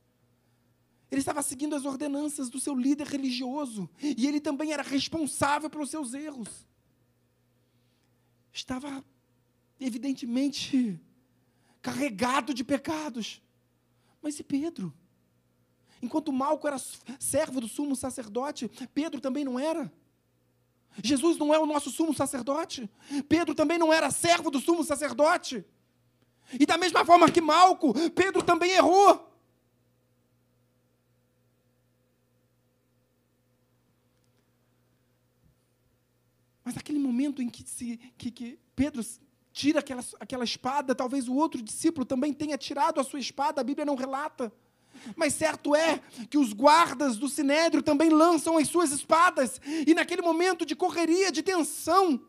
Ele 1.10 1.22
estava 1.22 1.41
seguindo 1.41 1.76
as 1.76 1.85
ordenanças 1.85 2.49
do 2.49 2.60
seu 2.60 2.76
líder 2.76 3.07
religioso, 3.07 3.89
e 4.02 4.27
ele 4.27 4.41
também 4.41 4.73
era 4.73 4.84
responsável 4.84 5.69
pelos 5.69 5.89
seus 5.89 6.14
erros. 6.14 6.66
Estava, 8.57 9.05
evidentemente, 9.79 10.99
carregado 11.79 12.55
de 12.55 12.63
pecados. 12.63 13.39
Mas 14.19 14.39
e 14.39 14.43
Pedro? 14.43 14.91
Enquanto 16.01 16.34
Malco 16.34 16.67
era 16.67 16.79
servo 17.19 17.61
do 17.61 17.67
sumo 17.67 17.95
sacerdote, 17.95 18.67
Pedro 18.95 19.21
também 19.21 19.45
não 19.45 19.59
era. 19.59 19.93
Jesus 21.03 21.38
não 21.38 21.53
é 21.53 21.59
o 21.59 21.67
nosso 21.67 21.91
sumo 21.91 22.15
sacerdote. 22.15 22.89
Pedro 23.29 23.53
também 23.53 23.77
não 23.77 23.93
era 23.93 24.09
servo 24.09 24.49
do 24.49 24.59
sumo 24.59 24.84
sacerdote. 24.84 25.63
E 26.59 26.65
da 26.65 26.79
mesma 26.79 27.05
forma 27.05 27.29
que 27.29 27.39
Malco, 27.39 27.93
Pedro 28.09 28.41
também 28.41 28.71
errou. 28.71 29.26
Mas 36.68 36.76
naquele 36.76 36.99
momento 36.99 37.41
em 37.41 37.48
que, 37.48 37.64
se, 37.64 37.98
que, 38.18 38.30
que 38.30 38.60
Pedro 38.76 39.02
tira 39.53 39.80
aquela, 39.80 40.03
aquela 40.19 40.44
espada, 40.44 40.94
talvez 40.94 41.30
o 41.30 41.34
outro 41.34 41.61
discípulo 41.61 42.06
também 42.06 42.34
tenha 42.34 42.57
tirado 42.57 42.99
a 42.99 43.06
sua 43.06 43.22
espada, 43.22 43.61
a 43.61 43.64
Bíblia 43.64 43.85
não 43.85 43.95
relata. 43.95 44.52
Mas 45.15 45.34
certo 45.34 45.73
é 45.73 46.02
que 46.30 46.38
os 46.38 46.52
guardas 46.52 47.15
do 47.15 47.30
sinédrio 47.30 47.81
também 47.81 48.10
lançam 48.10 48.57
as 48.57 48.68
suas 48.68 48.91
espadas, 48.91 49.61
e 49.88 49.94
naquele 49.94 50.22
momento 50.22 50.65
de 50.65 50.76
correria, 50.76 51.31
de 51.31 51.41
tensão, 51.41 52.22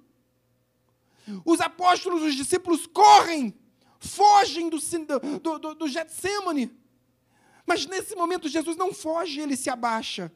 os 1.44 1.60
apóstolos, 1.60 2.22
os 2.22 2.36
discípulos 2.36 2.86
correm, 2.86 3.52
fogem 3.98 4.70
do, 4.70 4.78
do, 5.42 5.58
do, 5.58 5.74
do 5.74 5.88
Getsemane. 5.88 6.70
Mas 7.66 7.86
nesse 7.86 8.14
momento 8.14 8.48
Jesus 8.48 8.76
não 8.76 8.94
foge, 8.94 9.40
ele 9.40 9.56
se 9.56 9.68
abaixa. 9.68 10.32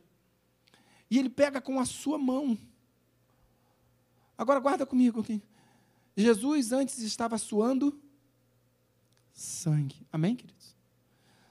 E 1.08 1.20
ele 1.20 1.30
pega 1.30 1.60
com 1.60 1.78
a 1.78 1.84
sua 1.84 2.18
mão. 2.18 2.58
Agora 4.42 4.58
guarda 4.58 4.84
comigo 4.84 5.20
aqui. 5.20 5.40
Jesus 6.16 6.72
antes 6.72 6.98
estava 6.98 7.38
suando 7.38 7.96
sangue. 9.32 10.04
Amém, 10.12 10.34
querido? 10.34 10.58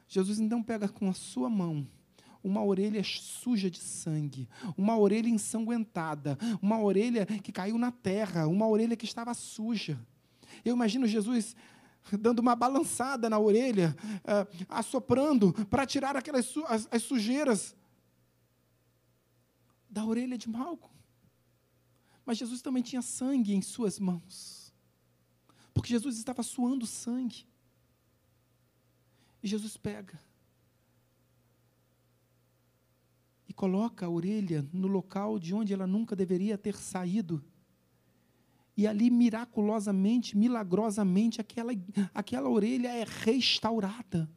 Jesus 0.10 0.42
então 0.42 0.62
pega 0.62 0.90
com 0.90 1.10
a 1.10 1.14
sua 1.14 1.50
mão 1.50 1.88
uma 2.44 2.62
orelha 2.62 3.02
suja 3.02 3.72
de 3.72 3.80
sangue, 3.80 4.50
uma 4.78 4.98
orelha 4.98 5.30
ensanguentada, 5.30 6.38
uma 6.62 6.82
orelha 6.82 7.26
que 7.26 7.50
caiu 7.50 7.78
na 7.78 7.92
terra, 7.92 8.46
uma 8.46 8.68
orelha 8.68 8.98
que 8.98 9.06
estava 9.06 9.34
suja. 9.34 9.98
Eu 10.66 10.76
imagino 10.76 11.08
Jesus 11.08 11.56
dando 12.12 12.40
uma 12.40 12.58
balançada 12.58 13.30
na 13.30 13.40
orelha, 13.40 13.96
uh, 14.18 14.66
assoprando 14.68 15.54
para 15.68 15.86
tirar 15.86 16.18
aquelas 16.18 16.46
su 16.46 16.66
as, 16.68 16.90
as 16.92 17.04
sujeiras 17.04 17.74
da 19.90 20.04
orelha 20.04 20.38
de 20.38 20.50
Malco. 20.50 20.92
Mas 22.26 22.38
Jesus 22.38 22.62
também 22.62 22.84
tinha 22.84 23.02
sangue 23.02 23.54
em 23.54 23.62
suas 23.62 24.00
mãos, 24.00 24.74
porque 25.74 25.90
Jesus 25.90 26.18
estava 26.18 26.44
suando 26.44 26.86
sangue. 26.86 27.48
E 29.44 29.48
Jesus 29.48 29.76
pega 29.76 30.20
e 33.52 33.54
coloca 33.54 34.06
a 34.06 34.10
orelha 34.10 34.66
no 34.72 34.88
local 34.88 35.38
de 35.38 35.54
onde 35.54 35.74
ela 35.74 35.86
nunca 35.86 36.16
deveria 36.16 36.58
ter 36.58 36.74
saído. 36.74 37.44
E 38.78 38.88
ali, 38.88 39.10
miraculosamente, 39.10 40.38
milagrosamente, 40.38 41.42
aquela, 41.42 41.74
aquela 42.14 42.50
orelha 42.50 42.88
é 42.88 43.04
restaurada. 43.04 44.32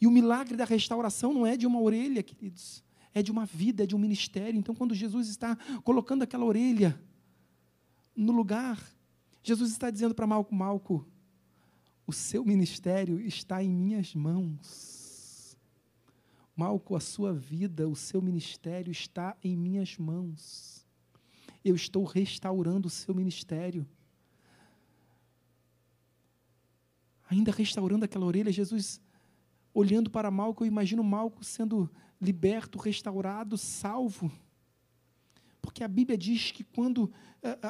E 0.00 0.06
o 0.08 0.10
milagre 0.10 0.56
da 0.56 0.64
restauração 0.64 1.32
não 1.32 1.46
é 1.46 1.56
de 1.56 1.64
uma 1.64 1.80
orelha, 1.80 2.24
queridos, 2.24 2.82
é 3.14 3.22
de 3.22 3.30
uma 3.30 3.46
vida, 3.46 3.84
é 3.84 3.86
de 3.86 3.94
um 3.94 3.98
ministério. 3.98 4.58
Então, 4.58 4.74
quando 4.74 4.94
Jesus 4.94 5.28
está 5.28 5.56
colocando 5.84 6.22
aquela 6.22 6.44
orelha 6.44 7.00
no 8.14 8.32
lugar, 8.32 8.82
Jesus 9.42 9.70
está 9.70 9.88
dizendo 9.88 10.14
para 10.14 10.26
Malco: 10.26 10.54
Malco, 10.54 11.06
o 12.06 12.12
seu 12.12 12.44
ministério 12.44 13.20
está 13.20 13.62
em 13.62 13.70
minhas 13.70 14.14
mãos. 14.14 15.56
Malco, 16.56 16.96
a 16.96 17.00
sua 17.00 17.32
vida, 17.32 17.88
o 17.88 17.96
seu 17.96 18.20
ministério 18.20 18.90
está 18.90 19.36
em 19.42 19.56
minhas 19.56 19.96
mãos. 19.96 20.84
Eu 21.64 21.74
estou 21.74 22.04
restaurando 22.04 22.88
o 22.88 22.90
seu 22.90 23.14
ministério. 23.14 23.86
Ainda 27.28 27.50
restaurando 27.50 28.04
aquela 28.04 28.26
orelha, 28.26 28.52
Jesus 28.52 29.00
olhando 29.72 30.08
para 30.08 30.30
Malco, 30.30 30.62
eu 30.62 30.68
imagino 30.68 31.02
Malco 31.02 31.42
sendo 31.42 31.90
liberto, 32.20 32.78
restaurado, 32.78 33.56
salvo. 33.58 34.30
Porque 35.60 35.82
a 35.82 35.88
Bíblia 35.88 36.16
diz 36.16 36.50
que 36.50 36.64
quando 36.64 37.04
uh, 37.04 37.12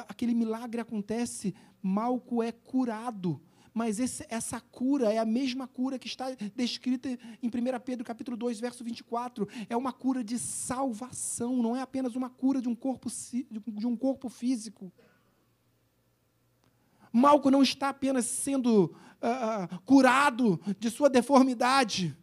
aquele 0.07 0.33
milagre 0.33 0.81
acontece, 0.81 1.53
Malco 1.81 2.41
é 2.41 2.51
curado 2.51 3.41
mas 3.75 3.99
esse, 3.99 4.25
essa 4.29 4.61
cura 4.61 5.11
é 5.11 5.17
a 5.17 5.25
mesma 5.25 5.67
cura 5.67 5.99
que 5.99 6.07
está 6.07 6.27
descrita 6.55 7.09
em 7.43 7.47
1 7.47 7.51
Pedro 7.83 8.05
capítulo 8.05 8.37
2, 8.37 8.57
verso 8.57 8.85
24. 8.85 9.45
É 9.69 9.75
uma 9.75 9.91
cura 9.91 10.23
de 10.23 10.39
salvação, 10.39 11.61
não 11.61 11.75
é 11.75 11.81
apenas 11.81 12.15
uma 12.15 12.29
cura 12.29 12.61
de 12.61 12.69
um 12.69 12.73
corpo, 12.73 13.09
de 13.51 13.85
um 13.85 13.97
corpo 13.97 14.29
físico. 14.29 14.93
Malco 17.11 17.51
não 17.51 17.61
está 17.61 17.89
apenas 17.89 18.25
sendo 18.25 18.85
uh, 18.85 19.79
curado 19.81 20.57
de 20.79 20.89
sua 20.89 21.09
deformidade, 21.09 22.17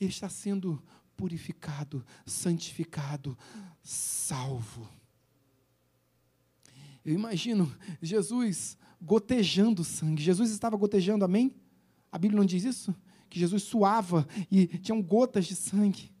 ele 0.00 0.10
está 0.10 0.28
sendo 0.28 0.82
purificado, 1.22 2.04
santificado, 2.26 3.38
salvo. 3.80 4.88
Eu 7.04 7.14
imagino 7.14 7.72
Jesus 8.02 8.76
gotejando 9.00 9.84
sangue. 9.84 10.20
Jesus 10.20 10.50
estava 10.50 10.76
gotejando, 10.76 11.24
amém? 11.24 11.54
A 12.10 12.18
Bíblia 12.18 12.40
não 12.40 12.44
diz 12.44 12.64
isso? 12.64 12.92
Que 13.30 13.38
Jesus 13.38 13.62
suava 13.62 14.26
e 14.50 14.66
tinham 14.66 15.00
gotas 15.00 15.46
de 15.46 15.54
sangue. 15.54 16.11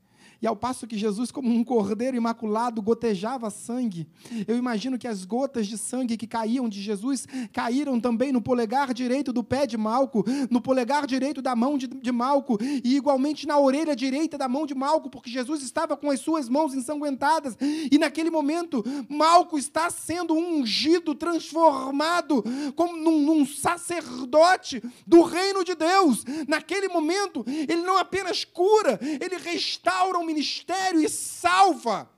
E 0.42 0.46
ao 0.46 0.56
passo 0.56 0.88
que 0.88 0.98
Jesus, 0.98 1.30
como 1.30 1.48
um 1.48 1.62
cordeiro 1.62 2.16
imaculado, 2.16 2.82
gotejava 2.82 3.48
sangue, 3.48 4.08
eu 4.48 4.56
imagino 4.56 4.98
que 4.98 5.06
as 5.06 5.24
gotas 5.24 5.68
de 5.68 5.78
sangue 5.78 6.16
que 6.16 6.26
caíam 6.26 6.68
de 6.68 6.82
Jesus 6.82 7.28
caíram 7.52 8.00
também 8.00 8.32
no 8.32 8.42
polegar 8.42 8.92
direito 8.92 9.32
do 9.32 9.44
pé 9.44 9.68
de 9.68 9.76
Malco, 9.76 10.24
no 10.50 10.60
polegar 10.60 11.06
direito 11.06 11.40
da 11.40 11.54
mão 11.54 11.78
de, 11.78 11.86
de 11.86 12.10
Malco, 12.10 12.58
e 12.60 12.96
igualmente 12.96 13.46
na 13.46 13.56
orelha 13.56 13.94
direita 13.94 14.36
da 14.36 14.48
mão 14.48 14.66
de 14.66 14.74
Malco, 14.74 15.08
porque 15.08 15.30
Jesus 15.30 15.62
estava 15.62 15.96
com 15.96 16.10
as 16.10 16.18
suas 16.18 16.48
mãos 16.48 16.74
ensanguentadas, 16.74 17.56
e 17.60 17.96
naquele 17.96 18.30
momento, 18.30 18.84
Malco 19.08 19.56
está 19.56 19.90
sendo 19.90 20.34
ungido, 20.34 21.14
transformado 21.14 22.42
como 22.74 22.96
num, 22.96 23.20
num 23.20 23.46
sacerdote 23.46 24.82
do 25.06 25.22
reino 25.22 25.62
de 25.62 25.76
Deus. 25.76 26.24
Naquele 26.48 26.88
momento, 26.88 27.44
ele 27.46 27.82
não 27.82 27.96
apenas 27.96 28.44
cura, 28.44 28.98
ele 29.20 29.36
restaura 29.36 30.18
o 30.18 30.31
ministério 30.32 31.00
e 31.00 31.08
salva. 31.08 32.10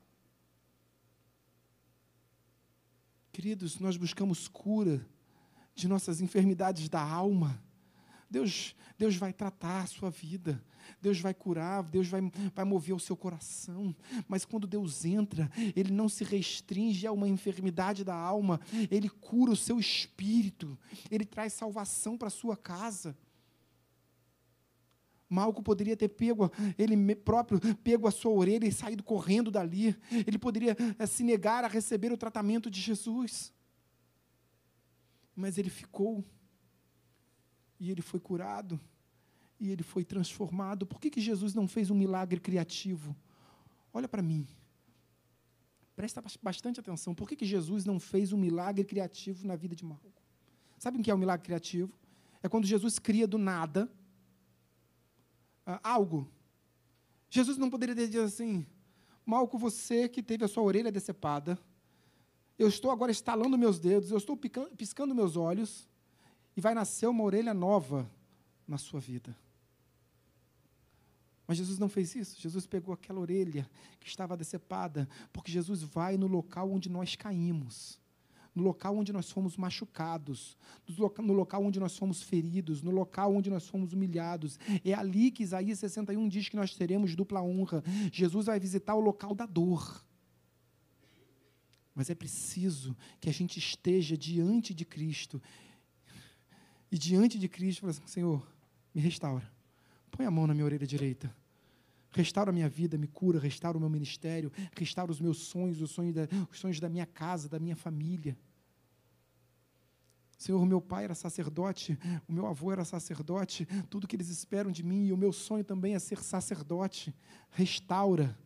Queridos, 3.33 3.81
nós 3.81 3.97
buscamos 3.97 4.47
cura 4.47 5.05
de 5.75 5.89
nossas 5.89 6.21
enfermidades 6.21 6.89
da 6.89 7.03
alma. 7.03 7.61
Deus, 8.31 8.75
Deus 8.97 9.17
vai 9.17 9.33
tratar 9.33 9.83
a 9.83 9.87
sua 9.87 10.11
vida. 10.11 10.63
Deus 11.01 11.19
vai 11.19 11.35
curar, 11.35 11.83
Deus 11.83 12.09
vai, 12.09 12.21
vai 12.55 12.65
mover 12.65 12.95
o 12.95 13.01
seu 13.01 13.17
coração. 13.17 13.95
Mas 14.29 14.45
quando 14.45 14.67
Deus 14.67 15.05
entra, 15.05 15.51
Ele 15.75 15.93
não 15.93 16.09
se 16.09 16.23
restringe 16.23 17.07
a 17.07 17.13
uma 17.13 17.29
enfermidade 17.29 18.05
da 18.05 18.15
alma, 18.15 18.61
Ele 18.91 19.09
cura 19.09 19.51
o 19.51 19.57
seu 19.57 19.81
espírito, 19.81 20.79
Ele 21.11 21.25
traz 21.25 21.53
salvação 21.55 22.17
para 22.17 22.29
a 22.29 22.31
sua 22.31 22.57
casa. 22.57 23.17
Malco 25.29 25.63
poderia 25.63 25.97
ter 25.97 26.09
pego, 26.09 26.51
ele 26.79 27.15
próprio 27.15 27.61
pego 27.77 28.07
a 28.07 28.11
sua 28.11 28.33
orelha 28.33 28.67
e 28.67 28.73
saído 28.73 29.03
correndo 29.03 29.51
dali. 29.51 29.97
Ele 30.11 30.39
poderia 30.39 30.77
é, 30.99 31.07
se 31.07 31.23
negar 31.23 31.65
a 31.65 31.69
receber 31.69 32.13
o 32.13 32.17
tratamento 32.17 32.71
de 32.71 32.81
Jesus. 32.81 33.53
Mas 35.35 35.59
ele 35.59 35.71
ficou. 35.71 36.25
E 37.81 37.91
ele 37.91 38.03
foi 38.03 38.21
curado. 38.21 38.79
E 39.59 39.71
ele 39.71 39.83
foi 39.83 40.05
transformado. 40.05 40.87
Por 40.87 41.01
que, 41.01 41.11
que 41.11 41.21
Jesus 41.21 41.55
não 41.55 41.67
fez 41.67 41.91
um 41.91 41.95
milagre 41.95 42.39
criativo? 42.39 43.17
Olha 43.93 44.09
para 44.09 44.23
mim. 44.23 44.47
Presta 45.97 46.23
bastante 46.43 46.81
atenção. 46.81 47.15
Por 47.15 47.29
que, 47.29 47.37
que 47.37 47.47
Jesus 47.47 47.85
não 47.85 48.01
fez 48.01 48.33
um 48.33 48.39
milagre 48.39 48.85
criativo 48.85 49.47
na 49.47 49.57
vida 49.57 49.75
de 49.75 49.85
Malco? 49.85 50.13
Sabe 50.79 50.99
o 50.99 51.03
que 51.03 51.11
é 51.11 51.15
um 51.15 51.19
milagre 51.19 51.45
criativo? 51.45 51.97
É 52.43 52.49
quando 52.49 52.67
Jesus 52.67 52.99
cria 52.99 53.27
do 53.27 53.39
nada 53.39 53.91
uh, 55.67 55.79
algo. 55.83 56.29
Jesus 57.31 57.57
não 57.57 57.71
poderia 57.71 57.95
dizer 57.95 58.21
assim, 58.21 58.67
Malco, 59.25 59.59
você 59.59 60.09
que 60.09 60.23
teve 60.23 60.45
a 60.45 60.49
sua 60.49 60.63
orelha 60.63 60.93
decepada, 60.93 61.59
eu 62.59 62.69
estou 62.69 62.91
agora 62.91 63.11
estalando 63.11 63.59
meus 63.59 63.79
dedos, 63.79 64.11
eu 64.11 64.19
estou 64.19 64.37
piscando 64.37 65.15
meus 65.15 65.37
olhos, 65.37 65.89
e 66.57 66.61
vai 66.61 66.75
nascer 66.75 67.07
uma 67.09 67.25
orelha 67.25 67.53
nova 67.53 68.09
na 68.67 68.79
sua 68.79 69.01
vida. 69.01 69.37
Mas 71.47 71.59
Jesus 71.59 71.79
não 71.79 71.89
fez 71.89 72.15
isso. 72.15 72.41
Jesus 72.41 72.67
pegou 72.67 72.95
aquela 72.95 73.21
orelha 73.21 73.69
que 74.01 74.07
estava 74.07 74.37
decepada, 74.37 75.09
porque 75.33 75.51
Jesus 75.51 75.83
vai 75.83 76.17
no 76.17 76.27
local 76.27 76.71
onde 76.71 76.89
nós 76.89 77.17
caímos 77.17 77.99
no 78.55 78.63
local 78.63 78.97
onde 78.97 79.13
nós 79.13 79.31
fomos 79.31 79.57
machucados, 79.57 80.57
no 81.19 81.33
local 81.33 81.65
onde 81.65 81.81
nós 81.81 81.99
fomos 81.99 82.23
feridos, 82.23 82.83
no 82.83 82.91
local 82.91 83.35
onde 83.35 83.51
nós 83.51 83.69
fomos 83.69 83.93
humilhados. 83.93 84.59
É 84.85 84.95
ali 84.95 85.31
que 85.31 85.43
Isaías 85.43 85.81
61 85.81 86.29
diz 86.29 86.49
que 86.49 86.57
nós 86.57 86.77
teremos 86.77 87.17
dupla 87.17 87.43
honra. 87.43 87.83
Jesus 88.13 88.47
vai 88.47 88.61
visitar 88.61 88.95
o 88.95 89.01
local 89.01 89.35
da 89.35 89.45
dor. 89.45 90.05
Mas 91.95 92.11
é 92.11 92.15
preciso 92.15 92.97
que 93.21 93.29
a 93.29 93.33
gente 93.33 93.59
esteja 93.59 94.17
diante 94.17 94.73
de 94.73 94.85
Cristo. 94.85 95.43
E 96.91 96.99
diante 96.99 97.39
de 97.39 97.49
Cristo, 97.49 97.81
fala 97.81 97.91
assim, 97.91 98.07
Senhor, 98.07 98.47
me 98.95 99.01
restaura. 99.01 99.51
Põe 100.11 100.27
a 100.27 100.31
mão 100.31 100.47
na 100.47 100.55
minha 100.55 100.65
orelha 100.65 100.87
direita. 100.87 101.35
Restaura 102.15 102.51
a 102.51 102.53
minha 102.53 102.69
vida, 102.69 102.97
me 102.97 103.09
cura, 103.09 103.41
restaura 103.41 103.77
o 103.77 103.81
meu 103.81 103.91
ministério, 103.91 104.53
restaura 104.77 105.11
os 105.11 105.21
meus 105.21 105.39
sonhos, 105.39 105.81
os 105.81 105.91
sonhos 105.91 106.15
da, 106.15 106.29
os 106.49 106.61
sonhos 106.61 106.79
da 106.79 106.89
minha 106.89 107.07
casa, 107.07 107.49
da 107.49 107.59
minha 107.59 107.75
família. 107.75 108.39
Senhor, 110.39 110.65
meu 110.65 110.81
pai 110.81 111.05
era 111.05 111.15
sacerdote, 111.15 111.99
o 112.29 112.33
meu 112.33 112.47
avô 112.47 112.71
era 112.71 112.85
sacerdote, 112.85 113.67
tudo 113.91 114.07
que 114.07 114.15
eles 114.15 114.29
esperam 114.29 114.71
de 114.71 114.85
mim, 114.85 115.07
e 115.07 115.13
o 115.13 115.17
meu 115.17 115.33
sonho 115.33 115.65
também 115.65 115.95
é 115.95 115.99
ser 115.99 116.23
sacerdote. 116.23 117.13
Restaura 117.51 118.39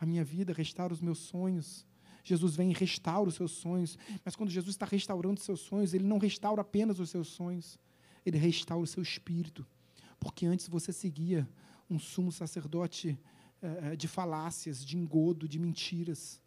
a 0.00 0.04
minha 0.04 0.24
vida, 0.24 0.52
restaura 0.52 0.92
os 0.92 1.00
meus 1.00 1.18
sonhos. 1.18 1.86
Jesus 2.24 2.56
vem 2.56 2.72
e 2.72 2.74
restaura 2.74 3.28
os 3.28 3.36
seus 3.36 3.52
sonhos, 3.52 3.96
mas 4.24 4.34
quando 4.34 4.50
Jesus 4.50 4.74
está 4.74 4.86
restaurando 4.86 5.38
os 5.38 5.44
seus 5.44 5.60
sonhos, 5.60 5.94
Ele 5.94 6.04
não 6.04 6.18
restaura 6.18 6.62
apenas 6.62 6.98
os 6.98 7.10
seus 7.10 7.28
sonhos, 7.28 7.78
Ele 8.26 8.38
restaura 8.38 8.82
o 8.82 8.86
seu 8.86 9.02
espírito, 9.02 9.64
porque 10.18 10.46
antes 10.46 10.68
você 10.68 10.92
seguia 10.92 11.48
um 11.92 11.98
sumo 11.98 12.32
sacerdote 12.32 13.18
é, 13.60 13.94
de 13.94 14.08
falácias, 14.08 14.84
de 14.84 14.96
engodo, 14.96 15.46
de 15.46 15.58
mentiras. 15.58 16.40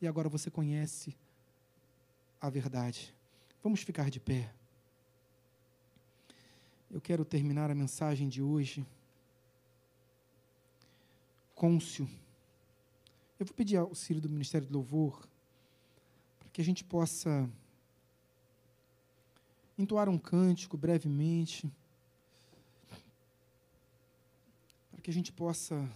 E 0.00 0.06
agora 0.06 0.28
você 0.28 0.50
conhece 0.50 1.14
a 2.40 2.48
verdade. 2.48 3.14
Vamos 3.62 3.82
ficar 3.82 4.10
de 4.10 4.18
pé. 4.18 4.50
Eu 6.90 7.00
quero 7.00 7.24
terminar 7.24 7.70
a 7.70 7.74
mensagem 7.74 8.28
de 8.28 8.42
hoje. 8.42 8.86
Côncio. 11.54 12.08
Eu 13.38 13.44
vou 13.44 13.54
pedir 13.54 13.76
auxílio 13.76 14.22
do 14.22 14.28
Ministério 14.28 14.66
do 14.66 14.72
Louvor 14.72 15.28
para 16.38 16.48
que 16.48 16.62
a 16.62 16.64
gente 16.64 16.82
possa 16.82 17.48
entoar 19.76 20.08
um 20.08 20.18
cântico 20.18 20.76
brevemente. 20.76 21.70
Que 25.08 25.10
a 25.10 25.14
gente 25.14 25.32
possa 25.32 25.90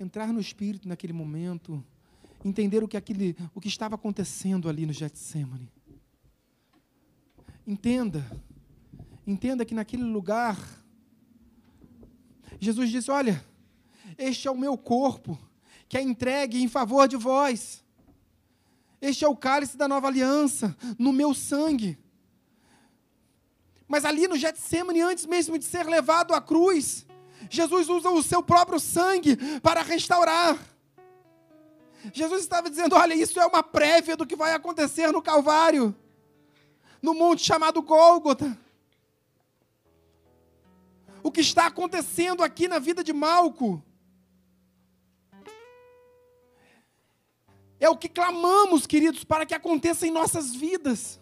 entrar 0.00 0.32
no 0.32 0.40
espírito 0.40 0.88
naquele 0.88 1.12
momento, 1.12 1.80
entender 2.44 2.82
o 2.82 2.88
que, 2.88 2.96
aquele, 2.96 3.36
o 3.54 3.60
que 3.60 3.68
estava 3.68 3.94
acontecendo 3.94 4.68
ali 4.68 4.84
no 4.84 4.92
Getsemane. 4.92 5.70
Entenda, 7.64 8.28
entenda 9.24 9.64
que 9.64 9.72
naquele 9.72 10.02
lugar, 10.02 10.58
Jesus 12.58 12.90
disse: 12.90 13.08
Olha, 13.08 13.40
este 14.18 14.48
é 14.48 14.50
o 14.50 14.58
meu 14.58 14.76
corpo, 14.76 15.38
que 15.88 15.96
é 15.96 16.02
entregue 16.02 16.60
em 16.60 16.66
favor 16.66 17.06
de 17.06 17.16
vós. 17.16 17.84
Este 19.00 19.24
é 19.24 19.28
o 19.28 19.36
cálice 19.36 19.76
da 19.76 19.86
nova 19.86 20.08
aliança, 20.08 20.76
no 20.98 21.12
meu 21.12 21.32
sangue. 21.32 21.96
Mas 23.86 24.04
ali 24.04 24.26
no 24.26 24.36
Getsemane, 24.36 25.02
antes 25.02 25.24
mesmo 25.24 25.56
de 25.56 25.64
ser 25.64 25.86
levado 25.86 26.34
à 26.34 26.40
cruz, 26.40 27.06
Jesus 27.48 27.88
usa 27.88 28.10
o 28.10 28.22
seu 28.22 28.42
próprio 28.42 28.78
sangue 28.78 29.36
para 29.60 29.82
restaurar. 29.82 30.58
Jesus 32.12 32.42
estava 32.42 32.68
dizendo: 32.68 32.96
olha, 32.96 33.14
isso 33.14 33.38
é 33.40 33.46
uma 33.46 33.62
prévia 33.62 34.16
do 34.16 34.26
que 34.26 34.36
vai 34.36 34.52
acontecer 34.52 35.12
no 35.12 35.22
Calvário, 35.22 35.94
no 37.00 37.14
monte 37.14 37.44
chamado 37.44 37.82
Gólgota. 37.82 38.58
O 41.22 41.30
que 41.30 41.40
está 41.40 41.66
acontecendo 41.66 42.42
aqui 42.42 42.66
na 42.66 42.78
vida 42.78 43.04
de 43.04 43.12
Malco 43.12 43.82
é 47.78 47.88
o 47.88 47.96
que 47.96 48.08
clamamos, 48.08 48.86
queridos, 48.86 49.24
para 49.24 49.44
que 49.44 49.54
aconteça 49.54 50.06
em 50.06 50.10
nossas 50.10 50.54
vidas. 50.54 51.20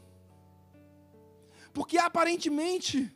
Porque 1.72 1.98
aparentemente 1.98 3.12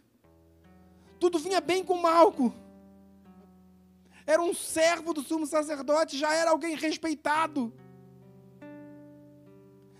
tudo 1.18 1.38
vinha 1.38 1.60
bem 1.60 1.84
com 1.84 1.98
Malco 1.98 2.52
era 4.26 4.42
um 4.42 4.54
servo 4.54 5.12
do 5.12 5.22
sumo 5.22 5.46
sacerdote, 5.46 6.18
já 6.18 6.32
era 6.34 6.50
alguém 6.50 6.74
respeitado. 6.76 7.72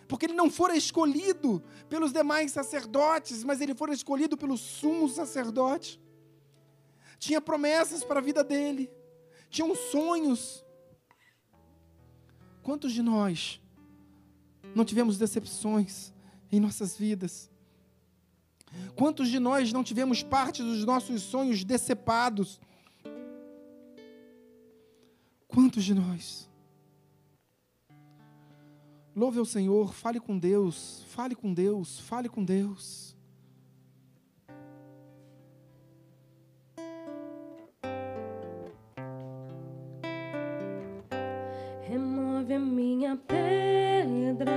Porque 0.07 0.27
ele 0.27 0.35
não 0.35 0.51
fora 0.51 0.77
escolhido 0.77 1.63
pelos 1.89 2.13
demais 2.13 2.53
sacerdotes, 2.53 3.43
mas 3.43 3.61
ele 3.61 3.75
fora 3.75 3.95
escolhido 3.95 4.37
pelo 4.37 4.57
sumo 4.59 5.09
sacerdote. 5.09 6.01
Tinha 7.19 7.41
promessas 7.41 8.05
para 8.05 8.21
a 8.21 8.23
vida 8.23 8.45
dele, 8.45 8.91
tinham 9.49 9.75
sonhos. 9.75 10.65
Quantos 12.63 12.93
de 12.93 13.03
nós 13.03 13.61
não 14.75 14.85
tivemos 14.85 15.19
decepções 15.19 16.13
em 16.51 16.61
nossas 16.61 16.97
vidas? 16.97 17.51
Quantos 18.95 19.29
de 19.29 19.39
nós 19.39 19.73
não 19.73 19.83
tivemos 19.83 20.23
parte 20.23 20.63
dos 20.63 20.85
nossos 20.85 21.23
sonhos 21.23 21.65
decepados? 21.65 22.61
Quantos 25.53 25.85
de 25.85 25.95
nós? 25.95 26.49
Louve 29.15 29.39
ao 29.39 29.45
Senhor, 29.45 29.93
fale 29.93 30.19
com 30.19 30.39
Deus, 30.39 31.05
fale 31.09 31.35
com 31.35 31.53
Deus, 31.53 32.01
fale 32.01 32.29
com 32.29 32.43
Deus. 32.43 33.13
é 42.53 42.59
minha 42.59 43.17
pedra, 43.17 44.53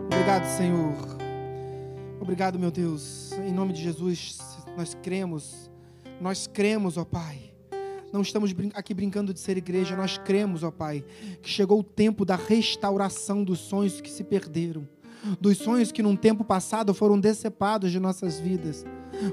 Obrigado, 0.07 0.45
Senhor. 0.47 0.97
Obrigado, 2.21 2.59
meu 2.59 2.73
Deus. 2.73 3.20
Em 3.51 3.53
nome 3.53 3.73
de 3.73 3.83
Jesus, 3.83 4.39
nós 4.77 4.97
cremos. 5.03 5.69
Nós 6.21 6.47
cremos, 6.47 6.97
ó 6.97 7.05
Pai. 7.05 7.53
Não 8.13 8.23
estamos 8.23 8.55
aqui 8.75 8.95
brincando 8.95 9.35
de 9.35 9.41
ser 9.41 9.57
igreja, 9.57 9.97
nós 9.97 10.17
cremos, 10.19 10.63
ó 10.63 10.71
Pai, 10.71 11.05
que 11.43 11.51
chegou 11.51 11.81
o 11.81 11.83
tempo 11.83 12.25
da 12.25 12.37
restauração 12.37 13.43
dos 13.43 13.59
sonhos 13.59 14.01
que 14.01 14.09
se 14.09 14.23
perderam, 14.23 14.89
dos 15.41 15.59
sonhos 15.59 15.93
que 15.93 16.03
num 16.03 16.17
tempo 16.17 16.45
passado 16.45 16.95
foram 16.95 17.19
decepados 17.19 17.91
de 17.91 18.01
nossas 18.01 18.39
vidas, 18.39 18.85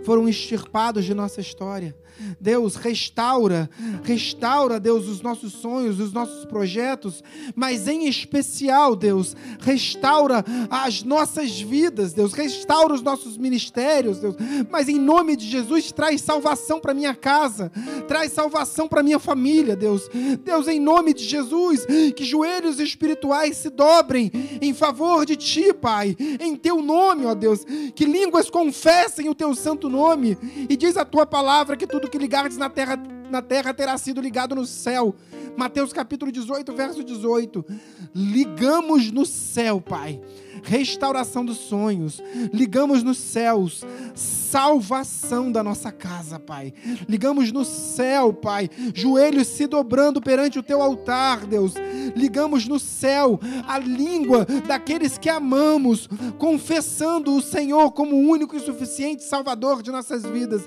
foram 0.03 0.27
extirpados 0.27 1.05
de 1.05 1.13
nossa 1.13 1.41
história. 1.41 1.95
Deus, 2.39 2.75
restaura, 2.75 3.69
restaura, 4.03 4.79
Deus, 4.79 5.07
os 5.07 5.21
nossos 5.21 5.53
sonhos, 5.53 5.99
os 5.99 6.11
nossos 6.11 6.45
projetos, 6.45 7.23
mas 7.55 7.87
em 7.87 8.07
especial, 8.07 8.95
Deus, 8.95 9.35
restaura 9.59 10.43
as 10.69 11.03
nossas 11.03 11.59
vidas, 11.59 12.13
Deus, 12.13 12.33
restaura 12.33 12.93
os 12.93 13.01
nossos 13.01 13.37
ministérios, 13.37 14.19
Deus, 14.19 14.35
mas 14.69 14.89
em 14.89 14.99
nome 14.99 15.35
de 15.35 15.47
Jesus, 15.47 15.91
traz 15.91 16.21
salvação 16.21 16.79
para 16.79 16.93
minha 16.93 17.13
casa, 17.13 17.71
traz 18.07 18.31
salvação 18.31 18.87
para 18.87 19.03
minha 19.03 19.19
família, 19.19 19.75
Deus. 19.75 20.09
Deus, 20.43 20.67
em 20.67 20.79
nome 20.79 21.13
de 21.13 21.23
Jesus, 21.23 21.85
que 22.15 22.25
joelhos 22.25 22.79
espirituais 22.79 23.57
se 23.57 23.69
dobrem 23.69 24.31
em 24.61 24.73
favor 24.73 25.25
de 25.25 25.35
Ti, 25.35 25.73
Pai, 25.77 26.15
em 26.19 26.55
Teu 26.55 26.81
nome, 26.81 27.25
ó 27.25 27.33
Deus, 27.33 27.65
que 27.95 28.05
línguas 28.05 28.49
confessem 28.49 29.29
o 29.29 29.35
Teu 29.35 29.55
santo 29.55 29.89
nome, 29.89 30.37
e 30.69 30.75
diz 30.75 30.97
a 30.97 31.05
Tua 31.05 31.25
palavra 31.25 31.77
que 31.77 31.87
tudo 31.87 32.09
que 32.09 32.17
ligares 32.17 32.57
na 32.57 32.69
terra, 32.69 32.97
na 33.29 33.41
terra 33.41 33.73
terá 33.73 33.97
sido 33.97 34.21
ligado 34.21 34.55
no 34.55 34.65
céu. 34.65 35.15
Mateus 35.57 35.91
capítulo 35.91 36.31
18, 36.31 36.71
verso 36.73 37.03
18. 37.03 37.65
Ligamos 38.13 39.11
no 39.11 39.25
céu, 39.25 39.81
Pai. 39.81 40.21
Restauração 40.63 41.43
dos 41.43 41.57
sonhos. 41.57 42.21
Ligamos 42.53 43.01
nos 43.01 43.17
céus. 43.17 43.83
Salvação 44.13 45.51
da 45.51 45.63
nossa 45.63 45.91
casa, 45.91 46.39
Pai. 46.39 46.73
Ligamos 47.09 47.51
no 47.51 47.65
céu, 47.65 48.31
Pai. 48.31 48.69
Joelhos 48.93 49.47
se 49.47 49.65
dobrando 49.65 50.21
perante 50.21 50.59
o 50.59 50.63
teu 50.63 50.81
altar, 50.81 51.45
Deus. 51.45 51.73
Ligamos 52.15 52.67
no 52.67 52.79
céu 52.79 53.39
a 53.67 53.79
língua 53.79 54.45
daqueles 54.67 55.17
que 55.17 55.29
amamos, 55.29 56.07
confessando 56.37 57.35
o 57.35 57.41
Senhor 57.41 57.91
como 57.91 58.15
único 58.15 58.55
e 58.55 58.59
suficiente 58.59 59.23
Salvador 59.23 59.81
de 59.81 59.91
nossas 59.91 60.23
vidas. 60.23 60.61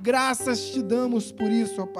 Graças 0.00 0.70
te 0.70 0.82
damos 0.82 1.30
por 1.30 1.50
isso, 1.50 1.82
ó 1.82 1.86
Pai. 1.86 1.99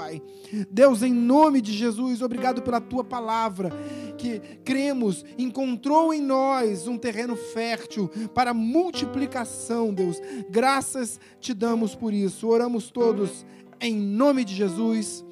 Deus, 0.71 1.03
em 1.03 1.13
nome 1.13 1.61
de 1.61 1.73
Jesus, 1.73 2.23
obrigado 2.23 2.63
pela 2.63 2.81
tua 2.81 3.05
palavra, 3.05 3.71
que 4.17 4.41
cremos, 4.65 5.25
encontrou 5.39 6.13
em 6.13 6.21
nós 6.21 6.87
um 6.87 6.99
terreno 6.99 7.37
fértil 7.37 8.09
para 8.35 8.55
multiplicação, 8.55 9.93
Deus. 9.93 10.21
Graças 10.51 11.21
te 11.41 11.55
damos 11.55 11.95
por 11.95 12.13
isso. 12.13 12.49
Oramos 12.49 12.91
todos 12.91 13.45
em 13.81 13.97
nome 13.97 14.45
de 14.45 14.55
Jesus. 14.55 15.25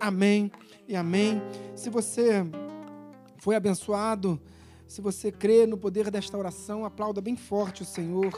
Amém 0.00 0.50
e 0.88 0.96
amém. 0.96 1.40
Se 1.76 1.88
você 1.88 2.44
foi 3.38 3.54
abençoado, 3.54 4.40
se 4.86 5.00
você 5.00 5.32
crê 5.32 5.66
no 5.66 5.78
poder 5.78 6.10
desta 6.10 6.36
oração, 6.36 6.84
aplauda 6.84 7.20
bem 7.20 7.36
forte 7.36 7.82
o 7.82 7.86
Senhor. 7.86 8.32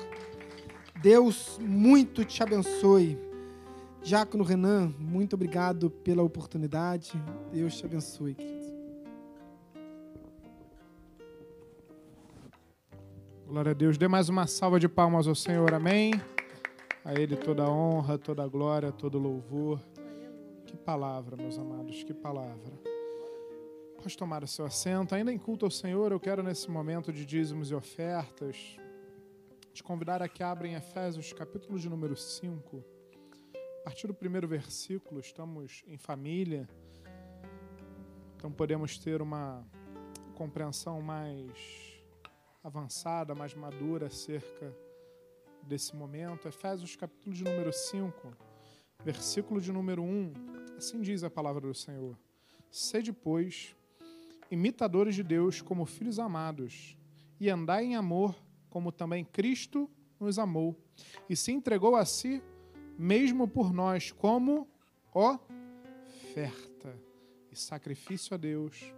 Deus 1.03 1.59
muito 1.61 2.25
te 2.25 2.43
abençoe. 2.43 3.19
Diácono 4.05 4.45
Renan, 4.45 4.95
muito 4.99 5.33
obrigado 5.33 5.89
pela 5.89 6.23
oportunidade. 6.23 7.15
Deus 7.51 7.79
te 7.79 7.87
abençoe, 7.87 8.35
querido. 8.35 8.75
Glória 13.47 13.71
a 13.71 13.75
Deus. 13.75 13.97
Dê 13.97 14.07
mais 14.07 14.29
uma 14.29 14.47
salva 14.47 14.79
de 14.79 14.91
palmas 14.91 15.27
ao 15.27 15.35
Senhor. 15.35 15.73
Amém. 15.73 16.13
A 17.03 17.15
Ele 17.15 17.35
toda 17.35 17.63
a 17.63 17.71
honra, 17.71 18.19
toda 18.19 18.45
a 18.45 18.47
glória, 18.47 18.93
todo 18.93 19.15
o 19.15 19.23
louvor. 19.23 19.81
Que 20.67 20.77
palavra, 20.77 21.35
meus 21.35 21.59
amados, 21.59 22.05
que 22.05 22.13
palavra. 22.13 22.79
Pode 23.97 24.19
tomar 24.19 24.45
o 24.45 24.47
seu 24.47 24.67
assento. 24.67 25.15
Ainda 25.15 25.33
em 25.33 25.39
culto 25.39 25.65
ao 25.65 25.71
Senhor, 25.71 26.13
eu 26.13 26.21
quero 26.21 26.43
nesse 26.43 26.71
momento 26.71 27.11
de 27.11 27.25
dízimos 27.25 27.71
e 27.71 27.75
ofertas 27.75 28.77
te 29.73 29.83
convidar 29.83 30.21
a 30.21 30.29
que 30.29 30.43
abra 30.43 30.69
em 30.69 30.75
Efésios, 30.75 31.33
capítulo 31.33 31.79
de 31.79 31.89
número 31.89 32.15
5. 32.15 32.94
A 33.85 33.91
partir 33.91 34.07
do 34.07 34.15
primeiro 34.15 34.49
versículo, 34.49 35.21
estamos 35.21 35.83
em 35.87 35.99
família, 35.99 36.67
então 38.35 38.51
podemos 38.51 38.97
ter 38.97 39.21
uma 39.21 39.63
compreensão 40.35 41.03
mais 41.03 42.03
avançada, 42.63 43.35
mais 43.35 43.53
madura 43.55 44.07
acerca 44.07 44.75
desse 45.63 45.95
momento. 45.95 46.49
Efésios 46.49 46.97
capítulo 46.97 47.35
de 47.35 47.45
número 47.45 47.71
5, 47.71 48.35
versículo 49.05 49.61
de 49.61 49.71
número 49.71 50.03
1. 50.03 50.33
Assim 50.79 51.03
diz 51.03 51.23
a 51.23 51.29
palavra 51.29 51.61
do 51.61 51.75
Senhor: 51.75 52.17
Sede, 52.71 53.13
pois, 53.13 53.77
imitadores 54.51 55.15
de 55.15 55.23
Deus 55.23 55.61
como 55.61 55.85
filhos 55.85 56.19
amados, 56.19 56.97
e 57.39 57.51
andai 57.51 57.85
em 57.85 57.97
amor, 57.97 58.35
como 58.71 58.91
também 58.91 59.27
Cristo 59.27 59.91
nos 60.19 60.39
amou, 60.39 60.75
e 61.29 61.37
se 61.37 61.53
entregou 61.53 61.97
a 61.97 62.07
si 62.07 62.43
mesmo 62.99 63.49
por 63.49 63.73
nós 63.73 64.13
como 64.13 64.69
oferta 65.13 66.99
e 67.51 67.57
sacrifício 67.57 68.35
a 68.35 68.37
Deus 68.37 68.93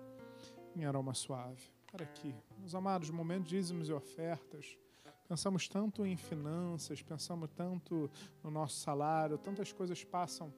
em 0.75 0.85
aroma 0.85 1.15
suave. 1.15 1.63
Para 1.91 2.05
aqui, 2.05 2.35
meus 2.59 2.75
amados, 2.75 3.11
momento 3.11 3.45
de 3.45 3.57
dízimos 3.57 3.89
e 3.89 3.93
ofertas. 3.93 4.79
Pensamos 5.27 5.67
tanto 5.69 6.07
em 6.07 6.17
finanças, 6.17 7.03
pensamos 7.03 7.51
tanto 7.55 8.11
no 8.45 8.51
nosso 8.51 8.77
salário, 8.77 9.39
tantas 9.39 9.73
coisas 9.73 10.05
passam 10.05 10.53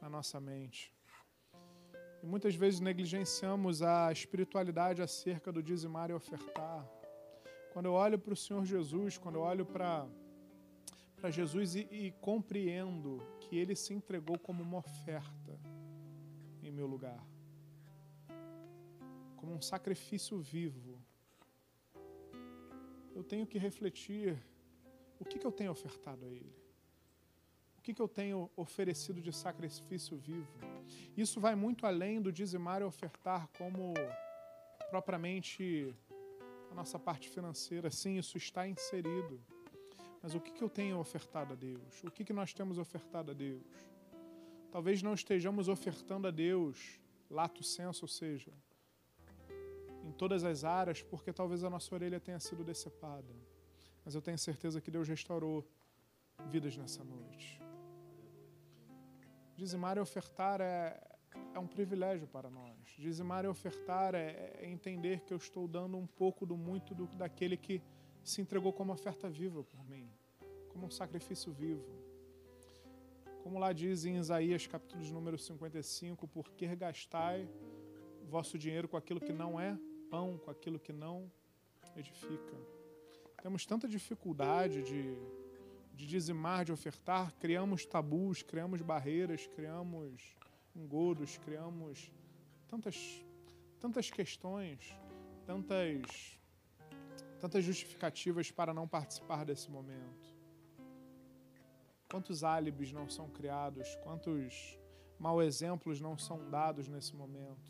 na 0.00 0.08
nossa 0.08 0.40
mente. 0.40 0.92
E 2.22 2.26
muitas 2.26 2.54
vezes 2.54 2.80
negligenciamos 2.80 3.82
a 3.82 4.10
espiritualidade 4.10 5.02
acerca 5.02 5.52
do 5.52 5.62
dizimar 5.62 6.10
e 6.10 6.14
ofertar. 6.14 6.88
Quando 7.72 7.86
eu 7.86 7.92
olho 7.92 8.18
para 8.18 8.32
o 8.32 8.36
Senhor 8.36 8.64
Jesus, 8.64 9.18
quando 9.18 9.36
eu 9.36 9.42
olho 9.42 9.64
para 9.64 10.06
para 11.22 11.30
Jesus 11.30 11.76
e, 11.76 11.86
e 11.92 12.10
compreendo 12.20 13.22
que 13.38 13.56
Ele 13.56 13.76
se 13.76 13.94
entregou 13.94 14.36
como 14.36 14.60
uma 14.60 14.78
oferta 14.78 15.56
em 16.60 16.72
meu 16.72 16.84
lugar, 16.84 17.24
como 19.36 19.54
um 19.54 19.62
sacrifício 19.62 20.40
vivo, 20.40 20.98
eu 23.14 23.22
tenho 23.22 23.46
que 23.46 23.56
refletir 23.56 24.36
o 25.20 25.24
que, 25.24 25.38
que 25.38 25.46
eu 25.46 25.52
tenho 25.52 25.70
ofertado 25.70 26.24
a 26.24 26.28
Ele. 26.28 26.52
O 27.78 27.82
que, 27.82 27.94
que 27.94 28.02
eu 28.02 28.08
tenho 28.08 28.50
oferecido 28.56 29.20
de 29.20 29.32
sacrifício 29.32 30.16
vivo? 30.16 30.58
Isso 31.16 31.38
vai 31.40 31.54
muito 31.54 31.86
além 31.86 32.20
do 32.20 32.32
dizimar 32.32 32.82
e 32.82 32.84
ofertar 32.84 33.46
como 33.56 33.94
propriamente 34.90 35.94
a 36.68 36.74
nossa 36.74 36.98
parte 36.98 37.28
financeira. 37.28 37.92
Sim, 37.92 38.18
isso 38.18 38.36
está 38.36 38.66
inserido. 38.66 39.40
Mas 40.22 40.34
o 40.34 40.40
que, 40.40 40.62
eu 40.62 40.70
tenho 40.70 40.98
ofertado 40.98 41.52
a 41.52 41.56
Deus? 41.56 42.04
O 42.04 42.10
que, 42.10 42.24
que 42.24 42.32
nós 42.32 42.54
temos 42.54 42.78
ofertado 42.78 43.32
a 43.32 43.34
Deus? 43.34 43.66
Talvez 44.70 45.02
não 45.02 45.14
estejamos 45.14 45.68
ofertando 45.68 46.28
a 46.28 46.30
Deus 46.30 47.00
lato 47.28 47.64
senso, 47.64 48.04
ou 48.04 48.08
seja, 48.08 48.52
em 50.04 50.12
todas 50.12 50.44
as 50.44 50.62
áreas, 50.64 51.02
porque 51.02 51.32
talvez 51.32 51.64
a 51.64 51.70
nossa 51.70 51.92
orelha 51.94 52.20
tenha 52.20 52.38
sido 52.38 52.62
decepada. 52.62 53.34
Mas 54.04 54.14
eu 54.14 54.22
tenho 54.22 54.38
certeza 54.38 54.80
que 54.80 54.90
Deus 54.90 55.08
restaurou 55.08 55.66
vidas 56.48 56.76
nessa 56.76 57.02
noite. 57.02 57.60
Dizimar 59.56 59.96
e 59.96 60.00
ofertar 60.00 60.60
é, 60.60 61.00
é 61.54 61.58
um 61.58 61.66
privilégio 61.66 62.26
para 62.26 62.48
nós. 62.48 62.76
Dizimar 62.98 63.44
e 63.44 63.48
ofertar 63.48 64.14
é, 64.14 64.56
é 64.60 64.70
entender 64.70 65.20
que 65.20 65.32
eu 65.32 65.36
estou 65.36 65.66
dando 65.66 65.96
um 65.96 66.06
pouco 66.06 66.46
do 66.46 66.56
muito 66.56 66.94
do, 66.94 67.06
daquele 67.06 67.56
que 67.56 67.82
se 68.24 68.40
entregou 68.40 68.72
como 68.72 68.92
oferta 68.92 69.28
viva 69.28 69.62
por 69.62 69.84
mim, 69.88 70.08
como 70.68 70.86
um 70.86 70.90
sacrifício 70.90 71.52
vivo, 71.52 71.84
como 73.42 73.58
lá 73.58 73.72
diz 73.72 74.04
em 74.04 74.16
Isaías, 74.16 74.66
capítulo 74.66 75.02
de 75.02 75.12
número 75.12 75.36
55, 75.36 76.28
por 76.28 76.50
que 76.52 76.74
gastai 76.76 77.48
vosso 78.28 78.56
dinheiro 78.56 78.88
com 78.88 78.96
aquilo 78.96 79.20
que 79.20 79.32
não 79.32 79.60
é 79.60 79.76
pão, 80.08 80.38
com 80.38 80.50
aquilo 80.50 80.78
que 80.78 80.92
não 80.92 81.30
edifica? 81.96 82.56
Temos 83.42 83.66
tanta 83.66 83.88
dificuldade 83.88 84.82
de, 84.82 85.16
de 85.92 86.06
dizimar, 86.06 86.64
de 86.64 86.70
ofertar, 86.70 87.34
criamos 87.34 87.84
tabus, 87.84 88.42
criamos 88.42 88.80
barreiras, 88.80 89.48
criamos 89.48 90.36
engodos, 90.76 91.36
criamos 91.38 92.12
tantas, 92.68 93.24
tantas 93.80 94.08
questões, 94.08 94.96
tantas, 95.44 96.38
tantas 97.42 97.64
justificativas 97.64 98.52
para 98.52 98.72
não 98.72 98.86
participar 98.86 99.44
desse 99.44 99.68
momento. 99.68 100.32
Quantos 102.08 102.44
álibis 102.44 102.92
não 102.92 103.08
são 103.08 103.28
criados, 103.28 103.96
quantos 104.04 104.78
mau 105.18 105.42
exemplos 105.42 106.00
não 106.00 106.16
são 106.16 106.48
dados 106.48 106.86
nesse 106.86 107.16
momento. 107.16 107.68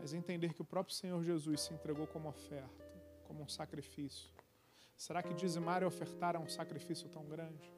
Mas 0.00 0.12
entender 0.12 0.52
que 0.52 0.62
o 0.62 0.64
próprio 0.64 0.96
Senhor 0.96 1.22
Jesus 1.22 1.60
se 1.60 1.74
entregou 1.74 2.08
como 2.08 2.28
oferta, 2.28 2.84
como 3.22 3.44
um 3.44 3.48
sacrifício. 3.48 4.32
Será 4.96 5.22
que 5.22 5.32
dizimar 5.32 5.82
e 5.82 5.84
ofertar 5.84 6.34
é 6.34 6.38
um 6.40 6.48
sacrifício 6.48 7.08
tão 7.08 7.24
grande? 7.24 7.72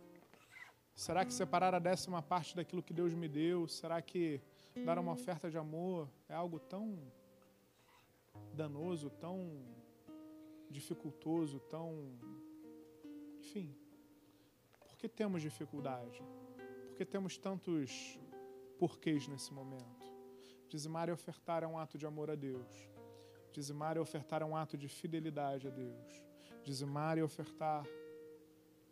Será 0.94 1.22
que 1.22 1.34
separar 1.34 1.74
a 1.74 1.78
décima 1.78 2.22
parte 2.22 2.56
daquilo 2.56 2.82
que 2.82 2.94
Deus 2.94 3.12
me 3.12 3.28
deu? 3.28 3.68
Será 3.68 4.00
que 4.00 4.40
dar 4.86 4.98
uma 4.98 5.12
oferta 5.12 5.50
de 5.50 5.58
amor 5.58 6.08
é 6.30 6.34
algo 6.34 6.58
tão 6.58 6.98
danoso, 8.54 9.10
tão 9.10 9.77
dificultoso, 10.70 11.60
tão. 11.60 12.18
Enfim. 13.38 13.74
Por 14.80 14.96
que 14.96 15.08
temos 15.08 15.42
dificuldade? 15.42 16.22
Por 16.88 16.96
que 16.96 17.04
temos 17.04 17.38
tantos 17.38 18.18
porquês 18.78 19.28
nesse 19.28 19.52
momento? 19.52 20.06
Dizimar 20.68 21.08
e 21.08 21.12
ofertar 21.12 21.62
é 21.62 21.66
um 21.66 21.78
ato 21.78 21.96
de 21.96 22.06
amor 22.06 22.30
a 22.30 22.34
Deus. 22.34 22.90
Dizimar 23.52 23.96
e 23.96 24.00
ofertar 24.00 24.42
é 24.42 24.44
um 24.44 24.56
ato 24.56 24.76
de 24.76 24.88
fidelidade 24.88 25.66
a 25.66 25.70
Deus. 25.70 26.22
Dizimar 26.62 27.16
e 27.16 27.22
ofertar 27.22 27.86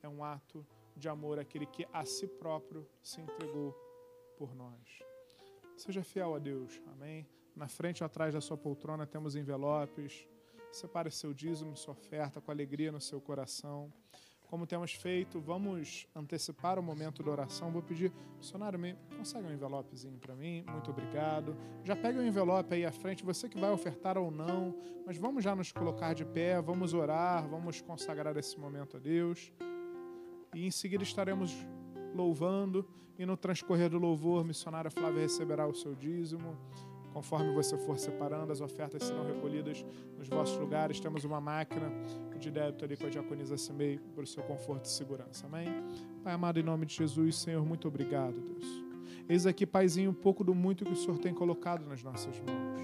é 0.02 0.08
um 0.08 0.24
ato 0.24 0.66
de 0.96 1.08
amor 1.08 1.38
àquele 1.38 1.66
que 1.66 1.86
a 1.92 2.04
si 2.04 2.26
próprio 2.26 2.88
se 3.02 3.20
entregou 3.20 3.72
por 4.38 4.54
nós. 4.54 5.02
Seja 5.76 6.02
fiel 6.02 6.34
a 6.34 6.38
Deus, 6.38 6.80
amém? 6.86 7.28
Na 7.54 7.68
frente 7.68 8.02
ou 8.02 8.06
atrás 8.06 8.32
da 8.32 8.40
sua 8.40 8.56
poltrona 8.56 9.06
temos 9.06 9.36
envelopes. 9.36 10.26
Separe 10.76 11.10
seu 11.10 11.32
dízimo, 11.32 11.74
sua 11.74 11.92
oferta 11.92 12.38
com 12.38 12.50
alegria 12.50 12.92
no 12.92 13.00
seu 13.00 13.18
coração. 13.18 13.90
Como 14.46 14.66
temos 14.66 14.92
feito, 14.92 15.40
vamos 15.40 16.06
antecipar 16.14 16.78
o 16.78 16.82
momento 16.82 17.22
da 17.22 17.30
oração. 17.30 17.72
Vou 17.72 17.82
pedir, 17.82 18.12
missionário, 18.36 18.78
me 18.78 18.94
consegue 19.16 19.46
um 19.46 19.52
envelopezinho 19.54 20.18
para 20.18 20.36
mim? 20.36 20.62
Muito 20.70 20.90
obrigado. 20.90 21.56
Já 21.82 21.96
pega 21.96 22.18
o 22.18 22.22
um 22.22 22.26
envelope 22.26 22.74
aí 22.74 22.84
à 22.84 22.92
frente, 22.92 23.24
você 23.24 23.48
que 23.48 23.58
vai 23.58 23.70
ofertar 23.70 24.18
ou 24.18 24.30
não, 24.30 24.76
mas 25.06 25.16
vamos 25.16 25.42
já 25.42 25.56
nos 25.56 25.72
colocar 25.72 26.14
de 26.14 26.26
pé, 26.26 26.60
vamos 26.60 26.92
orar, 26.92 27.48
vamos 27.48 27.80
consagrar 27.80 28.36
esse 28.36 28.60
momento 28.60 28.98
a 28.98 29.00
Deus. 29.00 29.50
E 30.54 30.66
em 30.66 30.70
seguida 30.70 31.02
estaremos 31.02 31.56
louvando 32.14 32.86
e 33.18 33.24
no 33.24 33.34
transcorrer 33.34 33.88
do 33.88 33.98
louvor, 33.98 34.44
missionária 34.44 34.90
Flávia 34.90 35.22
receberá 35.22 35.66
o 35.66 35.74
seu 35.74 35.94
dízimo. 35.94 36.54
Conforme 37.16 37.51
você 37.51 37.78
for 37.78 37.98
separando, 37.98 38.52
as 38.52 38.60
ofertas 38.60 39.02
serão 39.05 39.24
recolhidas 39.24 39.82
nos 40.18 40.28
vossos 40.28 40.59
lugares. 40.59 41.01
Temos 41.01 41.24
uma 41.24 41.40
máquina 41.40 41.90
de 42.38 42.51
débito 42.51 42.84
ali 42.84 42.94
com 42.94 43.06
a 43.06 43.09
diaconisa 43.09 43.56
Semei 43.56 43.98
para 44.14 44.22
o 44.22 44.26
seu 44.26 44.43
conforto 44.43 44.84
e 44.84 44.88
segurança. 44.90 45.47
Amém? 45.47 45.66
Pai 46.22 46.34
amado, 46.34 46.60
em 46.60 46.62
nome 46.62 46.84
de 46.84 46.94
Jesus, 46.94 47.36
Senhor, 47.36 47.64
muito 47.64 47.88
obrigado, 47.88 48.38
Deus. 48.38 48.66
Eis 49.26 49.47
aqui, 49.47 49.64
Paizinho, 49.64 50.10
um 50.10 50.14
pouco 50.14 50.44
do 50.44 50.55
muito 50.55 50.84
que 50.84 50.93
o 50.93 50.94
Senhor 50.97 51.16
tem 51.16 51.32
colocado 51.32 51.86
nas 51.86 52.02
nossas 52.02 52.38
mãos. 52.40 52.80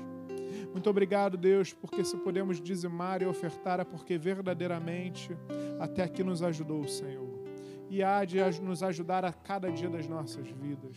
Muito 0.73 0.89
obrigado, 0.89 1.37
Deus, 1.37 1.75
porque 1.75 2.03
se 2.03 2.17
podemos 2.17 2.59
dizimar 2.59 3.21
e 3.21 3.27
ofertar 3.27 3.81
é 3.81 3.85
porque 3.85 4.17
verdadeiramente 4.17 5.37
até 5.79 6.05
aqui 6.05 6.25
nos 6.25 6.43
ajudou 6.43 6.81
o 6.81 6.89
Senhor 6.89 7.29
e 7.91 8.03
há 8.03 8.25
de 8.25 8.39
nos 8.63 8.83
ajudar 8.83 9.27
a 9.27 9.33
cada 9.35 9.71
dia 9.71 9.91
das 9.91 10.09
nossas 10.09 10.49
vidas. 10.49 10.97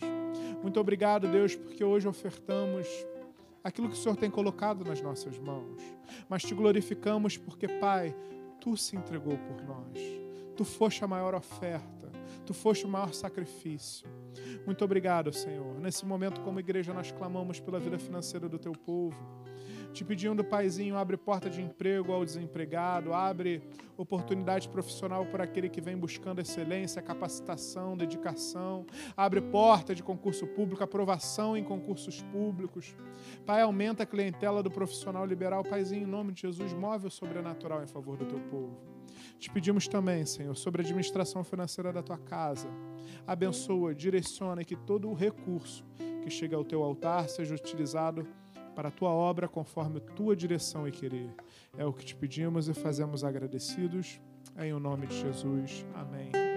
Muito 0.62 0.80
obrigado, 0.80 1.28
Deus, 1.28 1.54
porque 1.54 1.84
hoje 1.84 2.08
ofertamos 2.08 2.88
aquilo 3.66 3.88
que 3.88 3.94
o 3.94 3.98
Senhor 3.98 4.14
tem 4.16 4.30
colocado 4.30 4.84
nas 4.84 5.02
nossas 5.02 5.36
mãos. 5.40 5.82
Mas 6.28 6.42
te 6.42 6.54
glorificamos 6.54 7.36
porque, 7.36 7.66
Pai, 7.66 8.14
tu 8.60 8.76
se 8.76 8.96
entregou 8.96 9.36
por 9.36 9.60
nós. 9.64 9.98
Tu 10.56 10.64
foste 10.64 11.04
a 11.04 11.08
maior 11.08 11.34
oferta, 11.34 12.10
tu 12.46 12.54
foste 12.54 12.86
o 12.86 12.88
maior 12.88 13.12
sacrifício. 13.12 14.08
Muito 14.64 14.84
obrigado, 14.84 15.32
Senhor. 15.32 15.80
Nesse 15.80 16.06
momento, 16.06 16.40
como 16.42 16.60
igreja, 16.60 16.94
nós 16.94 17.10
clamamos 17.10 17.58
pela 17.58 17.80
vida 17.80 17.98
financeira 17.98 18.48
do 18.48 18.58
teu 18.58 18.72
povo 18.72 19.16
te 19.92 20.04
pedindo, 20.04 20.44
Paizinho, 20.44 20.96
abre 20.96 21.16
porta 21.16 21.48
de 21.48 21.62
emprego 21.62 22.12
ao 22.12 22.24
desempregado, 22.24 23.12
abre 23.12 23.62
oportunidade 23.96 24.68
profissional 24.68 25.24
por 25.26 25.40
aquele 25.40 25.68
que 25.68 25.80
vem 25.80 25.96
buscando 25.96 26.40
excelência, 26.40 27.00
capacitação, 27.00 27.96
dedicação, 27.96 28.84
abre 29.16 29.40
porta 29.40 29.94
de 29.94 30.02
concurso 30.02 30.46
público, 30.46 30.84
aprovação 30.84 31.56
em 31.56 31.64
concursos 31.64 32.22
públicos. 32.22 32.94
Pai, 33.44 33.62
aumenta 33.62 34.02
a 34.02 34.06
clientela 34.06 34.62
do 34.62 34.70
profissional 34.70 35.24
liberal. 35.24 35.62
Paizinho, 35.62 36.02
em 36.02 36.10
nome 36.10 36.32
de 36.32 36.42
Jesus, 36.42 36.72
move 36.74 37.06
o 37.06 37.10
sobrenatural 37.10 37.82
em 37.82 37.86
favor 37.86 38.16
do 38.16 38.26
teu 38.26 38.40
povo. 38.40 38.96
Te 39.38 39.50
pedimos 39.50 39.86
também, 39.86 40.24
Senhor, 40.24 40.54
sobre 40.56 40.82
a 40.82 40.84
administração 40.84 41.44
financeira 41.44 41.92
da 41.92 42.02
tua 42.02 42.18
casa. 42.18 42.68
Abençoa, 43.26 43.94
direciona 43.94 44.64
que 44.64 44.76
todo 44.76 45.08
o 45.08 45.14
recurso 45.14 45.84
que 46.22 46.30
chega 46.30 46.56
ao 46.56 46.64
teu 46.64 46.82
altar 46.82 47.28
seja 47.28 47.54
utilizado 47.54 48.26
para 48.76 48.88
a 48.88 48.92
tua 48.92 49.08
obra 49.08 49.48
conforme 49.48 50.00
tua 50.00 50.36
direção 50.36 50.86
e 50.86 50.92
querer. 50.92 51.34
É 51.78 51.84
o 51.86 51.92
que 51.94 52.04
te 52.04 52.14
pedimos 52.14 52.68
e 52.68 52.74
fazemos 52.74 53.24
agradecidos. 53.24 54.20
Em 54.58 54.72
o 54.74 54.78
nome 54.78 55.06
de 55.06 55.18
Jesus. 55.18 55.84
Amém. 55.94 56.55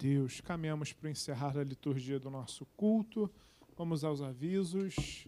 Deus. 0.00 0.40
Caminhamos 0.40 0.94
para 0.94 1.10
encerrar 1.10 1.58
a 1.58 1.62
liturgia 1.62 2.18
do 2.18 2.30
nosso 2.30 2.64
culto. 2.74 3.30
Vamos 3.76 4.02
aos 4.02 4.22
avisos. 4.22 5.26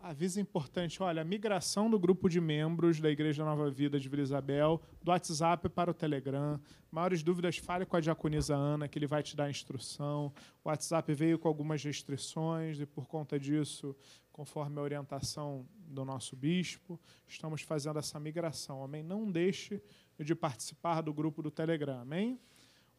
Aviso 0.00 0.40
importante, 0.40 1.02
olha, 1.02 1.20
a 1.20 1.24
migração 1.24 1.90
do 1.90 1.98
grupo 1.98 2.26
de 2.26 2.40
membros 2.40 2.98
da 2.98 3.10
Igreja 3.10 3.44
Nova 3.44 3.70
Vida 3.70 4.00
de 4.00 4.08
Vila 4.08 4.22
Isabel, 4.22 4.80
do 5.02 5.10
WhatsApp 5.10 5.68
para 5.68 5.90
o 5.90 5.94
Telegram. 5.94 6.58
Maiores 6.90 7.22
dúvidas, 7.22 7.58
fale 7.58 7.84
com 7.84 7.96
a 7.96 8.00
diaconisa 8.00 8.56
Ana, 8.56 8.88
que 8.88 8.98
ele 8.98 9.06
vai 9.06 9.22
te 9.22 9.36
dar 9.36 9.44
a 9.44 9.50
instrução. 9.50 10.32
O 10.64 10.70
WhatsApp 10.70 11.12
veio 11.12 11.38
com 11.38 11.48
algumas 11.48 11.84
restrições 11.84 12.80
e, 12.80 12.86
por 12.86 13.06
conta 13.06 13.38
disso, 13.38 13.94
conforme 14.32 14.78
a 14.78 14.82
orientação 14.82 15.68
do 15.86 16.02
nosso 16.02 16.34
bispo, 16.34 16.98
estamos 17.28 17.60
fazendo 17.60 17.98
essa 17.98 18.18
migração. 18.18 18.82
Amém? 18.82 19.02
Não 19.02 19.30
deixe 19.30 19.82
de 20.18 20.34
participar 20.34 21.02
do 21.02 21.12
grupo 21.12 21.42
do 21.42 21.50
Telegram. 21.50 22.00
Amém? 22.00 22.40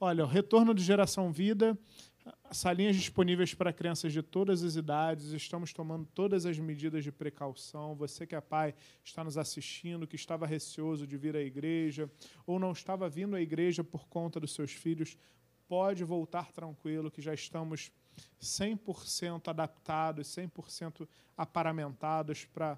Olha, 0.04 0.24
o 0.24 0.28
retorno 0.28 0.74
de 0.74 0.84
Geração 0.84 1.32
Vida 1.32 1.78
Salinhas 2.50 2.96
disponíveis 2.96 3.54
para 3.54 3.72
crianças 3.72 4.12
de 4.12 4.24
todas 4.24 4.64
as 4.64 4.76
idades, 4.76 5.32
estamos 5.32 5.72
tomando 5.74 6.08
todas 6.08 6.44
as 6.44 6.58
medidas 6.58 7.04
de 7.04 7.12
precaução. 7.12 7.94
Você 7.94 8.26
que 8.26 8.34
é 8.34 8.42
pai, 8.42 8.74
está 9.04 9.24
nos 9.24 9.38
assistindo, 9.38 10.08
que 10.08 10.16
estava 10.16 10.48
receoso 10.48 11.06
de 11.06 11.16
vir 11.18 11.36
à 11.36 11.40
igreja, 11.40 12.10
ou 12.48 12.58
não 12.58 12.72
estava 12.72 13.08
vindo 13.08 13.36
à 13.36 13.42
igreja 13.42 13.84
por 13.84 14.08
conta 14.08 14.40
dos 14.40 14.56
seus 14.56 14.72
filhos, 14.72 15.16
pode 15.68 16.04
voltar 16.04 16.52
tranquilo, 16.52 17.12
que 17.12 17.22
já 17.22 17.36
estamos 17.36 17.92
100% 18.42 19.50
adaptados, 19.50 20.28
100% 20.30 21.08
aparamentados 21.38 22.46
para 22.46 22.76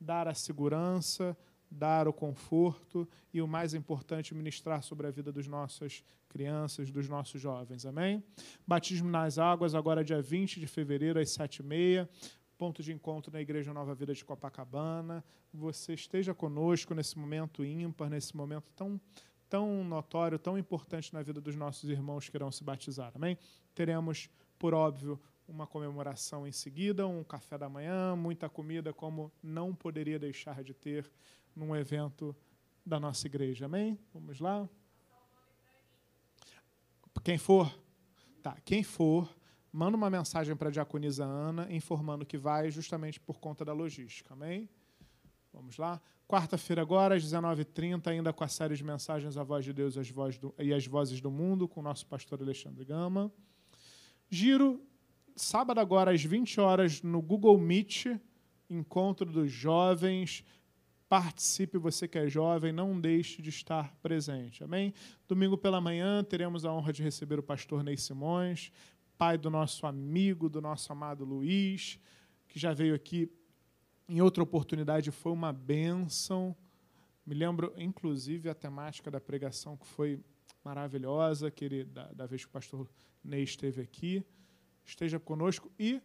dar 0.00 0.26
a 0.26 0.32
segurança, 0.32 1.36
dar 1.72 2.06
o 2.06 2.12
conforto 2.12 3.08
e, 3.32 3.40
o 3.40 3.48
mais 3.48 3.72
importante, 3.72 4.34
ministrar 4.34 4.82
sobre 4.82 5.06
a 5.06 5.10
vida 5.10 5.32
dos 5.32 5.46
nossas 5.46 6.04
crianças, 6.28 6.90
dos 6.90 7.08
nossos 7.08 7.40
jovens. 7.40 7.86
Amém? 7.86 8.22
Batismo 8.66 9.08
nas 9.08 9.38
águas, 9.38 9.74
agora 9.74 10.04
dia 10.04 10.20
20 10.20 10.60
de 10.60 10.66
fevereiro, 10.66 11.18
às 11.18 11.30
7h30. 11.30 12.08
Ponto 12.58 12.82
de 12.82 12.92
encontro 12.92 13.32
na 13.32 13.40
Igreja 13.40 13.72
Nova 13.72 13.94
Vida 13.94 14.14
de 14.14 14.24
Copacabana. 14.24 15.24
Você 15.52 15.94
esteja 15.94 16.32
conosco 16.32 16.94
nesse 16.94 17.18
momento 17.18 17.64
ímpar, 17.64 18.08
nesse 18.08 18.36
momento 18.36 18.70
tão, 18.76 19.00
tão 19.48 19.82
notório, 19.82 20.38
tão 20.38 20.56
importante 20.56 21.12
na 21.12 21.22
vida 21.22 21.40
dos 21.40 21.56
nossos 21.56 21.88
irmãos 21.90 22.28
que 22.28 22.36
irão 22.36 22.52
se 22.52 22.62
batizar. 22.62 23.10
Amém? 23.14 23.36
Teremos, 23.74 24.28
por 24.58 24.74
óbvio, 24.74 25.18
uma 25.48 25.66
comemoração 25.66 26.46
em 26.46 26.52
seguida, 26.52 27.06
um 27.06 27.24
café 27.24 27.58
da 27.58 27.68
manhã, 27.68 28.14
muita 28.14 28.48
comida, 28.48 28.92
como 28.92 29.32
não 29.42 29.74
poderia 29.74 30.18
deixar 30.18 30.62
de 30.62 30.72
ter 30.72 31.10
num 31.54 31.74
evento 31.76 32.34
da 32.84 32.98
nossa 32.98 33.26
igreja. 33.26 33.66
Amém? 33.66 33.98
Vamos 34.12 34.40
lá? 34.40 34.68
Quem 37.22 37.38
for, 37.38 37.72
tá, 38.42 38.56
quem 38.64 38.82
for, 38.82 39.28
manda 39.72 39.96
uma 39.96 40.10
mensagem 40.10 40.56
para 40.56 40.68
a 40.68 40.72
diaconisa 40.72 41.24
Ana 41.24 41.72
informando 41.72 42.26
que 42.26 42.36
vai 42.36 42.70
justamente 42.70 43.20
por 43.20 43.38
conta 43.38 43.64
da 43.64 43.72
logística. 43.72 44.34
Amém? 44.34 44.68
Vamos 45.52 45.76
lá? 45.76 46.00
Quarta-feira 46.26 46.80
agora, 46.80 47.14
às 47.14 47.22
19h30, 47.24 48.06
ainda 48.06 48.32
com 48.32 48.42
a 48.42 48.48
série 48.48 48.74
de 48.74 48.82
mensagens 48.82 49.36
A 49.36 49.42
Voz 49.42 49.64
de 49.64 49.72
Deus 49.72 49.98
as 49.98 50.10
e 50.58 50.72
as 50.72 50.86
Vozes 50.86 51.20
do 51.20 51.30
Mundo, 51.30 51.68
com 51.68 51.80
o 51.80 51.82
nosso 51.82 52.06
pastor 52.06 52.40
Alexandre 52.40 52.84
Gama. 52.84 53.30
Giro, 54.30 54.82
sábado 55.36 55.78
agora, 55.78 56.10
às 56.10 56.24
20 56.24 56.58
horas, 56.58 57.02
no 57.02 57.20
Google 57.20 57.58
Meet, 57.58 58.06
encontro 58.70 59.30
dos 59.30 59.52
jovens, 59.52 60.42
Participe, 61.12 61.76
você 61.76 62.08
que 62.08 62.16
é 62.16 62.26
jovem, 62.26 62.72
não 62.72 62.98
deixe 62.98 63.42
de 63.42 63.50
estar 63.50 63.94
presente. 63.96 64.64
Amém? 64.64 64.94
Domingo 65.28 65.58
pela 65.58 65.78
manhã 65.78 66.24
teremos 66.24 66.64
a 66.64 66.72
honra 66.72 66.90
de 66.90 67.02
receber 67.02 67.38
o 67.38 67.42
pastor 67.42 67.84
Ney 67.84 67.98
Simões, 67.98 68.72
pai 69.18 69.36
do 69.36 69.50
nosso 69.50 69.86
amigo, 69.86 70.48
do 70.48 70.62
nosso 70.62 70.90
amado 70.90 71.22
Luiz, 71.22 72.00
que 72.48 72.58
já 72.58 72.72
veio 72.72 72.94
aqui 72.94 73.30
em 74.08 74.22
outra 74.22 74.42
oportunidade, 74.42 75.10
foi 75.10 75.32
uma 75.32 75.52
bênção. 75.52 76.56
Me 77.26 77.34
lembro, 77.34 77.74
inclusive, 77.76 78.48
a 78.48 78.54
temática 78.54 79.10
da 79.10 79.20
pregação 79.20 79.76
que 79.76 79.86
foi 79.86 80.18
maravilhosa, 80.64 81.50
que 81.50 81.62
ele, 81.62 81.84
da, 81.84 82.10
da 82.10 82.24
vez 82.24 82.42
que 82.42 82.48
o 82.48 82.52
pastor 82.52 82.90
Ney 83.22 83.42
esteve 83.42 83.82
aqui. 83.82 84.24
Esteja 84.82 85.20
conosco 85.20 85.70
e 85.78 86.00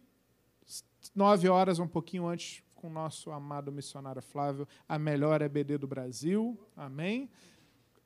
nove 1.14 1.48
horas, 1.48 1.78
um 1.78 1.88
pouquinho 1.88 2.26
antes, 2.26 2.62
com 2.78 2.86
o 2.86 2.90
nosso 2.90 3.32
amado 3.32 3.72
missionário 3.72 4.22
Flávio, 4.22 4.66
a 4.88 4.98
melhor 4.98 5.42
EBD 5.42 5.78
do 5.78 5.86
Brasil. 5.88 6.56
Amém? 6.76 7.28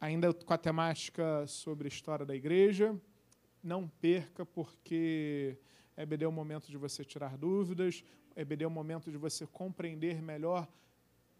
Ainda 0.01 0.33
com 0.33 0.55
a 0.55 0.57
temática 0.57 1.47
sobre 1.47 1.89
história 1.89 2.25
da 2.25 2.35
igreja. 2.35 2.99
Não 3.63 3.87
perca, 3.87 4.47
porque 4.47 5.59
EBD 5.95 6.25
é 6.25 6.29
o 6.29 6.33
momento 6.33 6.71
de 6.71 6.79
você 6.79 7.05
tirar 7.05 7.37
dúvidas, 7.37 8.03
EBD 8.35 8.65
é 8.65 8.67
o 8.67 8.71
momento 8.71 9.11
de 9.11 9.19
você 9.19 9.47
compreender 9.47 10.23
melhor, 10.23 10.67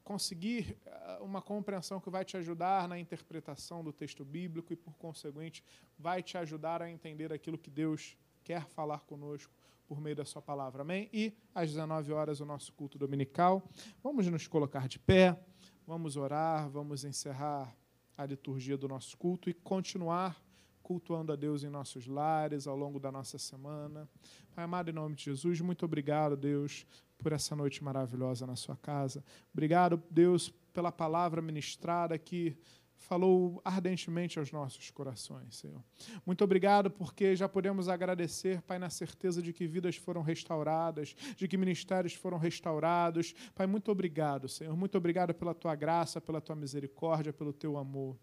conseguir 0.05 0.77
eh, 0.85 1.19
uma 1.23 1.41
compreensão 1.41 1.99
que 2.01 2.11
vai 2.11 2.25
te 2.25 2.37
ajudar 2.37 2.87
na 2.87 2.99
interpretação 2.99 3.83
do 3.83 3.95
texto 3.95 4.27
bíblico 4.27 4.75
e, 4.75 4.77
por 4.77 4.95
conseguinte, 4.99 5.65
vai 5.99 6.23
te 6.23 6.37
ajudar 6.37 6.83
a 6.83 6.91
entender 6.91 7.33
aquilo 7.33 7.57
que 7.57 7.71
Deus 7.71 8.15
quer 8.45 8.67
falar 8.67 9.01
conosco 9.01 9.53
por 9.87 10.01
meio 10.01 10.17
da 10.17 10.25
Sua 10.25 10.41
palavra. 10.41 10.83
Amém? 10.83 11.09
E 11.13 11.33
às 11.55 11.71
19 11.71 12.13
horas, 12.13 12.41
o 12.41 12.45
nosso 12.45 12.73
culto 12.73 12.99
dominical. 12.99 13.63
Vamos 14.03 14.27
nos 14.27 14.47
colocar 14.47 14.89
de 14.89 14.99
pé, 14.99 15.39
vamos 15.87 16.17
orar, 16.17 16.69
vamos 16.71 17.05
encerrar 17.05 17.75
a 18.17 18.25
liturgia 18.25 18.77
do 18.77 18.89
nosso 18.89 19.17
culto 19.17 19.51
e 19.51 19.55
continuar 19.55 20.41
cultuando 20.83 21.33
a 21.33 21.37
Deus 21.37 21.63
em 21.63 21.69
nossos 21.69 22.07
lares 22.07 22.67
ao 22.67 22.77
longo 22.77 22.99
da 22.99 23.11
nossa 23.11 23.39
semana. 23.39 24.09
Pai 24.55 24.65
amado, 24.65 24.91
em 24.91 24.93
nome 24.93 25.15
de 25.15 25.25
Jesus, 25.25 25.61
muito 25.61 25.85
obrigado, 25.85 26.37
Deus, 26.37 26.87
por 27.17 27.33
essa 27.33 27.55
noite 27.55 27.83
maravilhosa 27.83 28.47
na 28.47 28.57
sua 28.57 28.77
casa. 28.77 29.25
Obrigado, 29.53 30.03
Deus, 30.11 30.51
pela 30.73 30.91
palavra 30.91 31.41
ministrada 31.41 32.19
que 32.19 32.57
falou 33.03 33.61
ardentemente 33.65 34.39
aos 34.39 34.51
nossos 34.51 34.91
corações, 34.91 35.57
Senhor. 35.57 35.83
Muito 36.25 36.43
obrigado 36.43 36.91
porque 36.91 37.37
já 37.37 37.49
podemos 37.49 37.89
agradecer, 37.89 38.63
Pai, 38.63 38.79
na 38.79 38.89
certeza 38.89 39.43
de 39.43 39.53
que 39.53 39.67
vidas 39.67 39.97
foram 39.97 40.23
restauradas, 40.23 41.15
de 41.37 41.47
que 41.47 41.57
ministérios 41.57 42.15
foram 42.15 42.39
restaurados. 42.39 43.35
Pai, 43.55 43.67
muito 43.67 43.91
obrigado, 43.91 44.49
Senhor. 44.49 44.77
Muito 44.77 44.97
obrigado 44.97 45.35
pela 45.35 45.55
tua 45.55 45.75
graça, 45.75 46.21
pela 46.21 46.41
tua 46.41 46.57
misericórdia, 46.57 47.33
pelo 47.33 47.53
teu 47.53 47.77
amor. 47.77 48.17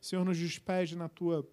Senhor, 0.00 0.24
nos 0.24 0.38
despede 0.38 0.96
na 0.96 1.08
tua 1.08 1.48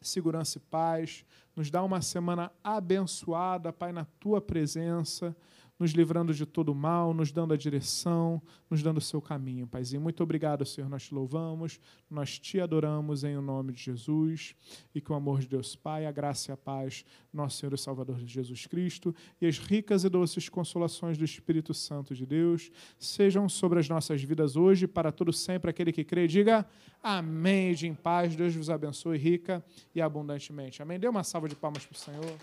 segurança 0.00 0.58
e 0.58 0.60
paz. 0.60 1.24
Nos 1.54 1.70
dá 1.70 1.82
uma 1.82 2.02
semana 2.02 2.50
abençoada, 2.62 3.72
Pai, 3.72 3.92
na 3.92 4.04
tua 4.04 4.40
presença 4.40 5.36
nos 5.78 5.92
livrando 5.92 6.32
de 6.32 6.46
todo 6.46 6.74
mal, 6.74 7.12
nos 7.12 7.32
dando 7.32 7.52
a 7.52 7.56
direção, 7.56 8.40
nos 8.70 8.82
dando 8.82 8.98
o 8.98 9.00
seu 9.00 9.20
caminho, 9.20 9.66
Paizinho. 9.66 10.00
Muito 10.00 10.22
obrigado, 10.22 10.64
Senhor. 10.64 10.88
Nós 10.88 11.04
te 11.04 11.14
louvamos, 11.14 11.80
nós 12.08 12.38
te 12.38 12.60
adoramos 12.60 13.24
em 13.24 13.36
o 13.36 13.42
nome 13.42 13.72
de 13.72 13.82
Jesus 13.82 14.54
e 14.94 15.00
que 15.00 15.10
o 15.10 15.14
amor 15.14 15.40
de 15.40 15.48
Deus 15.48 15.74
Pai, 15.74 16.06
a 16.06 16.12
graça 16.12 16.50
e 16.50 16.54
a 16.54 16.56
paz, 16.56 17.04
nosso 17.32 17.58
Senhor 17.58 17.74
e 17.74 17.78
Salvador 17.78 18.18
Jesus 18.24 18.66
Cristo 18.66 19.14
e 19.40 19.46
as 19.46 19.58
ricas 19.58 20.04
e 20.04 20.08
doces 20.08 20.48
consolações 20.48 21.18
do 21.18 21.24
Espírito 21.24 21.74
Santo 21.74 22.14
de 22.14 22.24
Deus 22.24 22.70
sejam 22.98 23.48
sobre 23.48 23.80
as 23.80 23.88
nossas 23.88 24.22
vidas 24.22 24.56
hoje 24.56 24.86
para 24.86 25.10
todo 25.10 25.32
sempre. 25.32 25.70
Aquele 25.70 25.92
que 25.92 26.04
crê, 26.04 26.26
diga 26.26 26.66
amém. 27.02 27.74
De 27.74 27.86
em 27.86 27.94
paz, 27.94 28.36
Deus 28.36 28.54
vos 28.54 28.70
abençoe 28.70 29.18
rica 29.18 29.64
e 29.94 30.00
abundantemente. 30.00 30.82
Amém. 30.82 30.98
Dê 30.98 31.08
uma 31.08 31.24
salva 31.24 31.48
de 31.48 31.56
palmas 31.56 31.84
para 31.86 31.94
o 31.94 31.98
Senhor. 31.98 32.38